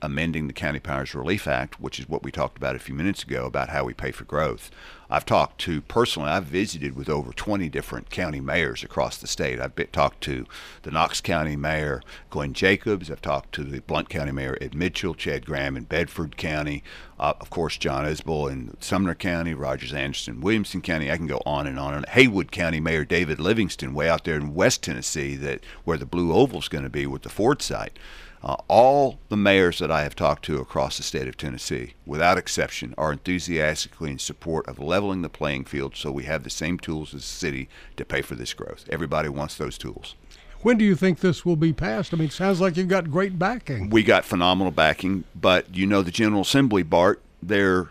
amending 0.00 0.46
the 0.46 0.52
County 0.52 0.80
Powers 0.80 1.14
Relief 1.14 1.46
Act, 1.46 1.80
which 1.80 1.98
is 1.98 2.08
what 2.08 2.22
we 2.22 2.32
talked 2.32 2.56
about 2.56 2.76
a 2.76 2.80
few 2.80 2.94
minutes 2.94 3.22
ago 3.22 3.46
about 3.46 3.68
how 3.68 3.84
we 3.84 3.94
pay 3.94 4.10
for 4.10 4.24
growth. 4.24 4.70
I've 5.10 5.26
talked 5.26 5.60
to 5.62 5.80
personally, 5.82 6.30
I've 6.30 6.44
visited 6.44 6.96
with 6.96 7.08
over 7.08 7.32
20 7.32 7.68
different 7.68 8.10
county 8.10 8.40
mayors 8.40 8.82
across 8.82 9.16
the 9.16 9.26
state. 9.26 9.60
I've 9.60 9.74
been, 9.74 9.88
talked 9.88 10.22
to 10.22 10.46
the 10.82 10.90
Knox 10.90 11.20
County 11.20 11.56
Mayor, 11.56 12.02
Glenn 12.30 12.52
Jacobs. 12.52 13.10
I've 13.10 13.22
talked 13.22 13.52
to 13.54 13.64
the 13.64 13.80
Blount 13.80 14.08
County 14.08 14.32
Mayor, 14.32 14.56
Ed 14.60 14.74
Mitchell, 14.74 15.14
Chad 15.14 15.46
Graham 15.46 15.76
in 15.76 15.84
Bedford 15.84 16.36
County, 16.36 16.82
uh, 17.18 17.34
of 17.40 17.50
course, 17.50 17.76
John 17.76 18.04
Isbell 18.04 18.50
in 18.50 18.76
Sumner 18.80 19.14
County, 19.14 19.54
Rogers 19.54 19.92
Anderson, 19.92 20.40
Williamson 20.40 20.80
County. 20.80 21.10
I 21.10 21.16
can 21.16 21.26
go 21.26 21.42
on 21.46 21.66
and 21.66 21.78
on. 21.78 21.94
And 21.94 22.08
Haywood 22.08 22.50
County 22.50 22.80
Mayor 22.80 23.04
David 23.04 23.38
Livingston, 23.38 23.94
way 23.94 24.08
out 24.08 24.24
there 24.24 24.36
in 24.36 24.54
West 24.54 24.82
Tennessee, 24.82 25.36
that 25.36 25.64
where 25.84 25.98
the 25.98 26.06
Blue 26.06 26.32
Oval 26.32 26.58
is 26.58 26.68
going 26.68 26.84
to 26.84 26.90
be 26.90 27.06
with 27.06 27.22
the 27.22 27.28
Ford 27.28 27.62
site. 27.62 27.98
Uh, 28.44 28.56
all 28.68 29.18
the 29.30 29.36
mayors 29.38 29.78
that 29.78 29.90
I 29.90 30.02
have 30.02 30.14
talked 30.14 30.44
to 30.44 30.60
across 30.60 30.98
the 30.98 31.02
state 31.02 31.26
of 31.26 31.36
Tennessee, 31.38 31.94
without 32.04 32.36
exception, 32.36 32.94
are 32.98 33.10
enthusiastically 33.10 34.10
in 34.10 34.18
support 34.18 34.68
of 34.68 34.78
leveling 34.78 35.22
the 35.22 35.30
playing 35.30 35.64
field 35.64 35.96
so 35.96 36.12
we 36.12 36.24
have 36.24 36.44
the 36.44 36.50
same 36.50 36.78
tools 36.78 37.14
as 37.14 37.22
the 37.22 37.26
city 37.26 37.70
to 37.96 38.04
pay 38.04 38.20
for 38.20 38.34
this 38.34 38.52
growth. 38.52 38.84
Everybody 38.90 39.30
wants 39.30 39.56
those 39.56 39.78
tools. 39.78 40.14
When 40.60 40.76
do 40.76 40.84
you 40.84 40.94
think 40.94 41.20
this 41.20 41.46
will 41.46 41.56
be 41.56 41.72
passed? 41.72 42.12
I 42.12 42.18
mean, 42.18 42.28
it 42.28 42.32
sounds 42.32 42.60
like 42.60 42.76
you've 42.76 42.88
got 42.88 43.10
great 43.10 43.38
backing. 43.38 43.88
We 43.88 44.02
got 44.02 44.26
phenomenal 44.26 44.72
backing, 44.72 45.24
but 45.34 45.74
you 45.74 45.86
know 45.86 46.02
the 46.02 46.10
General 46.10 46.42
Assembly, 46.42 46.82
Bart, 46.82 47.22
they're 47.42 47.88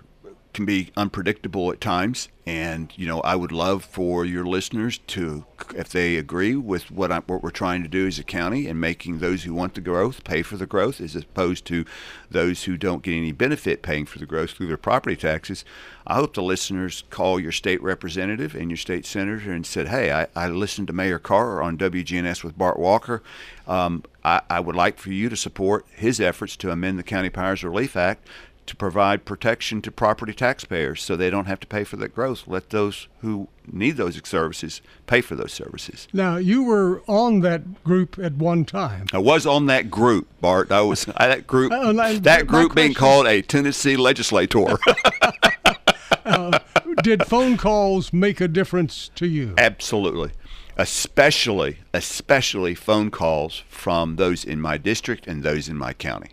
can 0.54 0.66
be 0.66 0.92
unpredictable 0.96 1.72
at 1.72 1.82
times. 1.82 2.30
And 2.46 2.92
you 2.98 3.08
know, 3.08 3.22
I 3.22 3.36
would 3.36 3.54
love 3.54 3.86
for 3.86 4.26
your 4.26 4.46
listeners 4.46 4.98
to, 5.08 5.46
if 5.76 5.90
they 5.90 6.18
agree 6.18 6.56
with 6.56 6.92
what 6.92 7.10
I, 7.10 7.20
what 7.20 7.42
we're 7.42 7.52
trying 7.52 7.84
to 7.84 7.90
do 7.90 8.06
as 8.06 8.20
a 8.20 8.24
county 8.24 8.68
and 8.68 8.80
making 8.80 9.20
those 9.20 9.44
who 9.44 9.54
want 9.54 9.76
the 9.76 9.82
growth 9.82 10.26
pay 10.26 10.42
for 10.42 10.58
the 10.58 10.66
growth, 10.66 11.00
as 11.00 11.16
opposed 11.16 11.66
to 11.66 11.86
those 12.30 12.64
who 12.64 12.76
don't 12.76 13.02
get 13.02 13.16
any 13.16 13.32
benefit 13.32 13.82
paying 13.82 14.06
for 14.06 14.20
the 14.20 14.26
growth 14.26 14.52
through 14.52 14.68
their 14.68 14.78
property 14.78 15.16
taxes. 15.16 15.64
I 16.06 16.16
hope 16.16 16.34
the 16.34 16.44
listeners 16.44 17.06
call 17.10 17.40
your 17.40 17.54
state 17.54 17.82
representative 17.82 18.56
and 18.56 18.70
your 18.70 18.78
state 18.78 19.06
senator 19.06 19.54
and 19.54 19.66
said, 19.66 19.88
"Hey, 19.88 20.12
I, 20.12 20.28
I 20.36 20.50
listened 20.50 20.88
to 20.88 20.94
Mayor 20.94 21.20
Carr 21.20 21.62
on 21.62 21.78
WGNS 21.78 22.44
with 22.44 22.58
Bart 22.58 22.78
Walker. 22.78 23.24
Um, 23.68 24.04
I, 24.26 24.42
I 24.50 24.60
would 24.60 24.76
like 24.76 25.00
for 25.00 25.12
you 25.12 25.30
to 25.30 25.38
support 25.38 25.86
his 25.96 26.20
efforts 26.20 26.58
to 26.58 26.72
amend 26.72 27.00
the 27.00 27.04
County 27.04 27.30
Powers 27.30 27.64
Relief 27.64 27.96
Act 27.96 28.28
to 28.66 28.76
provide 28.76 29.26
protection 29.26 29.82
to 29.82 29.92
property 29.92 30.34
taxpayers 30.34 31.02
so 31.02 31.16
they 31.16 31.30
don't 31.30 31.46
have 31.46 31.60
to 31.60 31.68
pay 31.68 31.84
for 31.84 31.98
that 31.98 32.16
growth. 32.16 32.44
Let 32.48 32.70
those 32.70 33.08
who 33.20 33.48
need 33.72 33.98
those 33.98 34.20
services 34.26 34.82
pay 35.08 35.22
for 35.22 35.36
those 35.36 35.54
services. 35.54 36.08
Now, 36.14 36.38
you 36.38 36.64
were 36.64 37.02
on 37.08 37.42
that 37.42 37.84
group 37.84 38.18
at 38.20 38.34
one 38.34 38.66
time. 38.66 39.08
I 39.14 39.18
was 39.18 39.46
on 39.46 39.66
that 39.68 39.90
group, 39.90 40.28
Bart. 40.42 40.72
I 40.72 40.82
was 40.82 41.06
that 41.06 41.48
group. 41.48 41.72
Uh, 41.84 42.20
that 42.20 42.48
group 42.48 42.74
being 42.76 42.94
called 42.94 43.28
a 43.28 43.42
Tennessee 43.42 43.98
legislator. 43.98 44.78
uh, 46.26 46.60
did 47.02 47.26
phone 47.26 47.58
calls 47.58 48.14
make 48.14 48.40
a 48.40 48.48
difference 48.48 49.10
to 49.16 49.28
you? 49.28 49.54
Absolutely. 49.58 50.32
Especially, 50.78 51.80
especially 51.94 52.74
phone 52.74 53.12
calls 53.12 53.64
from 53.68 54.16
those 54.16 54.46
in 54.46 54.62
my 54.62 54.78
district 54.78 55.28
and 55.28 55.44
those 55.44 55.68
in 55.68 55.78
my 55.78 55.94
county 55.94 56.32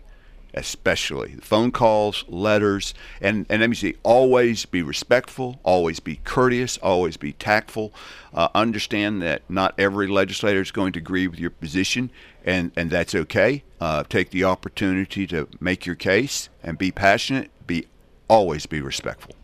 especially 0.53 1.35
phone 1.41 1.71
calls, 1.71 2.25
letters, 2.27 2.93
and, 3.21 3.45
and 3.49 3.61
let 3.61 3.69
me 3.69 3.75
see, 3.75 3.95
always 4.03 4.65
be 4.65 4.81
respectful, 4.81 5.59
always 5.63 5.99
be 5.99 6.17
courteous, 6.23 6.77
always 6.77 7.17
be 7.17 7.33
tactful. 7.33 7.93
Uh, 8.33 8.47
understand 8.53 9.21
that 9.21 9.41
not 9.49 9.73
every 9.77 10.07
legislator 10.07 10.61
is 10.61 10.71
going 10.71 10.93
to 10.93 10.99
agree 10.99 11.27
with 11.27 11.39
your 11.39 11.49
position, 11.49 12.09
and, 12.45 12.71
and 12.75 12.89
that's 12.89 13.15
okay. 13.15 13.63
Uh, 13.79 14.03
take 14.03 14.31
the 14.31 14.43
opportunity 14.43 15.25
to 15.27 15.47
make 15.59 15.85
your 15.85 15.95
case 15.95 16.49
and 16.63 16.77
be 16.77 16.91
passionate. 16.91 17.49
Be 17.67 17.87
always 18.27 18.65
be 18.65 18.81
respectful. 18.81 19.35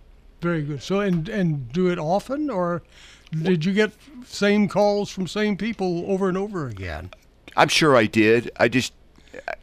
Very 0.42 0.62
good. 0.62 0.84
So 0.84 1.00
and 1.00 1.28
and 1.28 1.72
do 1.72 1.90
it 1.90 1.98
often, 1.98 2.50
or 2.50 2.84
did 3.32 3.66
you 3.66 3.74
get 3.74 3.92
same 4.26 4.68
calls 4.68 5.10
from 5.10 5.28
same 5.28 5.58
people 5.58 6.06
over 6.08 6.30
and 6.30 6.38
over 6.38 6.68
again? 6.68 7.12
I'm 7.56 7.70
sure 7.70 7.96
I 7.96 8.06
did. 8.06 8.52
I 8.58 8.68
just 8.68 8.94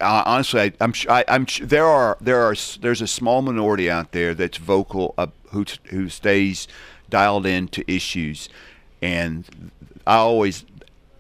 honestly, 0.01 0.61
I, 0.61 0.73
I'm 0.81 0.93
I, 1.09 1.25
I'm 1.29 1.47
there 1.61 1.87
are 1.87 2.17
there 2.21 2.43
are 2.43 2.55
there's 2.81 3.01
a 3.01 3.07
small 3.07 3.43
minority 3.43 3.91
out 3.91 4.13
there 4.13 4.35
that's 4.35 4.59
vocal 4.59 5.15
uh, 5.19 5.29
who 5.51 5.65
who 5.85 6.09
stays 6.09 6.69
dialed 7.11 7.47
in 7.47 7.69
to 7.69 7.91
issues, 7.91 8.49
and 9.03 9.45
I 10.07 10.17
always. 10.17 10.65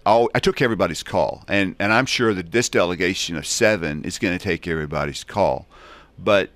I 0.06 0.38
took 0.38 0.60
everybody's 0.60 1.02
call, 1.02 1.44
and, 1.48 1.76
and 1.78 1.90
I'm 1.90 2.04
sure 2.04 2.34
that 2.34 2.52
this 2.52 2.68
delegation 2.68 3.38
of 3.38 3.46
seven 3.46 4.04
is 4.04 4.18
going 4.18 4.36
to 4.36 4.44
take 4.44 4.68
everybody's 4.68 5.24
call. 5.24 5.66
But 6.18 6.50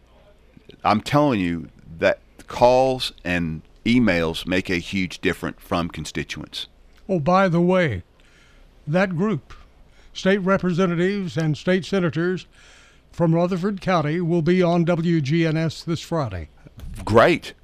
I'm 0.84 1.00
telling 1.00 1.40
you 1.40 1.70
that 1.98 2.18
calls 2.46 3.12
and 3.24 3.62
emails 3.86 4.46
make 4.46 4.68
a 4.68 4.76
huge 4.76 5.20
difference 5.20 5.56
from 5.60 5.88
constituents. 5.88 6.66
Oh, 7.08 7.20
by 7.20 7.48
the 7.48 7.62
way, 7.62 8.02
that 8.86 9.16
group 9.16 9.54
state 10.18 10.38
representatives 10.38 11.36
and 11.36 11.56
state 11.56 11.84
senators 11.84 12.46
from 13.12 13.34
Rutherford 13.34 13.80
County 13.80 14.20
will 14.20 14.42
be 14.42 14.62
on 14.62 14.84
WGNS 14.84 15.84
this 15.84 16.00
Friday. 16.00 16.48
Great. 17.04 17.54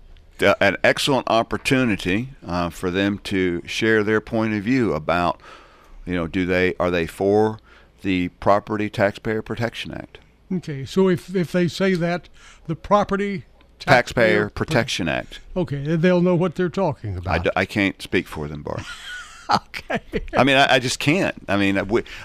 Uh, 0.41 0.55
an 0.61 0.77
excellent 0.83 1.29
opportunity 1.31 2.31
uh, 2.47 2.71
for 2.71 2.91
them 2.91 3.19
to 3.19 3.63
share 3.67 4.03
their 4.03 4.21
point 4.21 4.55
of 4.55 4.65
view 4.65 4.93
about, 4.93 5.41
you 6.07 6.15
know, 6.15 6.27
do 6.27 6.45
they 6.45 6.75
are 6.81 6.91
they 6.91 7.07
for 7.07 7.59
the 8.03 8.29
Property 8.41 8.91
Taxpayer 8.91 9.43
Protection 9.43 9.93
Act? 9.93 10.19
Okay, 10.53 10.85
so 10.85 11.09
if 11.09 11.35
if 11.35 11.53
they 11.53 11.69
say 11.69 11.95
that 11.95 12.29
the 12.67 12.75
Property 12.75 13.45
Taxpayer, 13.79 14.49
Taxpayer 14.49 14.51
Protection 14.51 15.09
Act. 15.09 15.41
Okay, 15.57 15.97
they'll 15.97 16.21
know 16.21 16.35
what 16.35 16.57
they're 16.57 16.69
talking 16.69 17.17
about. 17.17 17.33
I 17.33 17.39
d- 17.39 17.51
I 17.55 17.65
can't 17.65 18.01
speak 18.03 18.27
for 18.27 18.49
them, 18.49 18.63
Bart. 18.63 18.83
okay. 19.51 20.01
I 20.36 20.45
mean, 20.45 20.57
I, 20.57 20.74
I, 20.74 20.78
just 20.78 20.99
can't. 20.99 21.34
I 21.49 21.57
mean, 21.57 21.78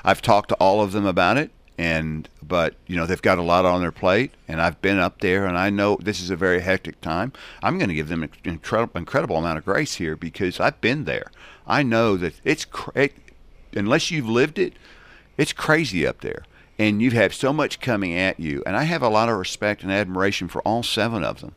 I've 0.04 0.22
talked 0.22 0.50
to 0.50 0.56
all 0.56 0.82
of 0.82 0.92
them 0.92 1.06
about 1.06 1.38
it, 1.38 1.52
and 1.78 2.28
but 2.44 2.76
you 2.88 2.96
know 2.96 3.06
they've 3.06 3.22
got 3.22 3.38
a 3.38 3.44
lot 3.44 3.66
on 3.66 3.82
their 3.82 3.92
plate, 3.92 4.32
and 4.48 4.62
I've 4.62 4.82
been 4.82 5.00
up 5.00 5.22
there, 5.22 5.46
and 5.46 5.58
I 5.58 5.70
know 5.70 5.98
this 6.02 6.22
is 6.22 6.30
a 6.30 6.36
very 6.36 6.62
hectic 6.62 7.00
time. 7.02 7.32
I'm 7.64 7.78
going 7.78 7.90
to 7.90 7.96
give 7.96 8.10
them 8.10 8.24
an 8.24 8.32
incredible, 8.44 8.98
incredible 8.98 9.38
amount 9.38 9.58
of 9.58 9.66
grace 9.66 9.96
here 9.96 10.16
because 10.16 10.60
I've 10.60 10.82
been 10.82 11.06
there. 11.06 11.32
I 11.68 11.84
know 11.84 12.18
that 12.18 12.34
it's 12.44 12.66
it, 12.96 13.14
unless 13.74 14.12
you've 14.12 14.28
lived 14.28 14.60
it, 14.60 14.74
it's 15.38 15.54
crazy 15.54 16.06
up 16.06 16.22
there, 16.22 16.44
and 16.78 17.02
you 17.02 17.12
have 17.12 17.34
so 17.34 17.54
much 17.54 17.80
coming 17.80 18.14
at 18.14 18.40
you, 18.40 18.64
and 18.66 18.76
I 18.76 18.84
have 18.84 19.02
a 19.02 19.10
lot 19.10 19.30
of 19.30 19.38
respect 19.38 19.84
and 19.84 19.92
admiration 19.92 20.48
for 20.48 20.62
all 20.64 20.84
seven 20.84 21.24
of 21.24 21.42
them. 21.42 21.56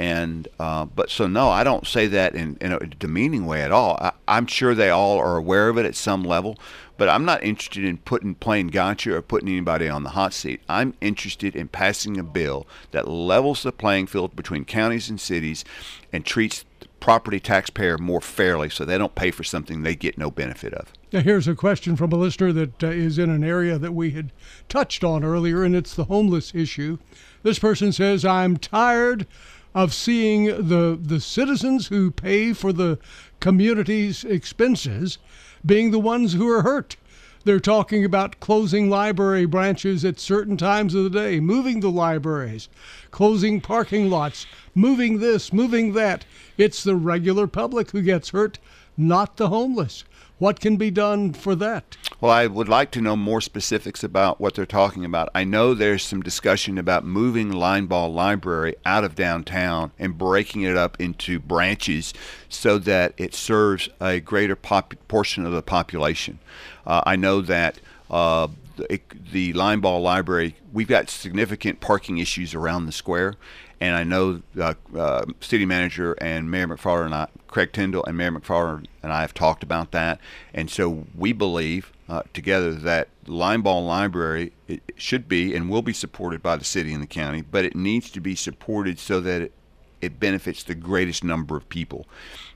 And 0.00 0.48
uh, 0.58 0.86
but 0.86 1.10
so 1.10 1.26
no, 1.26 1.50
I 1.50 1.62
don't 1.62 1.86
say 1.86 2.06
that 2.06 2.34
in, 2.34 2.56
in 2.62 2.72
a 2.72 2.78
demeaning 2.78 3.44
way 3.44 3.60
at 3.60 3.70
all. 3.70 3.98
I, 4.00 4.12
I'm 4.26 4.46
sure 4.46 4.74
they 4.74 4.88
all 4.88 5.18
are 5.18 5.36
aware 5.36 5.68
of 5.68 5.76
it 5.76 5.84
at 5.84 5.94
some 5.94 6.24
level, 6.24 6.58
but 6.96 7.10
I'm 7.10 7.26
not 7.26 7.44
interested 7.44 7.84
in 7.84 7.98
putting 7.98 8.34
playing 8.34 8.68
gotcha 8.68 9.14
or 9.14 9.20
putting 9.20 9.50
anybody 9.50 9.90
on 9.90 10.02
the 10.02 10.10
hot 10.10 10.32
seat. 10.32 10.62
I'm 10.70 10.94
interested 11.02 11.54
in 11.54 11.68
passing 11.68 12.16
a 12.16 12.22
bill 12.22 12.66
that 12.92 13.08
levels 13.08 13.62
the 13.62 13.72
playing 13.72 14.06
field 14.06 14.34
between 14.34 14.64
counties 14.64 15.10
and 15.10 15.20
cities 15.20 15.66
and 16.14 16.24
treats 16.24 16.64
the 16.80 16.88
property 16.98 17.38
taxpayer 17.38 17.98
more 17.98 18.22
fairly 18.22 18.70
so 18.70 18.86
they 18.86 18.96
don't 18.96 19.14
pay 19.14 19.30
for 19.30 19.44
something 19.44 19.82
they 19.82 19.94
get 19.94 20.16
no 20.16 20.30
benefit 20.30 20.72
of. 20.72 20.94
Now, 21.12 21.20
here's 21.20 21.46
a 21.46 21.54
question 21.54 21.96
from 21.96 22.10
a 22.12 22.16
listener 22.16 22.54
that 22.54 22.82
uh, 22.82 22.86
is 22.86 23.18
in 23.18 23.28
an 23.28 23.44
area 23.44 23.76
that 23.76 23.92
we 23.92 24.12
had 24.12 24.32
touched 24.66 25.04
on 25.04 25.24
earlier, 25.24 25.62
and 25.62 25.76
it's 25.76 25.94
the 25.94 26.04
homeless 26.04 26.54
issue. 26.54 26.96
This 27.42 27.58
person 27.58 27.92
says, 27.92 28.24
I'm 28.24 28.56
tired 28.56 29.26
of 29.74 29.94
seeing 29.94 30.46
the 30.46 30.98
the 31.00 31.20
citizens 31.20 31.88
who 31.88 32.10
pay 32.10 32.52
for 32.52 32.72
the 32.72 32.98
community's 33.38 34.24
expenses 34.24 35.18
being 35.64 35.90
the 35.90 35.98
ones 35.98 36.32
who 36.32 36.48
are 36.48 36.62
hurt. 36.62 36.96
They're 37.44 37.60
talking 37.60 38.04
about 38.04 38.38
closing 38.40 38.90
library 38.90 39.46
branches 39.46 40.04
at 40.04 40.20
certain 40.20 40.58
times 40.58 40.94
of 40.94 41.04
the 41.04 41.10
day, 41.10 41.40
moving 41.40 41.80
the 41.80 41.90
libraries, 41.90 42.68
closing 43.10 43.62
parking 43.62 44.10
lots, 44.10 44.46
moving 44.74 45.20
this, 45.20 45.50
moving 45.50 45.94
that. 45.94 46.26
It's 46.58 46.82
the 46.82 46.96
regular 46.96 47.46
public 47.46 47.92
who 47.92 48.02
gets 48.02 48.30
hurt, 48.30 48.58
not 48.94 49.38
the 49.38 49.48
homeless. 49.48 50.04
What 50.40 50.58
can 50.58 50.78
be 50.78 50.90
done 50.90 51.34
for 51.34 51.54
that? 51.56 51.98
Well, 52.18 52.32
I 52.32 52.46
would 52.46 52.66
like 52.66 52.90
to 52.92 53.02
know 53.02 53.14
more 53.14 53.42
specifics 53.42 54.02
about 54.02 54.40
what 54.40 54.54
they're 54.54 54.64
talking 54.64 55.04
about. 55.04 55.28
I 55.34 55.44
know 55.44 55.74
there's 55.74 56.02
some 56.02 56.22
discussion 56.22 56.78
about 56.78 57.04
moving 57.04 57.52
Linebaugh 57.52 58.10
Library 58.10 58.74
out 58.86 59.04
of 59.04 59.14
downtown 59.14 59.92
and 59.98 60.16
breaking 60.16 60.62
it 60.62 60.78
up 60.78 60.98
into 60.98 61.38
branches 61.40 62.14
so 62.48 62.78
that 62.78 63.12
it 63.18 63.34
serves 63.34 63.90
a 64.00 64.18
greater 64.20 64.56
pop- 64.56 64.94
portion 65.08 65.44
of 65.44 65.52
the 65.52 65.60
population. 65.60 66.38
Uh, 66.86 67.02
I 67.04 67.16
know 67.16 67.42
that 67.42 67.78
uh, 68.10 68.48
the, 68.76 69.00
the 69.32 69.52
Ball 69.52 70.00
Library, 70.00 70.56
we've 70.72 70.88
got 70.88 71.10
significant 71.10 71.80
parking 71.80 72.18
issues 72.18 72.54
around 72.54 72.86
the 72.86 72.92
square, 72.92 73.34
and 73.80 73.96
I 73.96 74.04
know 74.04 74.42
uh, 74.58 74.74
uh, 74.96 75.24
City 75.40 75.64
Manager 75.64 76.12
and 76.14 76.50
Mayor 76.50 76.68
McFarland 76.68 77.06
and 77.06 77.14
I, 77.14 77.28
Craig 77.48 77.72
Tindall 77.72 78.04
and 78.04 78.16
Mayor 78.16 78.32
McFarland 78.32 78.86
and 79.02 79.12
I 79.12 79.22
have 79.22 79.34
talked 79.34 79.62
about 79.62 79.92
that, 79.92 80.20
and 80.52 80.70
so 80.70 81.06
we 81.16 81.32
believe 81.32 81.92
uh, 82.08 82.22
together 82.32 82.72
that 82.72 83.08
Linebaugh 83.26 83.86
Library 83.86 84.52
it 84.66 84.82
should 84.96 85.28
be 85.28 85.54
and 85.54 85.70
will 85.70 85.82
be 85.82 85.92
supported 85.92 86.42
by 86.42 86.56
the 86.56 86.64
city 86.64 86.92
and 86.92 87.02
the 87.02 87.06
county, 87.06 87.42
but 87.42 87.64
it 87.64 87.76
needs 87.76 88.10
to 88.10 88.20
be 88.20 88.34
supported 88.34 88.98
so 88.98 89.20
that 89.20 89.42
it, 89.42 89.52
it 90.00 90.18
benefits 90.18 90.62
the 90.62 90.74
greatest 90.74 91.22
number 91.22 91.56
of 91.56 91.68
people. 91.68 92.06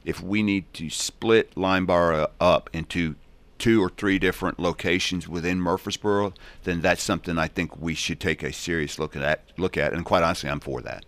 If 0.04 0.20
we 0.20 0.42
need 0.42 0.72
to 0.74 0.90
split 0.90 1.54
Linebaugh 1.54 2.28
up 2.40 2.68
into 2.72 3.14
two 3.58 3.82
or 3.82 3.88
three 3.88 4.18
different 4.18 4.58
locations 4.58 5.28
within 5.28 5.60
Murfreesboro, 5.60 6.32
then 6.64 6.80
that's 6.80 7.02
something 7.02 7.38
I 7.38 7.48
think 7.48 7.80
we 7.80 7.94
should 7.94 8.20
take 8.20 8.42
a 8.42 8.52
serious 8.52 8.98
look 8.98 9.16
at. 9.16 9.44
Look 9.56 9.76
at, 9.76 9.92
and 9.92 10.04
quite 10.04 10.22
honestly, 10.22 10.50
I'm 10.50 10.60
for 10.60 10.80
that. 10.82 11.04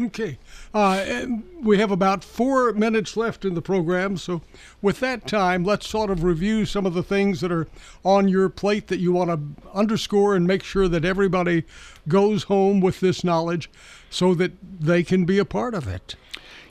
Okay. 0.00 0.38
Uh, 0.72 1.26
we 1.60 1.78
have 1.78 1.90
about 1.90 2.24
four 2.24 2.72
minutes 2.72 3.14
left 3.14 3.44
in 3.44 3.54
the 3.54 3.60
program. 3.60 4.16
So, 4.16 4.40
with 4.80 5.00
that 5.00 5.26
time, 5.26 5.64
let's 5.64 5.86
sort 5.86 6.10
of 6.10 6.24
review 6.24 6.64
some 6.64 6.86
of 6.86 6.94
the 6.94 7.02
things 7.02 7.40
that 7.42 7.52
are 7.52 7.68
on 8.02 8.26
your 8.26 8.48
plate 8.48 8.86
that 8.86 9.00
you 9.00 9.12
want 9.12 9.30
to 9.30 9.70
underscore 9.74 10.34
and 10.34 10.46
make 10.46 10.62
sure 10.62 10.88
that 10.88 11.04
everybody 11.04 11.64
goes 12.08 12.44
home 12.44 12.80
with 12.80 13.00
this 13.00 13.22
knowledge 13.22 13.70
so 14.08 14.34
that 14.34 14.52
they 14.80 15.02
can 15.02 15.26
be 15.26 15.38
a 15.38 15.44
part 15.44 15.74
of 15.74 15.86
it. 15.86 16.16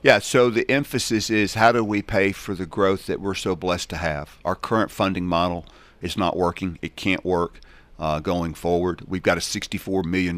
Yeah, 0.04 0.18
so 0.18 0.50
the 0.50 0.70
emphasis 0.70 1.30
is 1.30 1.54
how 1.54 1.72
do 1.72 1.84
we 1.84 2.02
pay 2.02 2.32
for 2.32 2.56
the 2.56 2.66
growth 2.66 3.06
that 3.06 3.22
we're 3.22 3.36
so 3.36 3.56
blessed 3.56 3.92
to 3.92 3.98
have? 3.98 4.40
Our 4.44 4.56
current 4.56 4.90
funding 4.90 5.28
model 5.28 5.66
is 6.02 6.18
not 6.18 6.36
working, 6.36 6.80
it 6.82 6.96
can't 6.96 7.24
work. 7.24 7.60
Uh, 8.00 8.20
going 8.20 8.56
forward. 8.56 9.04
We've 9.08 9.22
got 9.22 9.38
a 9.38 9.42
$64 9.42 10.06
million 10.06 10.36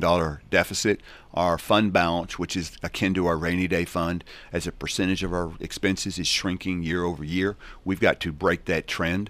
deficit. 0.50 1.00
Our 1.34 1.58
fund 1.58 1.94
balance, 1.94 2.38
which 2.38 2.58
is 2.58 2.78
akin 2.84 3.14
to 3.14 3.26
our 3.26 3.38
rainy 3.38 3.70
day 3.70 3.86
fund, 3.86 4.26
as 4.52 4.68
a 4.68 4.74
percentage 4.74 5.24
of 5.24 5.32
our 5.32 5.54
expenses, 5.62 6.20
is 6.20 6.28
shrinking 6.28 6.84
year 6.84 7.06
over 7.06 7.24
year. 7.24 7.56
We've 7.86 8.02
got 8.02 8.20
to 8.20 8.34
break 8.34 8.66
that 8.66 8.86
trend. 8.86 9.30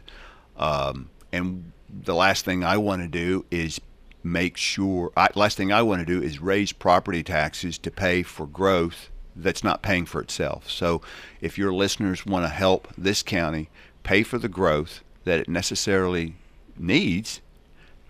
Um, 0.57 1.11
and 1.31 1.73
the 1.87 2.15
last 2.15 2.43
thing 2.43 2.63
I 2.63 2.77
want 2.77 3.03
to 3.03 3.07
do 3.07 3.45
is 3.51 3.79
make 4.23 4.57
sure, 4.57 5.11
I, 5.15 5.27
last 5.35 5.55
thing 5.55 5.71
I 5.71 5.83
want 5.83 5.99
to 5.99 6.05
do 6.07 6.19
is 6.19 6.39
raise 6.39 6.71
property 6.73 7.21
taxes 7.21 7.77
to 7.77 7.91
pay 7.91 8.23
for 8.23 8.47
growth 8.47 9.11
that's 9.35 9.63
not 9.63 9.81
paying 9.81 10.05
for 10.05 10.21
itself. 10.21 10.69
So 10.69 11.01
if 11.41 11.57
your 11.57 11.73
listeners 11.73 12.25
want 12.25 12.45
to 12.45 12.49
help 12.49 12.87
this 12.97 13.23
county 13.23 13.69
pay 14.03 14.23
for 14.23 14.37
the 14.37 14.49
growth 14.49 15.03
that 15.23 15.39
it 15.39 15.49
necessarily 15.49 16.35
needs, 16.77 17.41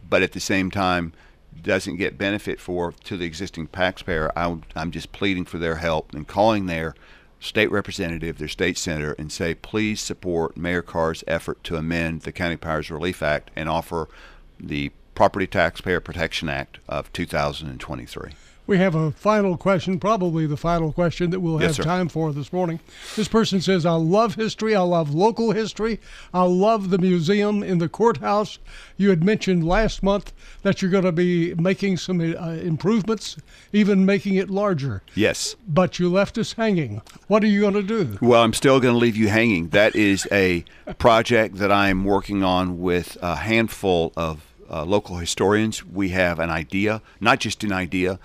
but 0.08 0.24
at 0.24 0.34
the 0.34 0.40
same 0.40 0.72
time 0.72 1.14
doesn't 1.62 1.98
get 1.98 2.18
benefit 2.18 2.60
for 2.60 2.92
to 3.04 3.16
the 3.18 3.26
existing 3.26 3.68
taxpayer, 3.68 4.32
I'm, 4.36 4.64
I'm 4.76 4.92
just 4.92 5.12
pleading 5.12 5.46
for 5.46 5.60
their 5.60 5.76
help 5.76 6.14
and 6.14 6.28
calling 6.28 6.66
their 6.66 6.96
state 7.40 7.72
representative, 7.72 8.38
their 8.38 8.48
state 8.48 8.78
senator, 8.78 9.14
and 9.20 9.32
say, 9.32 9.54
please 9.54 10.02
support 10.02 10.58
Mayor 10.58 10.82
Carr's 10.82 11.24
effort 11.28 11.64
to 11.66 11.76
amend 11.76 12.22
the 12.22 12.32
County 12.32 12.58
Powers 12.58 12.90
Relief 12.90 13.22
Act 13.22 13.52
and 13.56 13.68
offer 13.70 14.08
the 14.60 14.92
Property 15.14 15.46
Taxpayer 15.46 16.00
Protection 16.00 16.50
Act 16.50 16.80
of 16.88 17.12
2023. 17.14 18.32
We 18.66 18.78
have 18.78 18.96
a 18.96 19.12
final 19.12 19.58
question, 19.58 20.00
probably 20.00 20.46
the 20.46 20.56
final 20.56 20.94
question 20.94 21.32
that 21.32 21.42
we'll 21.42 21.58
have 21.58 21.76
time 21.76 22.08
for 22.08 22.32
this 22.32 22.54
morning. 22.54 22.80
This 23.18 23.28
person 23.28 23.60
says, 23.60 23.86
I 23.86 23.96
love 23.96 24.36
history. 24.36 24.74
I 24.74 24.82
love 24.82 25.14
local 25.14 25.52
history. 25.52 26.00
I 26.34 26.44
love 26.44 26.90
the 26.90 26.98
museum 26.98 27.62
in 27.62 27.80
the 27.80 27.90
courthouse. 27.90 28.60
You 28.96 29.10
had 29.10 29.22
mentioned 29.22 29.68
last 29.68 30.02
month 30.02 30.32
that 30.62 30.82
you're 30.82 30.92
going 30.92 31.04
to 31.04 31.12
be 31.12 31.54
making 31.56 31.98
some 31.98 32.22
uh, 32.22 32.52
improvements, 32.52 33.36
even 33.74 34.06
making 34.06 34.36
it 34.36 34.50
larger. 34.50 35.04
Yes. 35.14 35.58
But 35.68 36.00
you 36.00 36.10
left 36.10 36.38
us 36.38 36.54
hanging. 36.54 37.02
What 37.28 37.44
are 37.44 37.48
you 37.48 37.60
going 37.60 37.74
to 37.74 37.84
do? 37.84 38.18
Well, 38.22 38.44
I'm 38.44 38.54
still 38.54 38.80
going 38.80 38.94
to 38.94 39.00
leave 39.00 39.18
you 39.18 39.28
hanging. 39.28 39.70
That 39.70 39.94
is 39.94 40.26
a 40.32 40.64
project 41.00 41.58
that 41.58 41.72
I'm 41.72 42.06
working 42.06 42.44
on 42.44 42.80
with 42.80 43.18
a 43.22 43.36
handful 43.36 44.14
of 44.16 44.46
uh, 44.70 44.86
local 44.86 45.18
historians. 45.18 45.86
We 45.86 46.10
have 46.10 46.40
an 46.40 46.50
idea, 46.50 47.02
not 47.20 47.42
just 47.42 47.64
an 47.66 47.74
idea. 47.74 48.20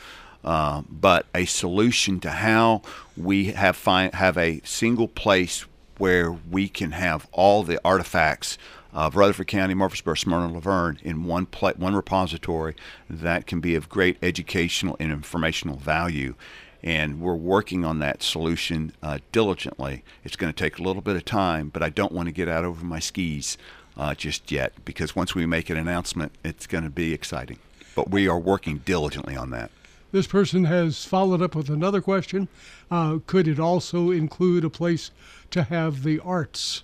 Uh, 0.44 0.82
but 0.88 1.26
a 1.34 1.44
solution 1.44 2.20
to 2.20 2.30
how 2.30 2.82
we 3.16 3.46
have 3.52 3.76
find, 3.76 4.14
have 4.14 4.38
a 4.38 4.60
single 4.64 5.08
place 5.08 5.64
where 5.98 6.30
we 6.30 6.68
can 6.68 6.92
have 6.92 7.26
all 7.32 7.62
the 7.62 7.80
artifacts 7.84 8.56
of 8.92 9.16
Rutherford 9.16 9.48
County, 9.48 9.74
Murfreesboro, 9.74 10.14
Smyrna, 10.14 10.52
La 10.52 10.60
Vergne 10.60 10.98
in 11.02 11.24
one 11.24 11.46
pla- 11.46 11.74
one 11.74 11.94
repository 11.94 12.74
that 13.10 13.46
can 13.46 13.60
be 13.60 13.74
of 13.74 13.88
great 13.88 14.16
educational 14.22 14.96
and 14.98 15.12
informational 15.12 15.76
value. 15.76 16.34
And 16.82 17.20
we're 17.20 17.34
working 17.34 17.84
on 17.84 17.98
that 17.98 18.22
solution 18.22 18.92
uh, 19.02 19.18
diligently. 19.32 20.04
It's 20.22 20.36
going 20.36 20.52
to 20.52 20.56
take 20.56 20.78
a 20.78 20.82
little 20.82 21.02
bit 21.02 21.16
of 21.16 21.24
time, 21.24 21.68
but 21.68 21.82
I 21.82 21.88
don't 21.88 22.12
want 22.12 22.28
to 22.28 22.32
get 22.32 22.48
out 22.48 22.64
over 22.64 22.84
my 22.84 23.00
skis 23.00 23.58
uh, 23.96 24.14
just 24.14 24.52
yet 24.52 24.72
because 24.84 25.16
once 25.16 25.34
we 25.34 25.44
make 25.44 25.68
an 25.70 25.76
announcement, 25.76 26.32
it's 26.44 26.68
going 26.68 26.84
to 26.84 26.90
be 26.90 27.12
exciting. 27.12 27.58
But 27.96 28.10
we 28.10 28.28
are 28.28 28.38
working 28.38 28.78
diligently 28.78 29.36
on 29.36 29.50
that. 29.50 29.72
This 30.10 30.26
person 30.26 30.64
has 30.64 31.04
followed 31.04 31.42
up 31.42 31.54
with 31.54 31.68
another 31.68 32.00
question. 32.00 32.48
Uh, 32.90 33.18
could 33.26 33.46
it 33.46 33.60
also 33.60 34.10
include 34.10 34.64
a 34.64 34.70
place 34.70 35.10
to 35.50 35.64
have 35.64 36.02
the 36.02 36.18
arts? 36.20 36.82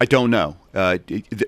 I 0.00 0.04
don't 0.04 0.30
know. 0.30 0.56
Uh, 0.74 0.98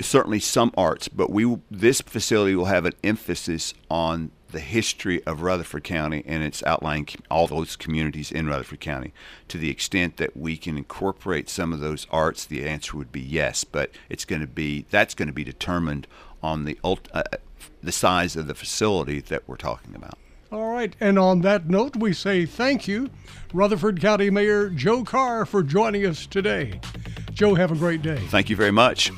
certainly 0.00 0.40
some 0.40 0.72
arts, 0.76 1.08
but 1.08 1.30
we 1.30 1.58
this 1.70 2.00
facility 2.00 2.54
will 2.54 2.66
have 2.66 2.86
an 2.86 2.94
emphasis 3.04 3.74
on 3.90 4.30
the 4.50 4.60
history 4.60 5.22
of 5.24 5.42
Rutherford 5.42 5.84
County 5.84 6.22
and 6.26 6.42
its 6.42 6.62
outlying 6.62 7.06
all 7.30 7.46
those 7.46 7.76
communities 7.76 8.32
in 8.32 8.46
Rutherford 8.46 8.80
County. 8.80 9.12
To 9.48 9.58
the 9.58 9.68
extent 9.68 10.16
that 10.16 10.34
we 10.34 10.56
can 10.56 10.78
incorporate 10.78 11.50
some 11.50 11.74
of 11.74 11.80
those 11.80 12.06
arts, 12.10 12.46
the 12.46 12.66
answer 12.66 12.96
would 12.96 13.12
be 13.12 13.20
yes. 13.20 13.64
But 13.64 13.90
it's 14.08 14.24
going 14.24 14.40
to 14.40 14.46
be 14.46 14.86
that's 14.88 15.14
going 15.14 15.28
to 15.28 15.34
be 15.34 15.44
determined 15.44 16.06
on 16.42 16.64
the 16.64 16.78
uh, 16.82 17.22
the 17.82 17.92
size 17.92 18.36
of 18.36 18.46
the 18.46 18.54
facility 18.54 19.20
that 19.20 19.42
we're 19.46 19.56
talking 19.56 19.94
about. 19.94 20.18
All 20.50 20.72
right. 20.72 20.94
And 21.00 21.18
on 21.18 21.42
that 21.42 21.68
note, 21.68 21.96
we 21.96 22.12
say 22.12 22.46
thank 22.46 22.88
you, 22.88 23.10
Rutherford 23.52 24.00
County 24.00 24.30
Mayor 24.30 24.70
Joe 24.70 25.04
Carr, 25.04 25.44
for 25.44 25.62
joining 25.62 26.06
us 26.06 26.26
today. 26.26 26.80
Joe, 27.32 27.54
have 27.54 27.70
a 27.70 27.76
great 27.76 28.02
day. 28.02 28.18
Thank 28.28 28.48
you 28.50 28.56
very 28.56 28.70
much. 28.70 29.12